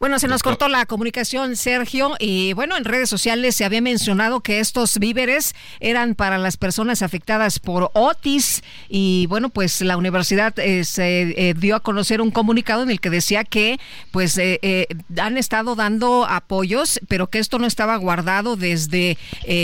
[0.00, 4.40] Bueno, se nos cortó la comunicación, Sergio, y bueno, en redes sociales se había mencionado
[4.40, 10.58] que estos víveres eran para las personas afectadas por Otis y bueno, pues la universidad
[10.58, 13.78] eh, se eh, dio a conocer un comunicado en el que decía que
[14.10, 14.86] pues eh,
[15.18, 19.18] han estado dando apoyos, pero que esto no estaba guardado desde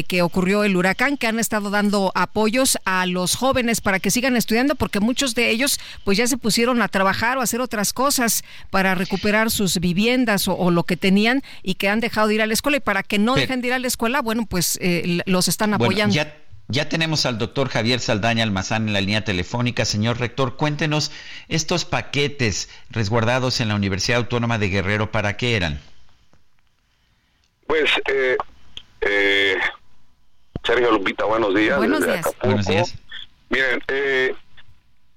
[0.06, 4.36] que ocurrió el huracán, que han estado dando apoyos a los jóvenes para que sigan
[4.36, 7.94] estudiando, porque muchos de ellos pues ya se pusieron a trabajar o a hacer otras
[7.94, 12.42] cosas para recuperar sus viviendas o, lo que tenían y que han dejado de ir
[12.42, 14.78] a la escuela y para que no dejen de ir a la escuela, bueno, pues
[14.80, 16.14] eh, los están apoyando.
[16.14, 16.36] ya,
[16.68, 19.84] ya tenemos al doctor Javier Saldaña Almazán en la línea telefónica.
[19.84, 21.12] Señor rector, cuéntenos
[21.48, 25.80] estos paquetes resguardados en la Universidad Autónoma de Guerrero, ¿para qué eran?
[27.66, 28.36] Pues, eh,
[29.02, 29.56] eh,
[30.64, 31.78] Sergio Lupita, buenos días.
[31.78, 32.26] Buenos días.
[32.42, 32.94] Buenos días.
[33.48, 33.80] Miren,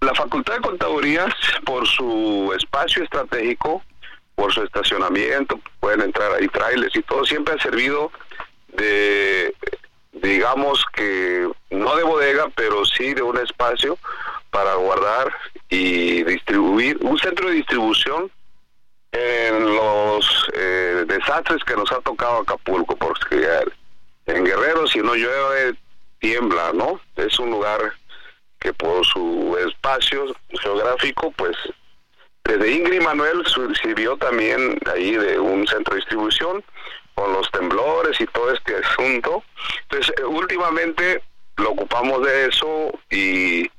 [0.01, 1.33] la Facultad de Contadurías,
[1.65, 3.83] por su espacio estratégico,
[4.39, 8.09] por su estacionamiento, pueden entrar ahí trailers y todo, siempre ha servido
[8.69, 9.53] de,
[10.13, 13.97] digamos que, no de bodega, pero sí de un espacio
[14.49, 15.35] para guardar
[15.67, 18.31] y distribuir, un centro de distribución
[19.11, 23.45] en los eh, desastres que nos ha tocado Acapulco, porque
[24.25, 25.75] en Guerrero si no llueve,
[26.19, 27.01] tiembla, ¿no?
[27.17, 27.91] Es un lugar
[28.57, 31.57] que por su espacio geográfico, pues
[32.49, 33.43] desde Ingrid Manuel
[33.79, 36.63] sirvió también ahí de un centro de distribución
[37.13, 39.43] con los temblores y todo este asunto.
[39.83, 41.21] Entonces, eh, últimamente
[41.57, 43.69] lo ocupamos de eso y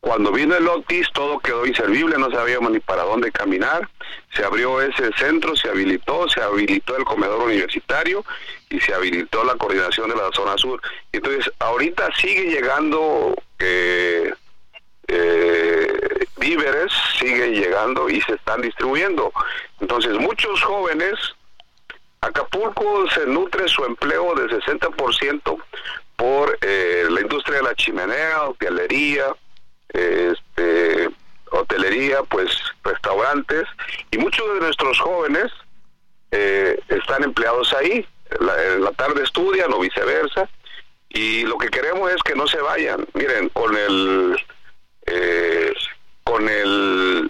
[0.00, 3.88] cuando vino el Otis todo quedó inservible, no sabíamos ni para dónde caminar.
[4.34, 8.24] Se abrió ese centro, se habilitó, se habilitó el comedor universitario
[8.68, 10.80] y se habilitó la coordinación de la zona sur.
[11.12, 14.32] Entonces, ahorita sigue llegando eh,
[15.06, 15.99] eh,
[16.40, 19.32] víveres siguen llegando y se están distribuyendo.
[19.80, 21.14] Entonces, muchos jóvenes,
[22.20, 25.62] Acapulco se nutre su empleo del 60%
[26.16, 29.26] por eh, la industria de la chimenea, hotelería,
[29.88, 31.08] este,
[31.50, 32.50] hotelería, pues
[32.82, 33.64] restaurantes,
[34.10, 35.50] y muchos de nuestros jóvenes
[36.30, 38.06] eh, están empleados ahí.
[38.40, 40.48] en la tarde estudian o viceversa,
[41.08, 43.06] y lo que queremos es que no se vayan.
[43.14, 44.36] Miren, con el
[45.06, 45.72] eh,
[46.30, 47.28] con el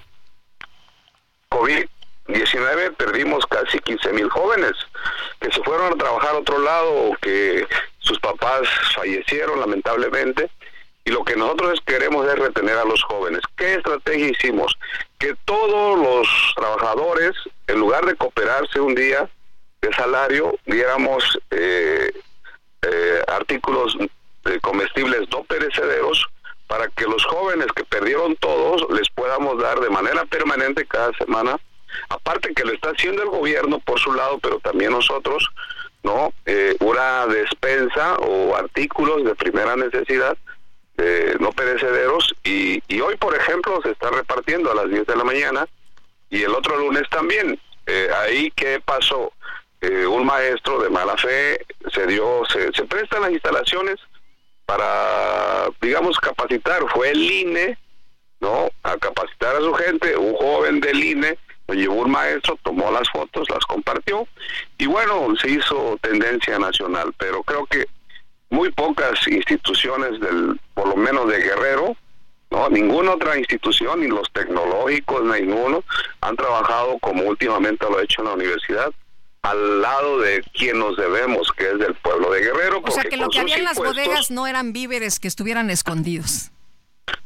[1.50, 4.72] COVID-19 perdimos casi 15 mil jóvenes
[5.40, 7.66] que se fueron a trabajar a otro lado o que
[8.00, 10.50] sus papás fallecieron lamentablemente.
[11.06, 13.40] Y lo que nosotros queremos es retener a los jóvenes.
[13.56, 14.76] ¿Qué estrategia hicimos?
[15.18, 17.32] Que todos los trabajadores,
[17.68, 19.30] en lugar de cooperarse un día
[19.80, 22.12] de salario, diéramos eh,
[22.82, 23.96] eh, artículos
[24.60, 26.28] comestibles no perecederos
[26.70, 31.58] para que los jóvenes que perdieron todos les podamos dar de manera permanente cada semana,
[32.08, 35.50] aparte que lo está haciendo el gobierno por su lado, pero también nosotros,
[36.04, 36.32] ¿no?
[36.46, 40.38] Eh, una despensa o artículos de primera necesidad
[41.40, 45.24] no perecederos y, y, hoy, por ejemplo, se está repartiendo a las 10 de la
[45.24, 45.66] mañana
[46.28, 47.58] y el otro lunes también.
[47.86, 49.32] Eh, ahí, ¿qué pasó?
[49.80, 53.98] Eh, un maestro de mala fe se dio, se, se prestan las instalaciones
[54.70, 56.80] para, digamos, capacitar.
[56.94, 57.76] Fue el INE,
[58.38, 58.70] ¿no?
[58.84, 61.36] A capacitar a su gente, un joven del INE,
[61.66, 64.28] lo llevó un maestro, tomó las fotos, las compartió
[64.78, 67.86] y bueno, se hizo tendencia nacional, pero creo que
[68.50, 71.96] muy pocas instituciones del, por lo menos de Guerrero,
[72.50, 75.82] no, ninguna otra institución, ni los tecnológicos, ninguno,
[76.20, 78.92] han trabajado como últimamente lo ha hecho en la universidad
[79.42, 82.82] al lado de quien nos debemos, que es del pueblo de Guerrero.
[82.84, 86.50] O sea que lo que había en las bodegas no eran víveres que estuvieran escondidos.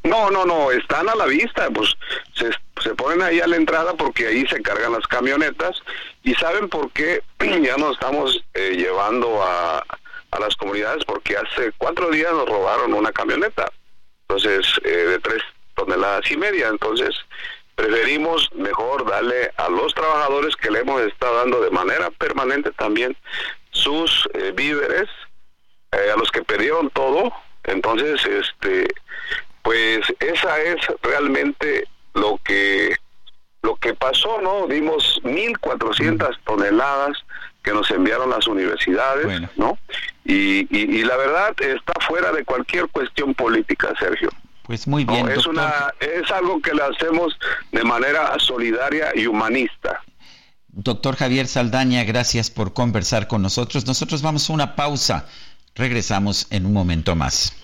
[0.02, 1.94] No, no, no, están a la vista, pues
[2.34, 2.50] se,
[2.82, 5.82] se ponen ahí a la entrada porque ahí se cargan las camionetas
[6.22, 7.22] y saben por qué
[7.62, 9.84] ya nos estamos eh, llevando a,
[10.34, 13.70] a las comunidades porque hace cuatro días nos robaron una camioneta,
[14.28, 15.42] entonces eh, de tres
[15.74, 17.14] toneladas y media, entonces
[17.74, 23.16] preferimos mejor darle a los trabajadores que le hemos estado dando de manera permanente también
[23.70, 25.08] sus eh, víveres
[25.92, 27.32] eh, a los que perdieron todo.
[27.64, 28.86] Entonces este
[29.62, 32.94] pues esa es realmente lo que
[33.62, 37.24] lo que pasó no dimos 1400 toneladas
[37.62, 39.78] que nos enviaron las universidades no
[40.26, 44.28] y, y la verdad está fuera de cualquier cuestión política Sergio
[44.64, 45.28] pues muy bien.
[45.28, 47.38] es, una, es algo que le hacemos
[47.70, 50.02] de manera solidaria y humanista.
[50.68, 53.86] Doctor Javier Saldaña, gracias por conversar con nosotros.
[53.86, 55.26] Nosotros vamos a una pausa.
[55.74, 57.63] Regresamos en un momento más.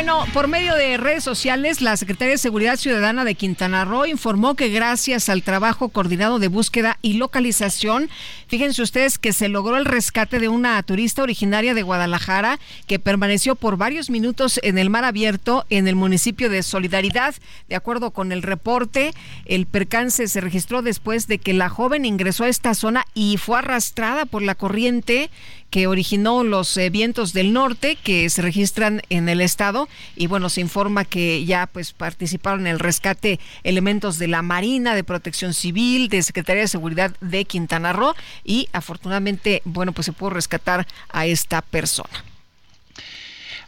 [0.00, 4.54] Bueno, por medio de redes sociales, la Secretaría de Seguridad Ciudadana de Quintana Roo informó
[4.54, 8.08] que gracias al trabajo coordinado de búsqueda y localización,
[8.48, 13.56] fíjense ustedes que se logró el rescate de una turista originaria de Guadalajara que permaneció
[13.56, 17.34] por varios minutos en el mar abierto en el municipio de Solidaridad.
[17.68, 19.12] De acuerdo con el reporte,
[19.44, 23.58] el percance se registró después de que la joven ingresó a esta zona y fue
[23.58, 25.28] arrastrada por la corriente
[25.70, 30.48] que originó los eh, vientos del norte que se registran en el estado y bueno
[30.48, 35.54] se informa que ya pues participaron en el rescate elementos de la Marina, de Protección
[35.54, 38.14] Civil, de Secretaría de Seguridad de Quintana Roo
[38.44, 42.24] y afortunadamente bueno pues se pudo rescatar a esta persona.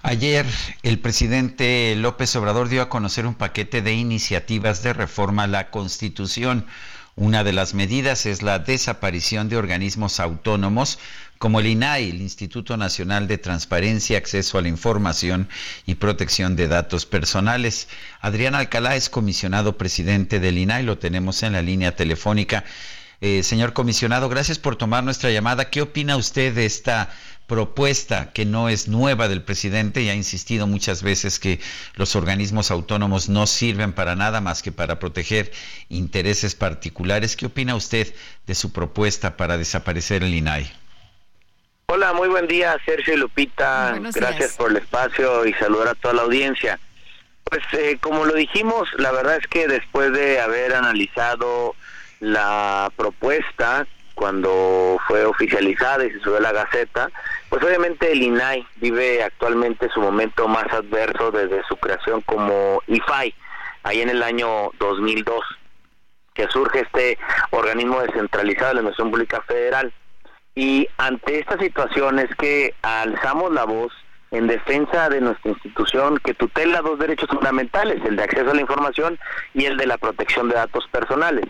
[0.05, 0.47] Ayer
[0.83, 5.71] el presidente López Obrador dio a conocer un paquete de iniciativas de reforma a la
[5.71, 6.67] Constitución.
[7.15, 10.99] Una de las medidas es la desaparición de organismos autónomos
[11.43, 15.49] como el INAI, el Instituto Nacional de Transparencia, Acceso a la Información
[15.87, 17.89] y Protección de Datos Personales.
[18.21, 22.63] Adrián Alcalá es comisionado presidente del INAI, lo tenemos en la línea telefónica.
[23.21, 25.69] Eh, señor comisionado, gracias por tomar nuestra llamada.
[25.69, 27.11] ¿Qué opina usted de esta
[27.49, 31.59] propuesta que no es nueva del presidente y ha insistido muchas veces que
[31.97, 35.51] los organismos autónomos no sirven para nada más que para proteger
[35.89, 37.35] intereses particulares?
[37.35, 38.15] ¿Qué opina usted
[38.47, 40.82] de su propuesta para desaparecer el INAI?
[41.95, 43.95] Hola, muy buen día, Sergio y Lupita.
[44.15, 46.81] Gracias por el espacio y saludar a toda la audiencia.
[47.45, 51.75] Pues eh, como lo dijimos, la verdad es que después de haber analizado
[52.21, 57.11] la propuesta cuando fue oficializada y se subió a la Gaceta,
[57.51, 63.35] pues obviamente el INAI vive actualmente su momento más adverso desde su creación como IFAI,
[63.83, 65.45] ahí en el año 2002,
[66.33, 67.19] que surge este
[67.51, 69.93] organismo descentralizado de la Nación Pública Federal.
[70.55, 73.93] Y ante esta situación es que alzamos la voz
[74.33, 78.61] en defensa de nuestra institución que tutela dos derechos fundamentales, el de acceso a la
[78.61, 79.19] información
[79.55, 81.45] y el de la protección de datos personales.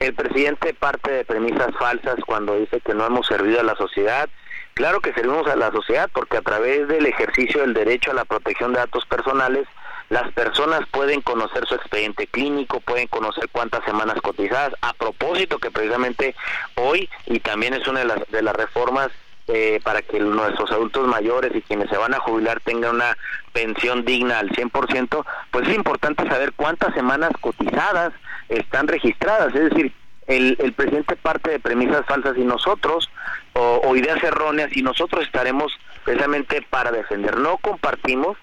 [0.00, 4.28] El presidente parte de premisas falsas cuando dice que no hemos servido a la sociedad.
[4.74, 8.24] Claro que servimos a la sociedad porque a través del ejercicio del derecho a la
[8.24, 9.66] protección de datos personales
[10.08, 15.70] las personas pueden conocer su expediente clínico, pueden conocer cuántas semanas cotizadas, a propósito que
[15.70, 16.34] precisamente
[16.76, 19.10] hoy, y también es una de las, de las reformas
[19.48, 23.16] eh, para que nuestros adultos mayores y quienes se van a jubilar tengan una
[23.52, 28.12] pensión digna al 100%, pues es importante saber cuántas semanas cotizadas
[28.48, 29.92] están registradas, es decir,
[30.26, 33.10] el, el presidente parte de premisas falsas y nosotros,
[33.54, 35.72] o, o ideas erróneas, y nosotros estaremos
[36.04, 37.38] precisamente para defender.
[37.38, 38.36] No compartimos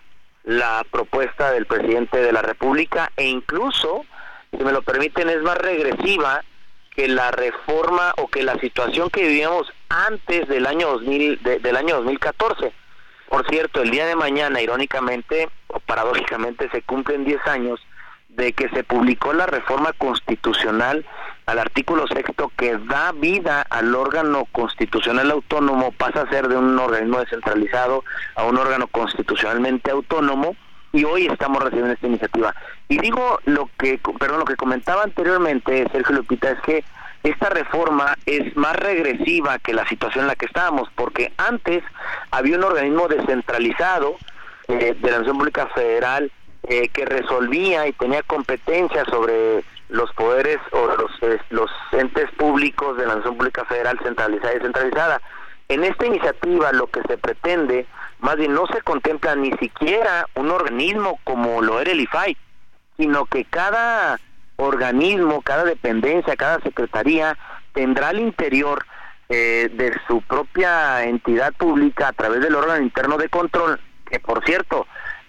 [0.45, 4.05] la propuesta del presidente de la República e incluso,
[4.51, 6.43] si me lo permiten, es más regresiva
[6.95, 11.97] que la reforma o que la situación que vivíamos antes del año 2000 del año
[11.97, 12.71] 2014.
[13.27, 17.81] Por cierto, el día de mañana, irónicamente o paradójicamente, se cumplen 10 años
[18.29, 21.05] de que se publicó la reforma constitucional
[21.45, 26.77] al artículo sexto que da vida al órgano constitucional autónomo, pasa a ser de un
[26.79, 28.03] organismo descentralizado
[28.35, 30.55] a un órgano constitucionalmente autónomo
[30.91, 32.55] y hoy estamos recibiendo esta iniciativa.
[32.87, 36.83] Y digo lo que, perdón, lo que comentaba anteriormente Sergio Lupita es que
[37.23, 41.83] esta reforma es más regresiva que la situación en la que estábamos, porque antes
[42.31, 44.15] había un organismo descentralizado
[44.67, 46.31] eh, de la Nación Pública Federal
[46.67, 52.97] eh, que resolvía y tenía competencia sobre los poderes o los, eh, los entes públicos
[52.97, 55.21] de la Nación Pública Federal centralizada y descentralizada.
[55.67, 57.85] En esta iniciativa lo que se pretende,
[58.19, 62.37] más bien no se contempla ni siquiera un organismo como lo era el IFAI,
[62.97, 64.19] sino que cada
[64.57, 67.37] organismo, cada dependencia, cada secretaría
[67.73, 68.85] tendrá al interior
[69.29, 73.79] eh, de su propia entidad pública a través del órgano interno de control,
[74.09, 74.87] que por cierto,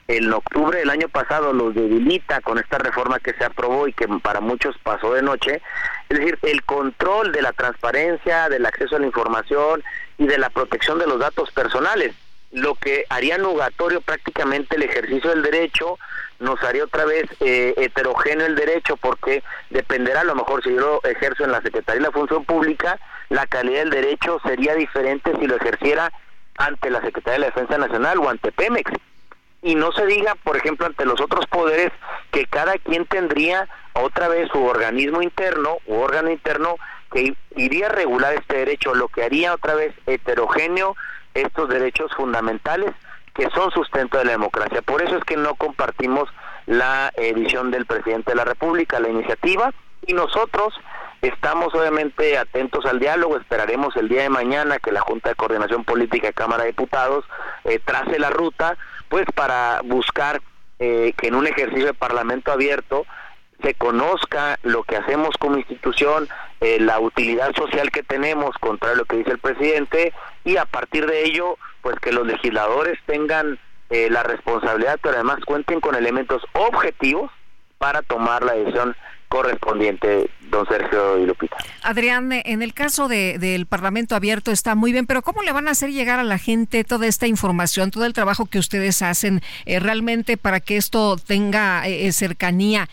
[0.08, 4.06] en octubre del año pasado los debilita con esta reforma que se aprobó y que
[4.22, 5.62] para muchos pasó de noche,
[6.08, 9.82] es decir, el control de la transparencia, del acceso a la información
[10.18, 12.14] y de la protección de los datos personales,
[12.52, 15.98] lo que haría nugatorio prácticamente el ejercicio del derecho
[16.38, 20.80] nos haría otra vez eh, heterogéneo el derecho porque dependerá a lo mejor si yo
[20.80, 22.98] lo ejerzo en la Secretaría de la Función Pública,
[23.30, 26.12] la calidad del derecho sería diferente si lo ejerciera
[26.58, 28.92] ante la Secretaría de la Defensa Nacional o ante Pemex.
[29.62, 31.90] Y no se diga, por ejemplo, ante los otros poderes
[32.30, 36.76] que cada quien tendría otra vez su organismo interno u órgano interno
[37.12, 40.94] que iría a regular este derecho, lo que haría otra vez heterogéneo
[41.34, 42.92] estos derechos fundamentales
[43.34, 44.82] que son sustento de la democracia.
[44.82, 46.28] Por eso es que no compartimos
[46.66, 49.72] la edición del presidente de la República, la iniciativa,
[50.06, 50.74] y nosotros
[51.20, 55.84] estamos obviamente atentos al diálogo, esperaremos el día de mañana que la Junta de Coordinación
[55.84, 57.24] Política de Cámara de Diputados
[57.64, 58.76] eh, trace la ruta,
[59.08, 60.40] pues para buscar
[60.78, 63.06] eh, que en un ejercicio de Parlamento abierto
[63.62, 66.28] se conozca lo que hacemos como institución,
[66.60, 70.12] eh, la utilidad social que tenemos contra lo que dice el presidente
[70.44, 73.58] y a partir de ello, pues que los legisladores tengan
[73.88, 77.30] eh, la responsabilidad, pero además cuenten con elementos objetivos
[77.78, 78.96] para tomar la decisión
[79.28, 81.56] correspondiente, don Sergio y Lupita.
[81.82, 85.68] Adrián, en el caso de, del Parlamento abierto está muy bien, pero ¿cómo le van
[85.68, 89.42] a hacer llegar a la gente toda esta información, todo el trabajo que ustedes hacen
[89.64, 92.88] eh, realmente para que esto tenga eh, eh, cercanía?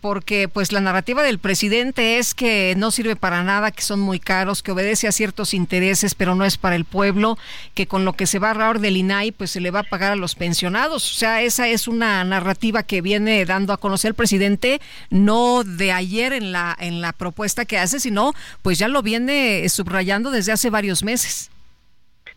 [0.00, 4.18] porque pues la narrativa del presidente es que no sirve para nada, que son muy
[4.18, 7.38] caros, que obedece a ciertos intereses, pero no es para el pueblo,
[7.74, 9.84] que con lo que se va a ahorrar del INAI pues se le va a
[9.84, 11.12] pagar a los pensionados.
[11.12, 15.92] O sea, esa es una narrativa que viene dando a conocer el presidente, no de
[15.92, 20.52] ayer en la, en la propuesta que hace, sino pues ya lo viene subrayando desde
[20.52, 21.50] hace varios meses.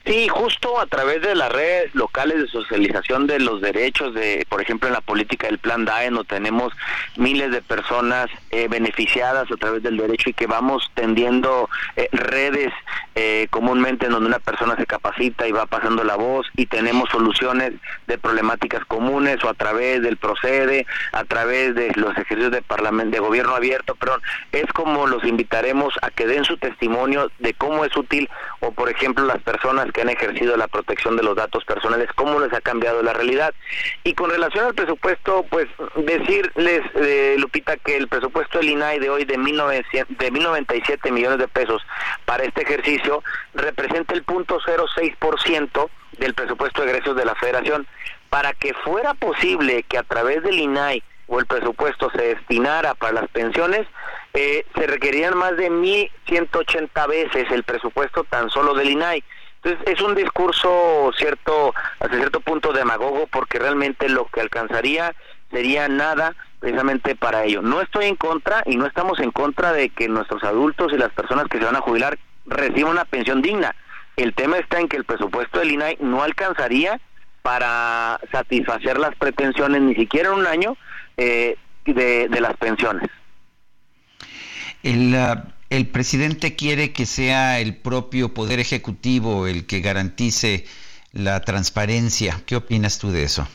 [0.07, 4.61] Sí, justo a través de las redes locales de socialización de los derechos, de, por
[4.61, 6.71] ejemplo, en la política del Plan DAE, no tenemos
[7.17, 12.71] miles de personas eh, beneficiadas a través del derecho y que vamos tendiendo eh, redes
[13.15, 17.09] eh, comúnmente en donde una persona se capacita y va pasando la voz y tenemos
[17.09, 17.73] soluciones
[18.05, 23.15] de problemáticas comunes o a través del procede, a través de los ejercicios de parlamento,
[23.15, 24.21] de gobierno abierto, perdón,
[24.53, 28.29] es como los invitaremos a que den su testimonio de cómo es útil
[28.61, 32.39] o, por ejemplo, las personas que han ejercido la protección de los datos personales, cómo
[32.39, 33.51] les ha cambiado la realidad.
[34.03, 35.65] Y con relación al presupuesto, pues
[35.95, 41.39] decirles, eh, Lupita, que el presupuesto del INAI de hoy de, 1900, de 1097 millones
[41.39, 41.81] de pesos
[42.25, 43.23] para este ejercicio
[43.55, 47.87] representa el punto 06% del presupuesto de egresos de la federación.
[48.29, 53.13] Para que fuera posible que a través del INAI o el presupuesto se destinara para
[53.21, 53.87] las pensiones,
[54.35, 59.23] eh, se requerían más de 1.180 veces el presupuesto tan solo del INAI.
[59.68, 65.14] Entonces es un discurso cierto hasta cierto punto demagogo porque realmente lo que alcanzaría
[65.52, 67.61] sería nada precisamente para ello.
[67.61, 71.11] No estoy en contra y no estamos en contra de que nuestros adultos y las
[71.11, 73.76] personas que se van a jubilar reciban una pensión digna.
[74.15, 77.02] El tema está en que el presupuesto del INAI no alcanzaría
[77.41, 80.77] para satisfacer las pretensiones ni siquiera en un año
[81.18, 83.10] eh, de, las pensiones.
[84.81, 90.65] El, uh el presidente quiere que sea el propio Poder Ejecutivo el que garantice
[91.11, 92.41] la transparencia.
[92.45, 93.48] ¿Qué opinas tú de eso?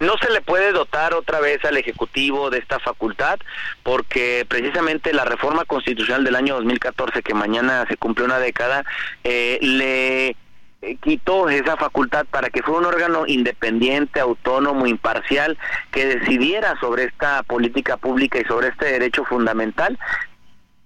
[0.00, 3.38] No se le puede dotar otra vez al Ejecutivo de esta facultad
[3.82, 8.84] porque precisamente la reforma constitucional del año 2014, que mañana se cumple una década,
[9.24, 10.36] eh, le
[10.80, 15.58] eh, quitó esa facultad para que fuera un órgano independiente, autónomo, imparcial,
[15.90, 19.98] que decidiera sobre esta política pública y sobre este derecho fundamental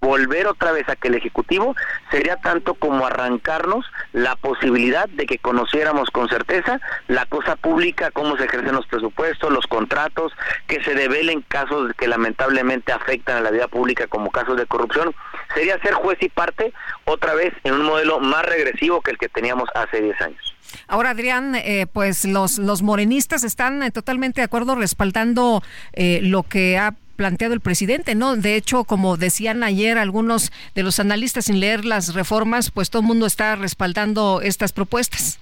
[0.02, 1.76] volver otra vez a que el Ejecutivo
[2.10, 8.36] sería tanto como arrancarnos la posibilidad de que conociéramos con certeza la cosa pública, cómo
[8.36, 10.32] se ejercen los presupuestos, los contratos,
[10.66, 15.14] que se develen casos que lamentablemente afectan a la vida pública como casos de corrupción.
[15.54, 16.72] Sería ser juez y parte
[17.04, 20.56] otra vez en un modelo más regresivo que el que teníamos hace 10 años.
[20.88, 25.62] Ahora, Adrián, eh, pues los, los morenistas están eh, totalmente de acuerdo respaldando
[25.92, 28.34] eh, lo que ha planteado el presidente, ¿no?
[28.34, 33.02] De hecho, como decían ayer algunos de los analistas sin leer las reformas, pues todo
[33.02, 35.38] el mundo está respaldando estas propuestas.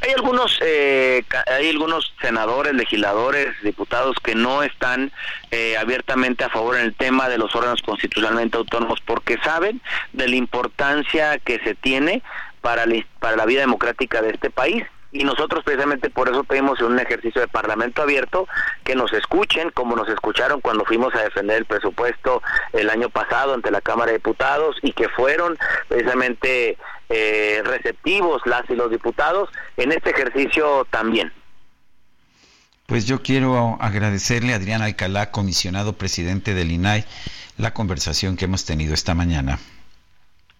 [0.00, 5.12] Hay algunos, eh, hay algunos senadores, legisladores, diputados que no están
[5.50, 9.82] eh, abiertamente a favor en el tema de los órganos constitucionalmente autónomos porque saben
[10.14, 12.22] de la importancia que se tiene
[12.62, 12.86] para
[13.18, 17.42] para la vida democrática de este país y nosotros precisamente por eso pedimos un ejercicio
[17.42, 18.48] de parlamento abierto
[18.82, 23.54] que nos escuchen como nos escucharon cuando fuimos a defender el presupuesto el año pasado
[23.54, 25.58] ante la Cámara de Diputados y que fueron
[25.88, 26.78] precisamente
[27.10, 31.32] eh, receptivos las y los diputados en este ejercicio también.
[32.86, 37.04] Pues yo quiero agradecerle a Adrián Alcalá, comisionado presidente del INAI,
[37.56, 39.58] la conversación que hemos tenido esta mañana.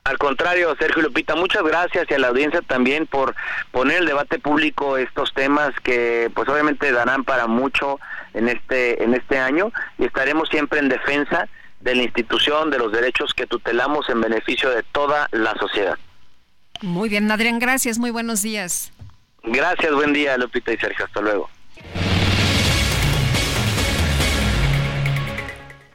[0.04, 3.36] Al contrario, Sergio Lupita, muchas gracias y a la audiencia también por
[3.70, 8.00] poner el debate público estos temas que pues obviamente darán para mucho
[8.34, 11.48] en este en este año y estaremos siempre en defensa
[11.80, 15.96] de la institución, de los derechos que tutelamos en beneficio de toda la sociedad.
[16.80, 18.92] Muy bien, Adrián, gracias, muy buenos días.
[19.44, 21.48] Gracias, buen día, Lupita y Sergio, hasta luego.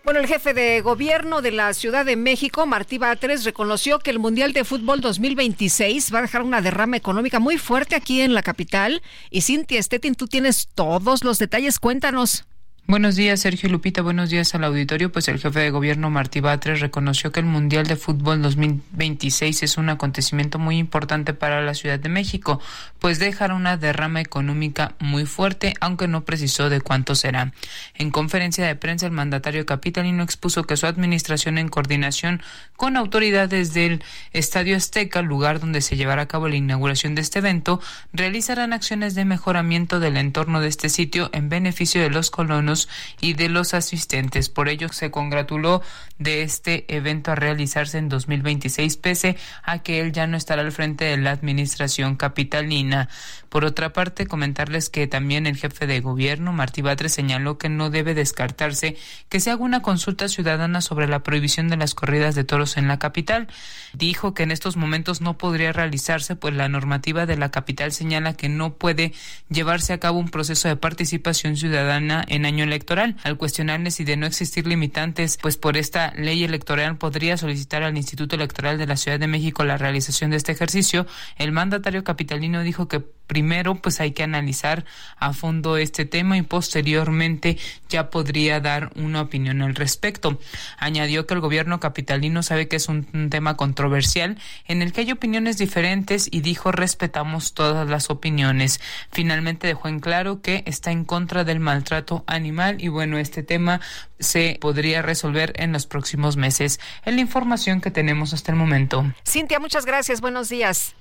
[0.07, 4.19] Bueno, el jefe de gobierno de la Ciudad de México, Martí Batres, reconoció que el
[4.19, 8.41] Mundial de Fútbol 2026 va a dejar una derrama económica muy fuerte aquí en la
[8.41, 9.01] capital.
[9.31, 12.45] Y Cintia Stettin, tú tienes todos los detalles, cuéntanos.
[12.89, 14.01] Buenos días, Sergio Lupita.
[14.01, 15.11] Buenos días al auditorio.
[15.11, 19.77] Pues el jefe de gobierno Martí Batres reconoció que el Mundial de Fútbol 2026 es
[19.77, 22.61] un acontecimiento muy importante para la Ciudad de México,
[22.99, 27.51] pues dejará una derrama económica muy fuerte, aunque no precisó de cuánto será.
[27.93, 32.41] En conferencia de prensa, el mandatario capitalino expuso que su administración, en coordinación
[32.77, 34.01] con autoridades del
[34.31, 37.81] Estadio Azteca, lugar donde se llevará a cabo la inauguración de este evento,
[38.14, 42.76] realizarán acciones de mejoramiento del entorno de este sitio en beneficio de los colonos
[43.19, 44.49] y de los asistentes.
[44.49, 45.81] Por ello se congratuló
[46.19, 50.71] de este evento a realizarse en 2026, pese a que él ya no estará al
[50.71, 53.09] frente de la administración capitalina.
[53.49, 57.89] Por otra parte, comentarles que también el jefe de gobierno, Martí Batres, señaló que no
[57.89, 58.97] debe descartarse
[59.29, 62.87] que se haga una consulta ciudadana sobre la prohibición de las corridas de toros en
[62.87, 63.47] la capital.
[63.93, 68.33] Dijo que en estos momentos no podría realizarse, pues la normativa de la capital señala
[68.33, 69.13] que no puede
[69.49, 73.15] llevarse a cabo un proceso de participación ciudadana en año electoral.
[73.23, 77.98] Al cuestionarle si de no existir limitantes, pues por esta ley electoral podría solicitar al
[77.98, 81.07] Instituto Electoral de la Ciudad de México la realización de este ejercicio,
[81.38, 84.85] el mandatario capitalino dijo que primero pues hay que analizar
[85.17, 87.57] a fondo este tema y posteriormente
[87.89, 90.39] ya podría dar una opinión al respecto.
[90.77, 94.37] Añadió que el gobierno capitalino sabe que es un, tema controversial
[94.67, 98.79] en el que hay opiniones diferentes y dijo respetamos todas las opiniones.
[99.11, 103.81] Finalmente dejó en claro que está en contra del maltrato animal y bueno, este tema
[104.19, 106.79] se podría resolver en los próximos meses.
[107.05, 109.05] Es la información que tenemos hasta el momento.
[109.25, 110.21] Cintia, muchas gracias.
[110.21, 110.95] Buenos días.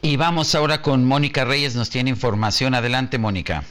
[0.00, 2.74] Y vamos ahora con Mónica Reyes, nos tiene información.
[2.74, 3.64] Adelante, Mónica.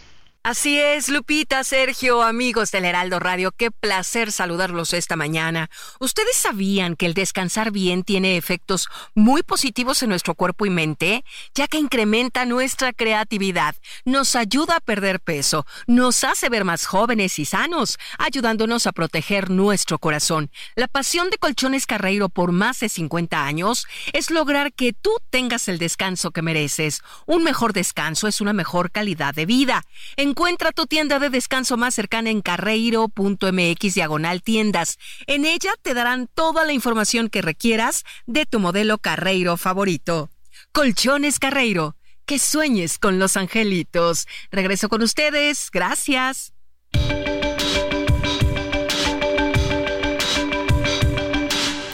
[0.43, 5.69] Así es, Lupita, Sergio, amigos del Heraldo Radio, qué placer saludarlos esta mañana.
[5.99, 11.23] ¿Ustedes sabían que el descansar bien tiene efectos muy positivos en nuestro cuerpo y mente,
[11.53, 17.38] ya que incrementa nuestra creatividad, nos ayuda a perder peso, nos hace ver más jóvenes
[17.38, 20.49] y sanos, ayudándonos a proteger nuestro corazón?
[20.73, 25.68] La pasión de Colchones Carreiro por más de 50 años es lograr que tú tengas
[25.68, 27.03] el descanso que mereces.
[27.27, 29.84] Un mejor descanso es una mejor calidad de vida.
[30.31, 34.97] Encuentra tu tienda de descanso más cercana en carreiro.mx diagonal tiendas.
[35.27, 40.29] En ella te darán toda la información que requieras de tu modelo Carreiro favorito.
[40.71, 41.97] Colchones Carreiro.
[42.25, 44.25] Que sueñes con los angelitos.
[44.51, 45.67] Regreso con ustedes.
[45.69, 46.53] Gracias.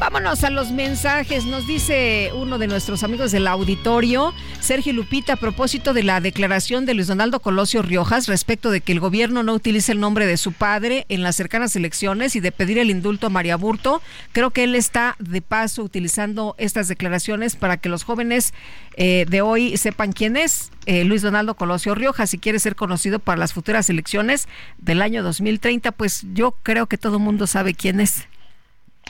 [0.00, 1.44] Vámonos a los mensajes.
[1.44, 6.86] Nos dice uno de nuestros amigos del auditorio, Sergio Lupita, a propósito de la declaración
[6.86, 10.36] de Luis Donaldo Colosio Riojas respecto de que el gobierno no utilice el nombre de
[10.36, 14.00] su padre en las cercanas elecciones y de pedir el indulto a María Burto.
[14.30, 18.54] Creo que él está de paso utilizando estas declaraciones para que los jóvenes
[18.96, 23.18] eh, de hoy sepan quién es eh, Luis Donaldo Colosio Riojas si quiere ser conocido
[23.18, 24.46] para las futuras elecciones
[24.78, 25.90] del año 2030.
[25.90, 28.28] Pues yo creo que todo el mundo sabe quién es.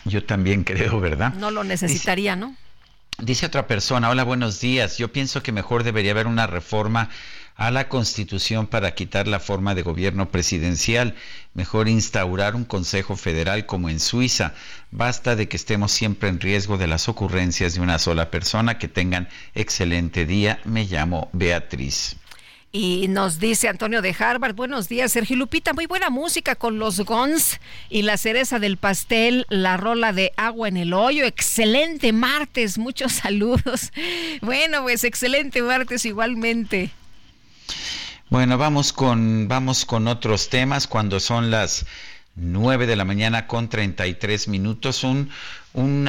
[0.04, 1.34] Yo también creo, ¿verdad?
[1.34, 2.56] No lo necesitaría, dice, ¿no?
[3.18, 4.98] Dice otra persona, hola, buenos días.
[4.98, 7.10] Yo pienso que mejor debería haber una reforma
[7.56, 11.16] a la Constitución para quitar la forma de gobierno presidencial.
[11.54, 14.54] Mejor instaurar un Consejo Federal como en Suiza.
[14.92, 18.78] Basta de que estemos siempre en riesgo de las ocurrencias de una sola persona.
[18.78, 20.60] Que tengan excelente día.
[20.64, 22.16] Me llamo Beatriz.
[22.70, 27.00] Y nos dice Antonio de Harvard, buenos días Sergio Lupita, muy buena música con los
[27.00, 32.76] Guns y la cereza del pastel, la rola de agua en el hoyo, excelente martes,
[32.76, 33.90] muchos saludos.
[34.42, 36.90] Bueno, pues excelente martes igualmente.
[38.28, 41.86] Bueno, vamos con, vamos con otros temas cuando son las
[42.34, 45.02] 9 de la mañana con 33 minutos.
[45.04, 45.30] Un,
[45.78, 46.08] un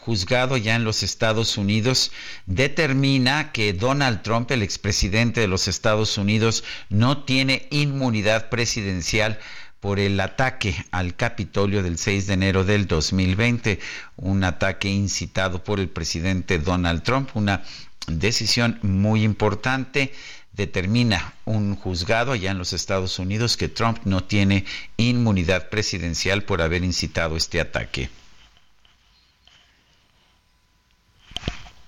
[0.00, 2.10] juzgado ya en los Estados Unidos
[2.46, 9.38] determina que Donald Trump, el expresidente de los Estados Unidos, no tiene inmunidad presidencial
[9.78, 13.78] por el ataque al Capitolio del 6 de enero del 2020,
[14.16, 17.62] un ataque incitado por el presidente Donald Trump, una
[18.08, 20.12] decisión muy importante
[20.54, 24.64] determina un juzgado allá en los Estados Unidos que Trump no tiene
[24.96, 28.08] inmunidad presidencial por haber incitado este ataque.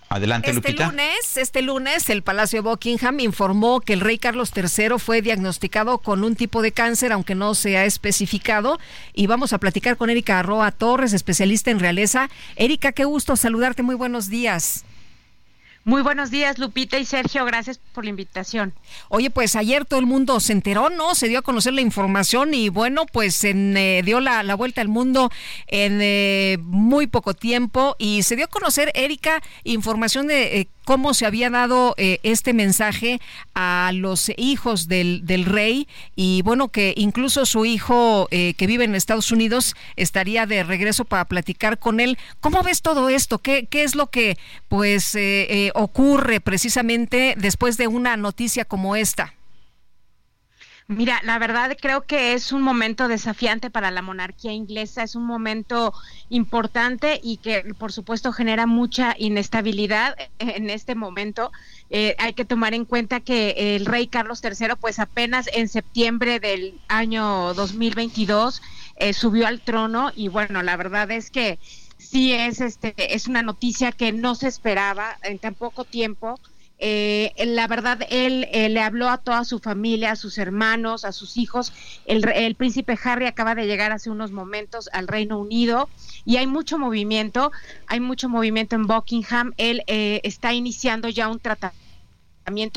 [0.08, 4.98] Adelante, este Lunes, este lunes, el Palacio de Buckingham informó que el rey Carlos III
[4.98, 8.78] fue diagnosticado con un tipo de cáncer, aunque no se ha especificado.
[9.14, 12.30] Y vamos a platicar con Erika Arroa Torres, especialista en realeza.
[12.54, 13.82] Erika, qué gusto saludarte.
[13.82, 14.84] Muy buenos días.
[15.86, 17.44] Muy buenos días, Lupita y Sergio.
[17.44, 18.74] Gracias por la invitación.
[19.08, 21.14] Oye, pues ayer todo el mundo se enteró, ¿no?
[21.14, 24.88] Se dio a conocer la información y bueno, pues en, eh, dio la, vuelta al
[24.88, 25.30] mundo
[25.68, 31.12] en eh, muy poco tiempo y se dio a conocer, Erika, información de eh, cómo
[31.12, 33.20] se había dado este mensaje
[33.54, 38.94] a los hijos del, del, rey y bueno, que incluso su hijo que vive en
[38.94, 42.16] Estados Unidos estaría de regreso para platicar con él.
[42.40, 43.38] ¿Cómo ves todo esto?
[43.38, 44.38] ¿Qué, qué es lo que
[44.68, 45.16] pues
[45.74, 49.34] ocurre precisamente después de una noticia como esta?
[50.88, 55.26] Mira, la verdad creo que es un momento desafiante para la monarquía inglesa, es un
[55.26, 55.92] momento
[56.28, 61.50] importante y que por supuesto genera mucha inestabilidad en este momento.
[61.90, 66.38] Eh, hay que tomar en cuenta que el rey Carlos III pues apenas en septiembre
[66.38, 68.62] del año 2022
[68.94, 71.58] eh, subió al trono y bueno, la verdad es que
[71.98, 76.38] sí es este es una noticia que no se esperaba en tan poco tiempo.
[76.78, 81.12] Eh, la verdad, él eh, le habló a toda su familia, a sus hermanos, a
[81.12, 81.72] sus hijos.
[82.04, 85.88] El, el, príncipe Harry acaba de llegar hace unos momentos al Reino Unido
[86.24, 87.50] y hay mucho movimiento,
[87.86, 89.54] hay mucho movimiento en Buckingham.
[89.56, 91.85] Él eh, está iniciando ya un tratamiento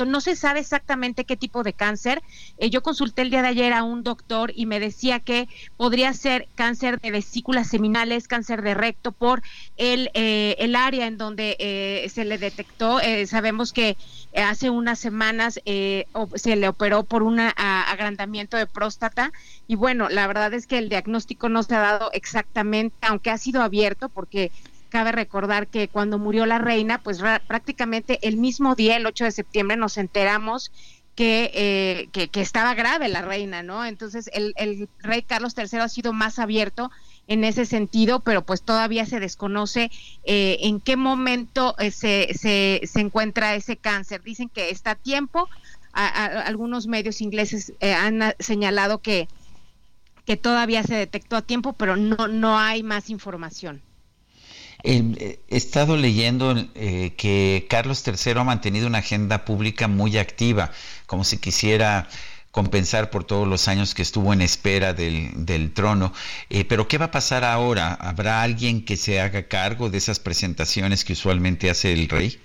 [0.06, 2.22] no se sabe exactamente qué tipo de cáncer.
[2.58, 6.12] Eh, yo consulté el día de ayer a un doctor y me decía que podría
[6.12, 9.42] ser cáncer de vesículas seminales, cáncer de recto por
[9.76, 13.00] el, eh, el área en donde eh, se le detectó.
[13.26, 13.96] sabemos que
[14.34, 19.32] hace unas semanas se le operó por un agrandamiento de próstata
[19.68, 23.38] y bueno, la verdad es que el diagnóstico no se ha dado exactamente, aunque ha
[23.38, 24.50] sido abierto porque
[24.90, 29.32] Cabe recordar que cuando murió la reina, pues prácticamente el mismo día, el 8 de
[29.32, 30.70] septiembre, nos enteramos
[31.22, 33.84] eh, que, que, estaba grave la reina, ¿no?
[33.84, 36.90] Entonces el, el rey Carlos III ha sido más abierto
[37.26, 39.90] en ese sentido, pero pues todavía se desconoce
[40.24, 44.22] eh, en qué momento eh, se, se, se, encuentra ese cáncer.
[44.22, 45.50] Dicen que está a tiempo.
[45.92, 49.28] algunos medios ingleses han señalado que,
[50.24, 53.82] que todavía se detectó a tiempo, pero no, no hay más información.
[54.82, 60.70] Eh, he estado leyendo eh, que Carlos III ha mantenido una agenda pública muy activa,
[61.06, 62.08] como si quisiera
[62.50, 66.12] compensar por todos los años que estuvo en espera del, trono.
[66.48, 67.94] Eh, pero ¿qué va a pasar ahora?
[67.94, 72.40] ¿Habrá alguien que se haga cargo de esas presentaciones que usualmente hace el rey?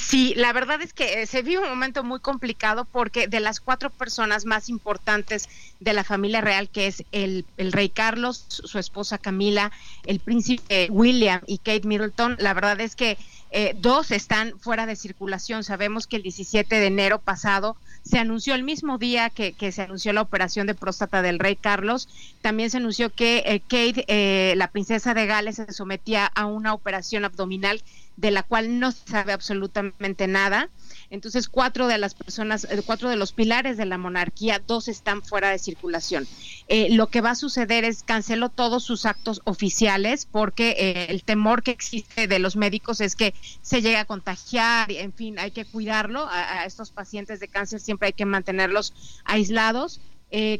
[0.00, 3.60] Sí, la verdad es que eh, se vive un momento muy complicado porque de las
[3.60, 5.50] cuatro personas más importantes
[5.80, 9.70] de la familia real, que es el, rey Carlos, su esposa Camila,
[10.06, 13.18] el príncipe William y Kate Middleton, la verdad es que
[13.50, 15.62] eh, dos están fuera de circulación.
[15.62, 20.14] Sabemos que el 17 de enero pasado se anunció el mismo día que, se anunció
[20.14, 22.08] la operación de próstata del rey Carlos,
[22.40, 27.26] también se anunció que eh, Kate, la princesa de Gales, se sometía a una operación
[27.26, 27.82] abdominal
[28.16, 30.70] de la cual no se sabe absolutamente nada.
[31.10, 35.22] Entonces, cuatro de las personas, eh, cuatro de los pilares de la monarquía, dos están
[35.22, 36.26] fuera de circulación.
[36.68, 41.22] Eh, lo que va a suceder es canceló todos sus actos oficiales porque eh, el
[41.22, 45.50] temor que existe de los médicos es que se llegue a contagiar, en fin, hay
[45.50, 46.26] que cuidarlo.
[46.28, 48.94] A, estos pacientes de cáncer siempre hay que mantenerlos
[49.24, 50.00] aislados.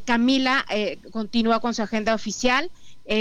[0.05, 0.65] Camila
[1.11, 2.71] continúa con su agenda oficial.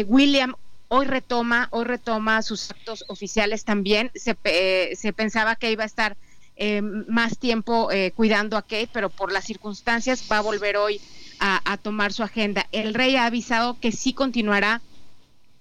[0.06, 0.54] William
[0.88, 4.10] hoy retoma, hoy retoma sus actos oficiales también.
[4.14, 6.16] Se, eh, se pensaba que iba a estar
[6.58, 11.02] eh, más tiempo eh, cuidando a Kate, pero por las circunstancias va a volver hoy
[11.38, 12.66] a, tomar su agenda.
[12.72, 14.80] El rey ha avisado que sí continuará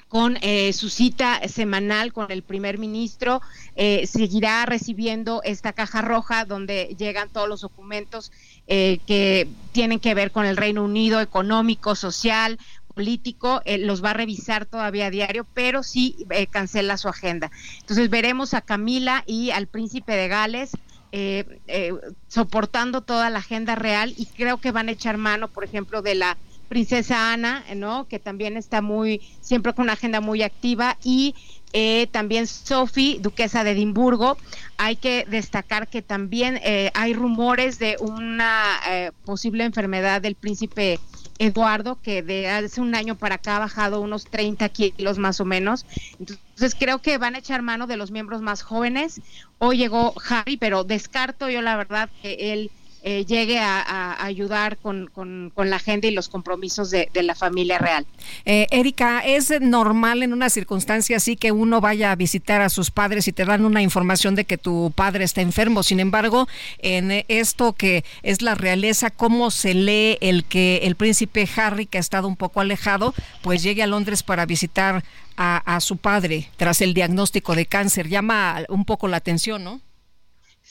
[0.08, 3.42] con eh, su cita semanal con el primer ministro,
[3.76, 8.32] seguirá recibiendo esta caja roja donde llegan todos los documentos
[8.66, 12.58] que tienen que ver con el Reino Unido, económico, social,
[12.96, 17.52] político, los va a revisar todavía a diario, pero sí cancela su agenda.
[17.82, 20.72] Entonces veremos a Camila y al príncipe de Gales
[21.18, 21.94] eh, eh,
[22.28, 26.14] soportando toda la agenda real y creo que van a echar mano, por ejemplo, de
[26.14, 28.06] la princesa Ana, ¿no?
[28.10, 31.34] Que también está muy, siempre con una agenda muy activa y
[31.72, 34.38] eh, también Sophie, duquesa de Edimburgo.
[34.76, 36.60] Hay que destacar que también
[36.94, 38.82] hay rumores de una
[39.24, 41.00] posible enfermedad del príncipe
[41.38, 45.46] Eduardo, que de hace un año para acá ha bajado unos 30 kilos más o
[45.46, 45.86] menos.
[46.20, 49.22] Entonces creo que van a echar mano de los miembros más jóvenes.
[49.58, 52.72] Hoy llegó Javi, pero descarto yo la verdad que él
[53.08, 55.12] eh, llegue a, ayudar con,
[55.56, 58.08] la agenda y los compromisos de, la familia real.
[58.46, 62.90] Eh, Erika, ¿es normal en una circunstancia así que uno vaya a visitar a sus
[62.90, 65.84] padres y te dan una información de que tu padre está enfermo?
[65.84, 66.48] Sin embargo,
[66.80, 72.00] en esto que es la realeza, ¿cómo se lee el que el príncipe Harry, que
[72.00, 73.14] ha estado un poco alejado,
[73.44, 75.04] pues llegue a Londres para visitar
[75.38, 78.10] a, a su padre tras el diagnóstico de cáncer?
[78.10, 79.85] Llama un poco la atención, ¿no?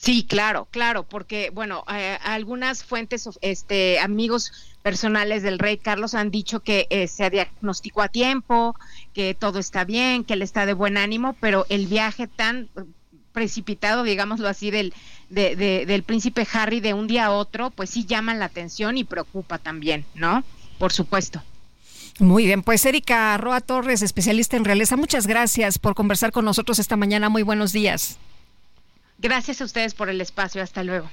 [0.05, 4.53] Sí, claro, claro, porque bueno, eh, algunas fuentes, este, amigos
[4.83, 8.77] personales del rey Carlos han dicho que eh, se diagnosticó a tiempo,
[9.15, 12.69] que todo está bien, que él está de buen ánimo, pero el viaje tan
[13.33, 14.93] precipitado, digámoslo así, del,
[15.31, 19.57] del príncipe Harry de un día a otro, pues sí llama la atención y preocupa
[19.57, 20.45] también, ¿no?
[20.79, 21.43] Por supuesto.
[22.19, 26.79] Muy bien, pues Erika Roa Torres, especialista en realeza, muchas gracias por conversar con nosotros
[26.79, 27.31] esta mañana.
[27.31, 28.19] Muy buenos días.
[29.25, 30.63] Gracias a ustedes por el espacio.
[30.63, 31.09] Hasta luego.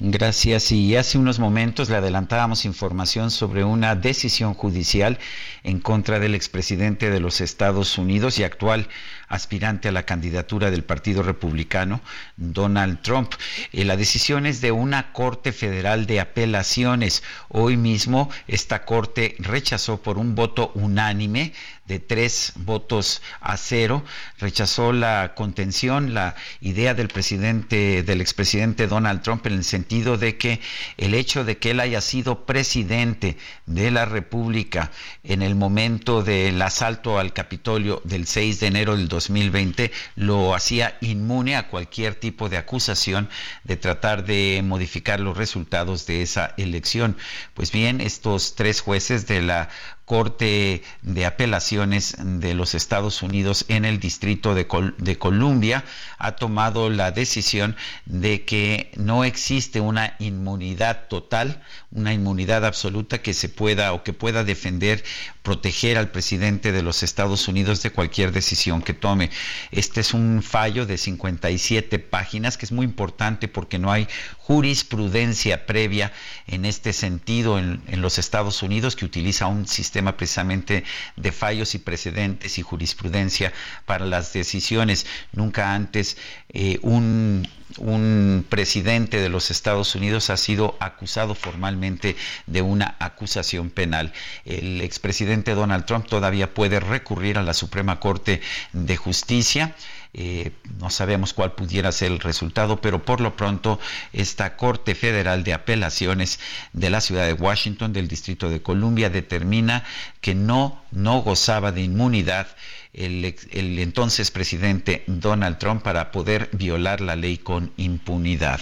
[0.00, 0.72] Gracias.
[0.72, 5.20] Y hace unos momentos le adelantábamos información sobre una decisión judicial
[5.62, 8.88] en contra del expresidente de los Estados Unidos y actual
[9.34, 12.00] aspirante a la candidatura del Partido Republicano,
[12.36, 13.34] Donald Trump.
[13.72, 17.22] Eh, la decisión es de una Corte Federal de Apelaciones.
[17.48, 21.52] Hoy mismo esta Corte rechazó por un voto unánime
[21.86, 24.04] de tres votos a cero,
[24.38, 30.38] rechazó la contención, la idea del presidente, del expresidente Donald Trump en el sentido de
[30.38, 30.60] que
[30.96, 33.36] el hecho de que él haya sido presidente
[33.66, 34.90] de la República
[35.24, 40.96] en el momento del asalto al Capitolio del 6 de enero del 2020 lo hacía
[41.00, 43.28] inmune a cualquier tipo de acusación
[43.64, 47.16] de tratar de modificar los resultados de esa elección.
[47.54, 49.68] Pues bien, estos tres jueces de la
[50.04, 54.66] Corte de Apelaciones de los Estados Unidos en el Distrito de,
[54.98, 55.84] de, Columbia
[56.18, 57.74] ha tomado la decisión
[58.04, 64.12] de que no existe una inmunidad total, una inmunidad absoluta que se pueda o que
[64.12, 65.02] pueda defender,
[65.42, 69.30] proteger al presidente de los Estados Unidos de cualquier decisión que tome.
[69.70, 74.06] Este es un fallo de 57 páginas que es muy importante porque no hay
[74.36, 76.12] jurisprudencia previa
[76.46, 80.84] en este sentido en, en los Estados Unidos que utiliza un sistema precisamente
[81.16, 83.52] de fallos y precedentes y jurisprudencia
[83.86, 85.06] para las decisiones.
[85.32, 86.16] Nunca antes
[86.48, 87.48] eh, un,
[87.78, 92.16] un presidente de los Estados Unidos ha sido acusado formalmente
[92.46, 94.12] de una acusación penal.
[94.44, 98.40] El expresidente Donald Trump todavía puede recurrir a la Suprema Corte
[98.72, 99.74] de Justicia.
[100.16, 103.80] Eh, no sabemos cuál pudiera ser el resultado, pero por lo pronto
[104.12, 106.38] esta Corte Federal de Apelaciones
[106.72, 109.82] de la ciudad de Washington, del Distrito de Columbia, determina
[110.20, 112.46] que no, no gozaba de inmunidad
[112.94, 113.34] el,
[113.80, 118.60] entonces presidente Donald Trump para poder violar la ley con impunidad.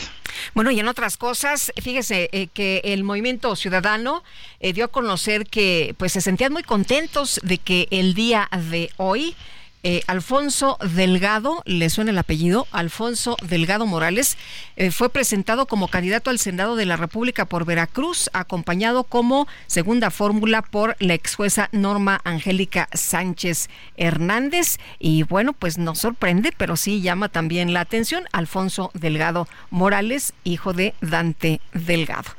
[0.55, 4.25] Bueno, y en otras cosas, fíjese eh, que el movimiento ciudadano
[4.61, 8.91] eh, dio a conocer que pues se sentían muy contentos de que el día de
[8.97, 9.37] hoy
[9.85, 14.37] eh, Alfonso Delgado, le suena el apellido, Alfonso Delgado Morales,
[14.77, 20.11] eh, fue presentado como candidato al Senado de la República por Veracruz, acompañado como segunda
[20.11, 24.79] fórmula por la ex jueza Norma Angélica Sánchez Hernández.
[24.99, 30.73] Y bueno, pues nos sorprende, pero sí llama también la atención Alfonso Delgado Morales, hijo
[30.73, 32.31] de Dante Delgado.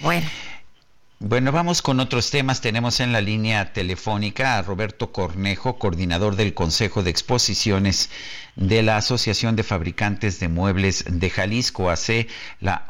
[0.00, 0.26] Bueno.
[1.22, 2.62] Bueno, vamos con otros temas.
[2.62, 8.08] Tenemos en la línea telefónica a Roberto Cornejo, coordinador del Consejo de Exposiciones
[8.56, 12.26] de la Asociación de Fabricantes de Muebles de Jalisco, AC,
[12.60, 12.86] la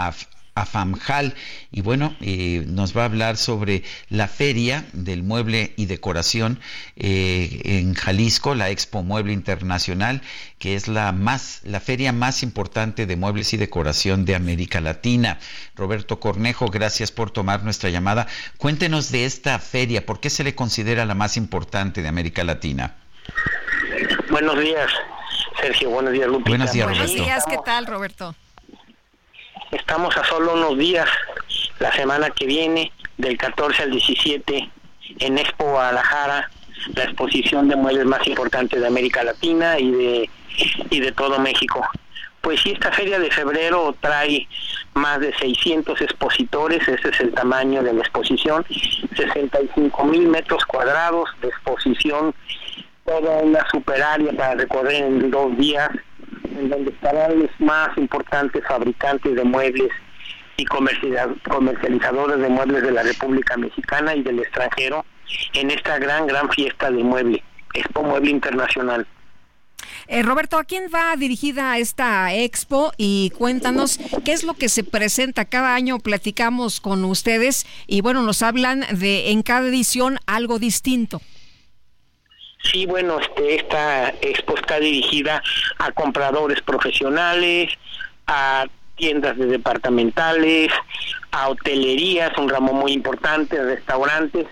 [0.54, 1.34] AFAMJAL.
[1.70, 6.60] Y bueno, eh, nos va a hablar sobre la feria del mueble y decoración
[6.96, 10.22] eh, en Jalisco, la Expo Mueble Internacional,
[10.58, 15.38] que es la más, la feria más importante de muebles y decoración de América Latina.
[15.76, 18.26] Roberto Cornejo, gracias por tomar nuestra llamada.
[18.58, 22.96] Cuéntenos de esta feria, ¿por qué se le considera la más importante de América Latina?
[24.30, 24.90] Buenos días,
[25.60, 25.90] Sergio.
[25.90, 26.50] Buenos días, Lupita.
[26.50, 28.34] Buenos días, Buenos días, ¿qué tal, Roberto?
[29.72, 31.08] Estamos a solo unos días,
[31.78, 34.68] la semana que viene, del 14 al 17,
[35.20, 36.50] en Expo Guadalajara,
[36.94, 40.30] la exposición de muebles más importante de América Latina y de,
[40.90, 41.86] y de todo México.
[42.40, 44.48] Pues sí, esta feria de febrero trae
[44.94, 48.66] más de 600 expositores, ese es el tamaño de la exposición,
[49.14, 52.34] 65 mil metros cuadrados de exposición,
[53.04, 55.90] toda una super área para recorrer en dos días,
[56.58, 59.90] en donde estarán los más importantes fabricantes de muebles
[60.56, 65.04] y comercializadores de muebles de la República Mexicana y del extranjero
[65.54, 67.42] en esta gran, gran fiesta de mueble,
[67.74, 69.06] Expo Mueble Internacional.
[70.06, 72.92] Eh, Roberto, ¿a quién va dirigida esta expo?
[72.96, 75.44] Y cuéntanos qué es lo que se presenta.
[75.44, 81.22] Cada año platicamos con ustedes y bueno, nos hablan de en cada edición algo distinto.
[82.62, 85.42] Sí, bueno, este, esta expo está dirigida
[85.78, 87.72] a compradores profesionales,
[88.26, 88.66] a
[88.96, 90.70] tiendas de departamentales,
[91.32, 94.46] a hotelerías, un ramo muy importante, restaurantes,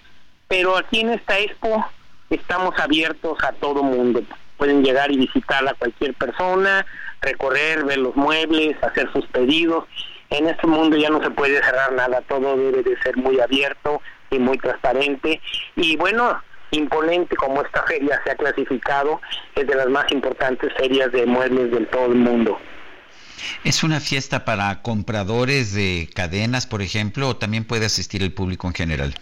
[0.49, 1.85] pero aquí en esta expo
[2.31, 4.23] estamos abiertos a todo mundo.
[4.57, 6.85] Pueden llegar y visitar a cualquier persona,
[7.21, 9.85] recorrer, ver los muebles, hacer sus pedidos.
[10.31, 14.01] En este mundo ya no se puede cerrar nada, todo debe de ser muy abierto
[14.31, 15.41] y muy transparente.
[15.77, 19.20] Y bueno, imponente como esta feria se ha clasificado,
[19.55, 22.59] es de las más importantes ferias de muebles del todo el mundo.
[23.65, 28.66] ¿Es una fiesta para compradores de cadenas, por ejemplo, o también puede asistir el público
[28.66, 29.15] en general?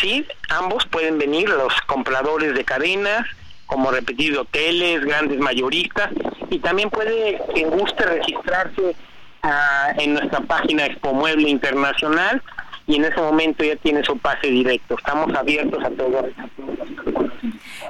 [0.00, 3.26] Sí, ambos pueden venir, los compradores de cadenas,
[3.66, 6.10] como repetir hoteles, grandes mayoristas,
[6.50, 8.94] y también puede, quien guste, registrarse
[9.42, 12.42] ah, en nuestra página Expo Mueble Internacional
[12.86, 14.96] y en ese momento ya tiene su pase directo.
[14.96, 16.28] Estamos abiertos a todo.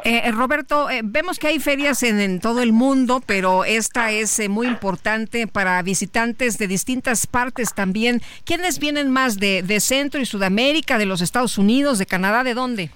[0.05, 4.48] Eh, eh, Roberto, eh, vemos que hay ferias en, todo el mundo, pero esta es
[4.48, 8.23] muy importante para visitantes de distintas partes también.
[8.44, 12.55] ¿Quiénes vienen más de, de Centro y Sudamérica, de los Estados Unidos, de Canadá, de
[12.55, 12.90] dónde?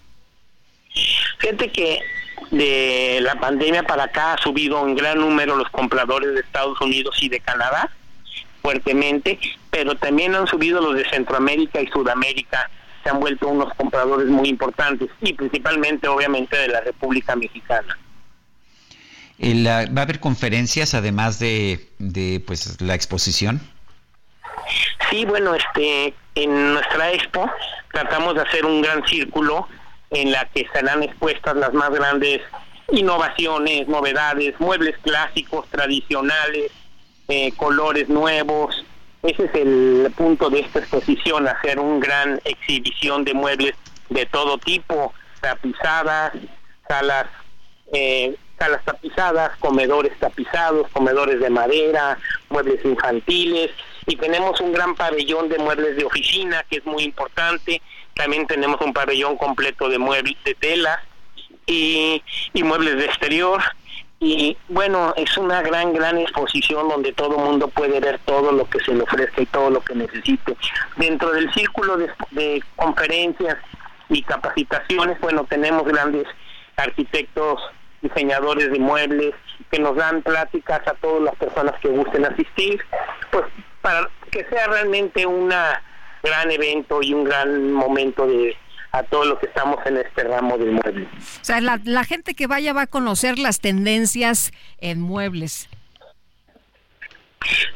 [1.38, 2.00] Fíjate que
[2.50, 7.16] de la pandemia para acá ha subido en gran número los compradores de Estados Unidos
[7.22, 7.90] y de Canadá
[8.62, 9.38] fuertemente,
[9.70, 12.70] pero también han subido los de Centroamérica y Sudamérica,
[13.02, 17.98] se han vuelto unos compradores muy importantes y principalmente obviamente de la República Mexicana.
[19.42, 23.60] ¿Va a haber conferencias además de, de pues la exposición?
[25.08, 27.50] Sí, bueno, este en nuestra expo
[27.92, 29.66] tratamos de hacer un gran círculo
[30.10, 32.42] en la que serán expuestas las más grandes
[32.92, 36.70] innovaciones, novedades, muebles clásicos, tradicionales,
[37.30, 38.84] eh, colores nuevos.
[39.22, 43.74] Ese es el punto de esta exposición, hacer una gran exhibición de muebles
[44.08, 46.32] de todo tipo, tapizadas,
[46.88, 47.26] salas,
[47.92, 53.70] eh, salas tapizadas, comedores tapizados, comedores de madera, muebles infantiles
[54.06, 57.80] y tenemos un gran pabellón de muebles de oficina que es muy importante.
[58.14, 61.00] También tenemos un pabellón completo de muebles de tela
[61.64, 62.20] y,
[62.54, 63.62] y muebles de exterior
[64.22, 68.68] y bueno, es una gran, gran exposición donde todo el mundo puede ver todo lo
[68.68, 70.56] que se le ofrezca y todo lo que necesite.
[70.96, 73.56] Dentro del círculo de, conferencias
[74.10, 76.26] y capacitaciones, bueno, tenemos grandes
[76.76, 77.62] arquitectos,
[78.02, 79.34] diseñadores de muebles,
[79.70, 82.82] que nos dan pláticas a todas las personas que gusten asistir,
[83.30, 83.46] pues
[83.80, 88.54] para que sea realmente un gran evento y un gran momento de,
[88.92, 91.08] a todos los que estamos en este ramo de muebles.
[91.40, 95.68] O sea, la, gente que vaya va a conocer las tendencias en muebles.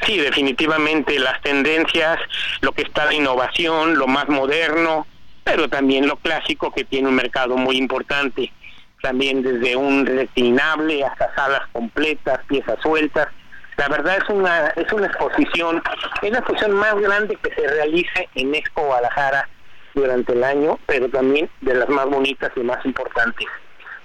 [0.05, 2.19] Sí, definitivamente las tendencias,
[2.61, 5.07] lo que está de innovación, lo más moderno,
[5.43, 8.53] pero también lo clásico que tiene un mercado muy importante.
[9.01, 13.29] También desde un reclinable hasta salas completas, piezas sueltas.
[13.77, 15.83] La verdad es una es una exposición,
[16.23, 19.49] es la exposición más grande que se realice en Expo Guadalajara
[19.95, 23.47] durante el año, pero también de las más bonitas y más importantes,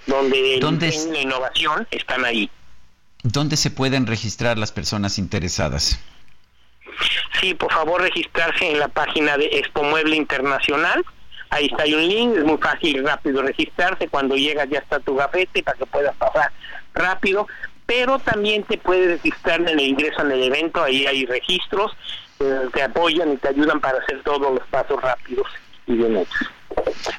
[0.05, 2.49] donde el la innovación están ahí.
[3.23, 5.99] ¿Dónde se pueden registrar las personas interesadas?
[7.39, 11.03] Sí, por favor registrarse en la página de Expo Mueble Internacional.
[11.49, 14.07] Ahí está hay un link, es muy fácil y rápido registrarse.
[14.07, 16.51] Cuando llegas ya está tu gafete para que puedas pasar
[16.93, 17.47] rápido.
[17.85, 21.95] Pero también te puedes registrar en el ingreso en el evento, ahí hay registros
[22.73, 25.47] te apoyan y te ayudan para hacer todos los pasos rápidos
[25.89, 26.47] y bien hechos.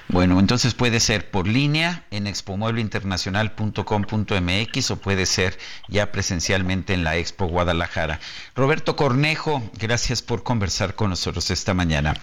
[0.08, 7.16] Bueno, entonces puede ser por línea en expomuebleinternacional.com.mx o puede ser ya presencialmente en la
[7.16, 8.18] Expo Guadalajara.
[8.54, 12.14] Roberto Cornejo, gracias por conversar con nosotros esta mañana.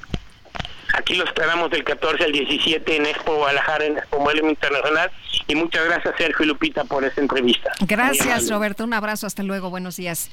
[0.93, 5.11] Aquí lo esperamos del 14 al 17 en Expo Guadalajara, en Expo Mueble Internacional.
[5.47, 7.71] Y muchas gracias, Sergio y Lupita, por esta entrevista.
[7.81, 8.83] Gracias, Roberto.
[8.83, 9.27] Un abrazo.
[9.27, 9.69] Hasta luego.
[9.69, 10.31] Buenos días.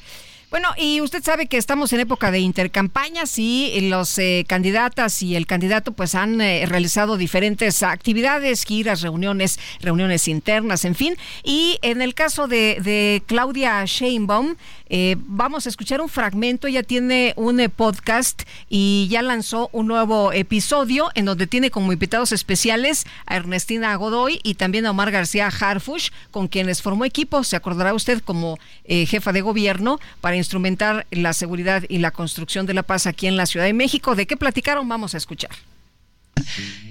[0.50, 5.34] Bueno, y usted sabe que estamos en época de intercampañas y los eh, candidatas y
[5.36, 11.16] el candidato pues han eh, realizado diferentes actividades, giras, reuniones, reuniones internas, en fin.
[11.42, 14.54] Y en el caso de, de Claudia Sheinbaum,
[14.96, 20.32] eh, vamos a escuchar un fragmento, ella tiene un podcast y ya lanzó un nuevo
[20.32, 25.48] episodio en donde tiene como invitados especiales a Ernestina Godoy y también a Omar García
[25.48, 31.32] Harfush, con quienes formó equipo, se acordará usted como jefa de gobierno para instrumentar la
[31.32, 34.14] seguridad y la construcción de la paz aquí en la Ciudad de México.
[34.14, 34.88] ¿De qué platicaron?
[34.88, 35.50] Vamos a escuchar.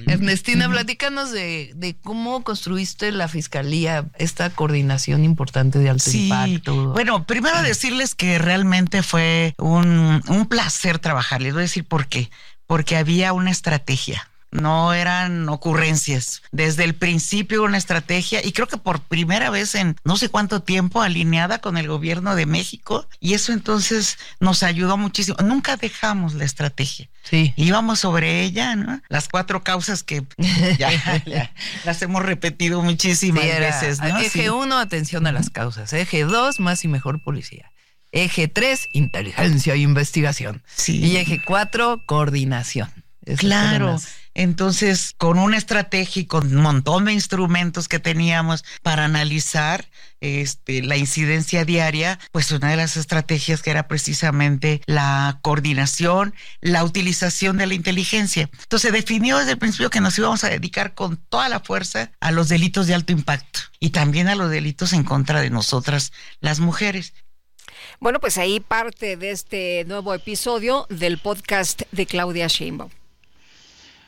[0.08, 6.94] Ernestina, platícanos de, cómo construiste la fiscalía, esta coordinación importante de alto impacto.
[6.94, 11.42] Bueno, primero decirles que realmente fue un, un placer trabajar.
[11.42, 12.30] Les voy a decir por qué.
[12.66, 16.44] Porque había una estrategia no eran ocurrencias.
[16.52, 20.62] Desde el principio una estrategia y creo que por primera vez en no sé cuánto
[20.62, 25.38] tiempo alineada con el gobierno de México y eso entonces nos ayudó muchísimo.
[25.44, 27.10] Nunca dejamos la estrategia.
[27.24, 27.54] Sí.
[27.56, 29.02] Íbamos sobre ella, ¿no?
[29.10, 30.24] Las cuatro causas que
[30.78, 30.92] ya,
[31.86, 34.20] las hemos repetido muchísimas veces, ¿no?
[34.20, 35.94] Eje uno, atención a las causas.
[35.94, 37.72] Eje dos, más y mejor policía.
[38.12, 40.62] Eje tres, inteligencia e investigación.
[40.76, 41.00] Sí.
[41.04, 42.92] Y eje cuatro, coordinación.
[43.38, 43.98] claro.
[44.36, 49.90] Entonces, con una estrategia y con un montón de instrumentos que teníamos para analizar
[50.22, 56.84] este, la incidencia diaria, pues una de las estrategias que era precisamente la coordinación, la
[56.84, 58.50] utilización de la inteligencia.
[58.52, 62.12] Entonces, se definió desde el principio que nos íbamos a dedicar con toda la fuerza
[62.20, 66.12] a los delitos de alto impacto y también a los delitos en contra de nosotras,
[66.40, 67.14] las mujeres.
[68.00, 72.90] Bueno, pues ahí parte de este nuevo episodio del podcast de Claudia Sheinbaum.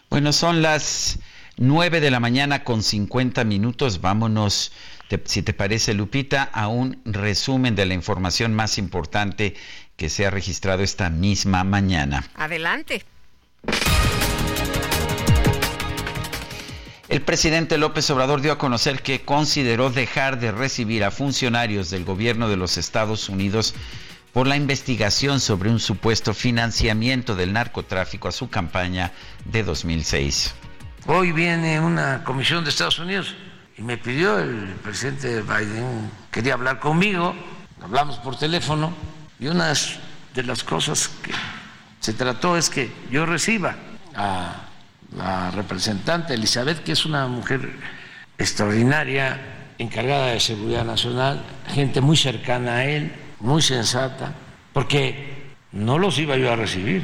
[0.10, 1.20] Bueno, son las
[1.58, 4.02] 9 de la mañana con 50 minutos.
[4.02, 4.72] Vámonos,
[5.26, 9.56] si te parece, Lupita, a un resumen de la información más importante
[9.96, 12.30] que se ha registrado esta misma mañana.
[12.36, 13.04] Adelante.
[17.08, 22.04] El presidente López Obrador dio a conocer que consideró dejar de recibir a funcionarios del
[22.04, 23.76] gobierno de los Estados Unidos
[24.36, 29.14] por la investigación sobre un supuesto financiamiento del narcotráfico a su campaña
[29.46, 30.54] de 2006.
[31.08, 33.34] Hoy viene una comisión de Estados Unidos
[33.78, 37.34] y me pidió el presidente Biden, quería hablar conmigo,
[37.82, 38.94] hablamos por teléfono
[39.40, 39.72] y una
[40.34, 41.32] de las cosas que
[42.02, 43.78] se trató es que yo reciba
[44.18, 44.66] a
[45.16, 47.70] la representante Elizabeth, que es una mujer
[48.38, 49.40] extraordinaria,
[49.78, 51.42] encargada de seguridad nacional,
[51.74, 53.14] gente muy cercana a él,
[53.46, 54.34] muy sensata,
[54.74, 57.04] porque no los iba yo a recibir.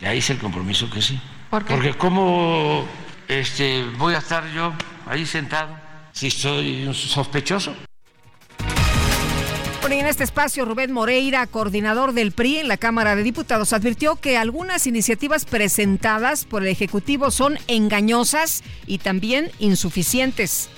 [0.00, 1.20] Ya hice el compromiso que sí.
[1.50, 2.86] Porque ¿cómo
[3.28, 4.72] este, voy a estar yo
[5.06, 5.76] ahí sentado
[6.12, 7.74] si soy un sospechoso?
[9.98, 14.38] en este espacio, Rubén Moreira, coordinador del PRI en la Cámara de Diputados, advirtió que
[14.38, 20.70] algunas iniciativas presentadas por el Ejecutivo son engañosas y también insuficientes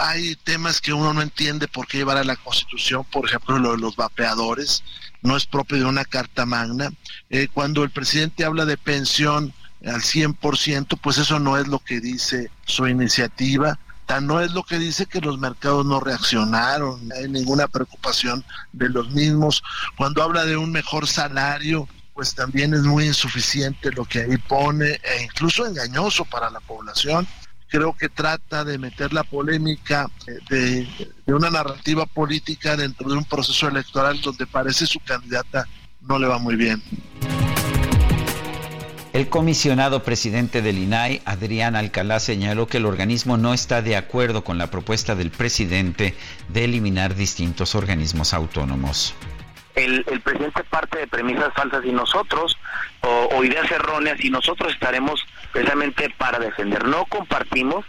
[0.00, 3.72] hay temas que uno no entiende por qué llevar a la Constitución, por ejemplo, lo
[3.72, 4.82] de los vapeadores,
[5.20, 6.90] no es propio de una carta magna.
[7.28, 9.52] Eh, cuando el presidente habla de pensión
[9.84, 13.78] al 100%, pues eso no es lo que dice su iniciativa.
[14.06, 18.42] Tan no es lo que dice que los mercados no reaccionaron, no hay ninguna preocupación
[18.72, 19.62] de los mismos.
[19.98, 24.92] Cuando habla de un mejor salario, pues también es muy insuficiente lo que ahí pone
[24.92, 27.28] e incluso engañoso para la población
[27.70, 30.10] creo que trata de meter la polémica
[30.50, 30.86] de,
[31.26, 35.66] una narrativa política dentro de un proceso electoral donde parece su candidata
[36.00, 36.82] no le va muy bien.
[39.12, 44.44] El comisionado presidente del INAI, Adrián Alcalá, señaló que el organismo no está de acuerdo
[44.44, 46.14] con la propuesta del presidente
[46.48, 49.14] de eliminar distintos organismos autónomos
[49.84, 52.56] el, presidente parte de premisas falsas y nosotros,
[53.02, 56.84] o, ideas erróneas, y nosotros estaremos precisamente para defender.
[56.86, 57.84] No compartimos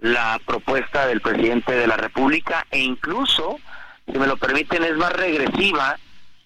[0.00, 3.58] la propuesta del presidente de la República e incluso,
[4.10, 5.98] si me lo permiten, es más regresiva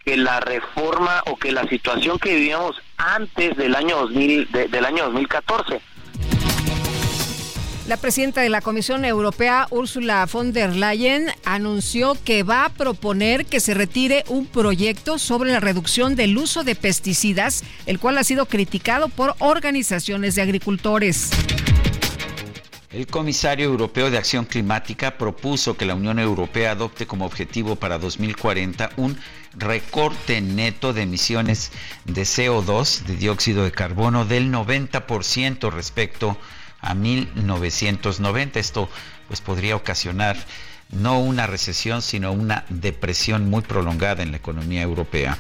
[0.05, 5.05] que la reforma o que la situación que vivíamos antes del año 2000, del año
[5.05, 5.81] 2014
[7.89, 13.47] La presidenta de la Comisión Europea, Ursula von der Leyen, anunció que va a proponer
[13.47, 18.24] que se retire un proyecto sobre la reducción del uso de pesticidas, el cual ha
[18.24, 21.31] sido criticado por organizaciones de agricultores.
[22.90, 27.97] El comisario europeo de Acción Climática propuso que la Unión Europea adopte como objetivo para
[27.97, 29.16] 2040 un
[29.55, 31.73] recorte neto de emisiones
[32.05, 38.59] de CO2, de dióxido de carbono, del 90% respecto a a 1990.
[38.59, 38.89] Esto
[39.29, 40.37] pues podría ocasionar
[40.91, 45.37] no una recesión, sino una depresión muy prolongada en la economía europea.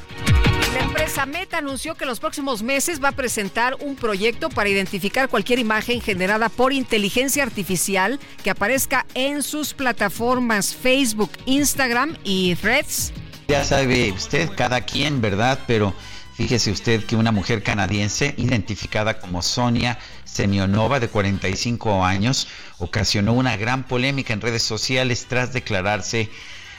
[0.74, 4.68] La empresa Meta anunció que en los próximos meses va a presentar un proyecto para
[4.68, 12.54] identificar cualquier imagen generada por inteligencia artificial que aparezca en sus plataformas Facebook, Instagram y
[12.56, 13.12] Threads.
[13.48, 15.60] Ya sabe usted, cada quien, ¿verdad?
[15.66, 15.94] Pero
[16.38, 22.46] fíjese usted que una mujer canadiense identificada como Sonia Semionova, de 45 años,
[22.78, 26.30] ocasionó una gran polémica en redes sociales tras declararse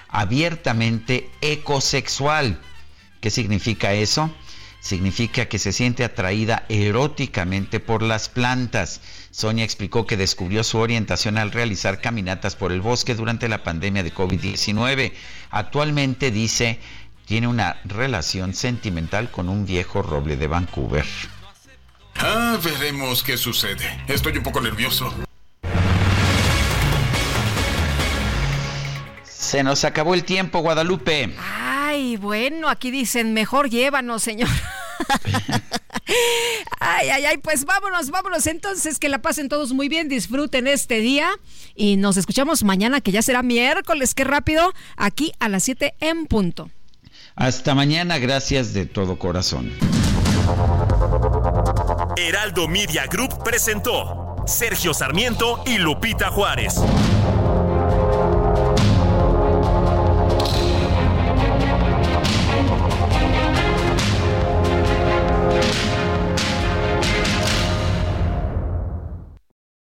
[0.07, 2.61] abiertamente ecosexual.
[3.19, 4.33] ¿Qué significa eso?
[4.79, 9.01] Significa que se siente atraída eróticamente por las plantas.
[9.29, 14.03] Sonia explicó que descubrió su orientación al realizar caminatas por el bosque durante la pandemia
[14.03, 15.11] de COVID-19.
[15.51, 16.79] Actualmente dice
[17.29, 21.05] tiene una relación sentimental con un viejo roble de Vancouver.
[22.15, 23.85] Ah, veremos qué sucede.
[24.07, 25.13] Estoy un poco nervioso.
[29.23, 31.35] Se nos acabó el tiempo, Guadalupe.
[31.39, 34.49] Ay, bueno, aquí dicen, mejor llévanos, señor.
[36.79, 38.47] ay, ay, ay, pues vámonos, vámonos.
[38.47, 41.29] Entonces, que la pasen todos muy bien, disfruten este día
[41.75, 46.25] y nos escuchamos mañana, que ya será miércoles, qué rápido, aquí a las 7 en
[46.25, 46.71] punto.
[47.39, 49.71] Hasta mañana, gracias de todo corazón.
[52.17, 56.75] Heraldo Media Group presentó Sergio Sarmiento y Lupita Juárez.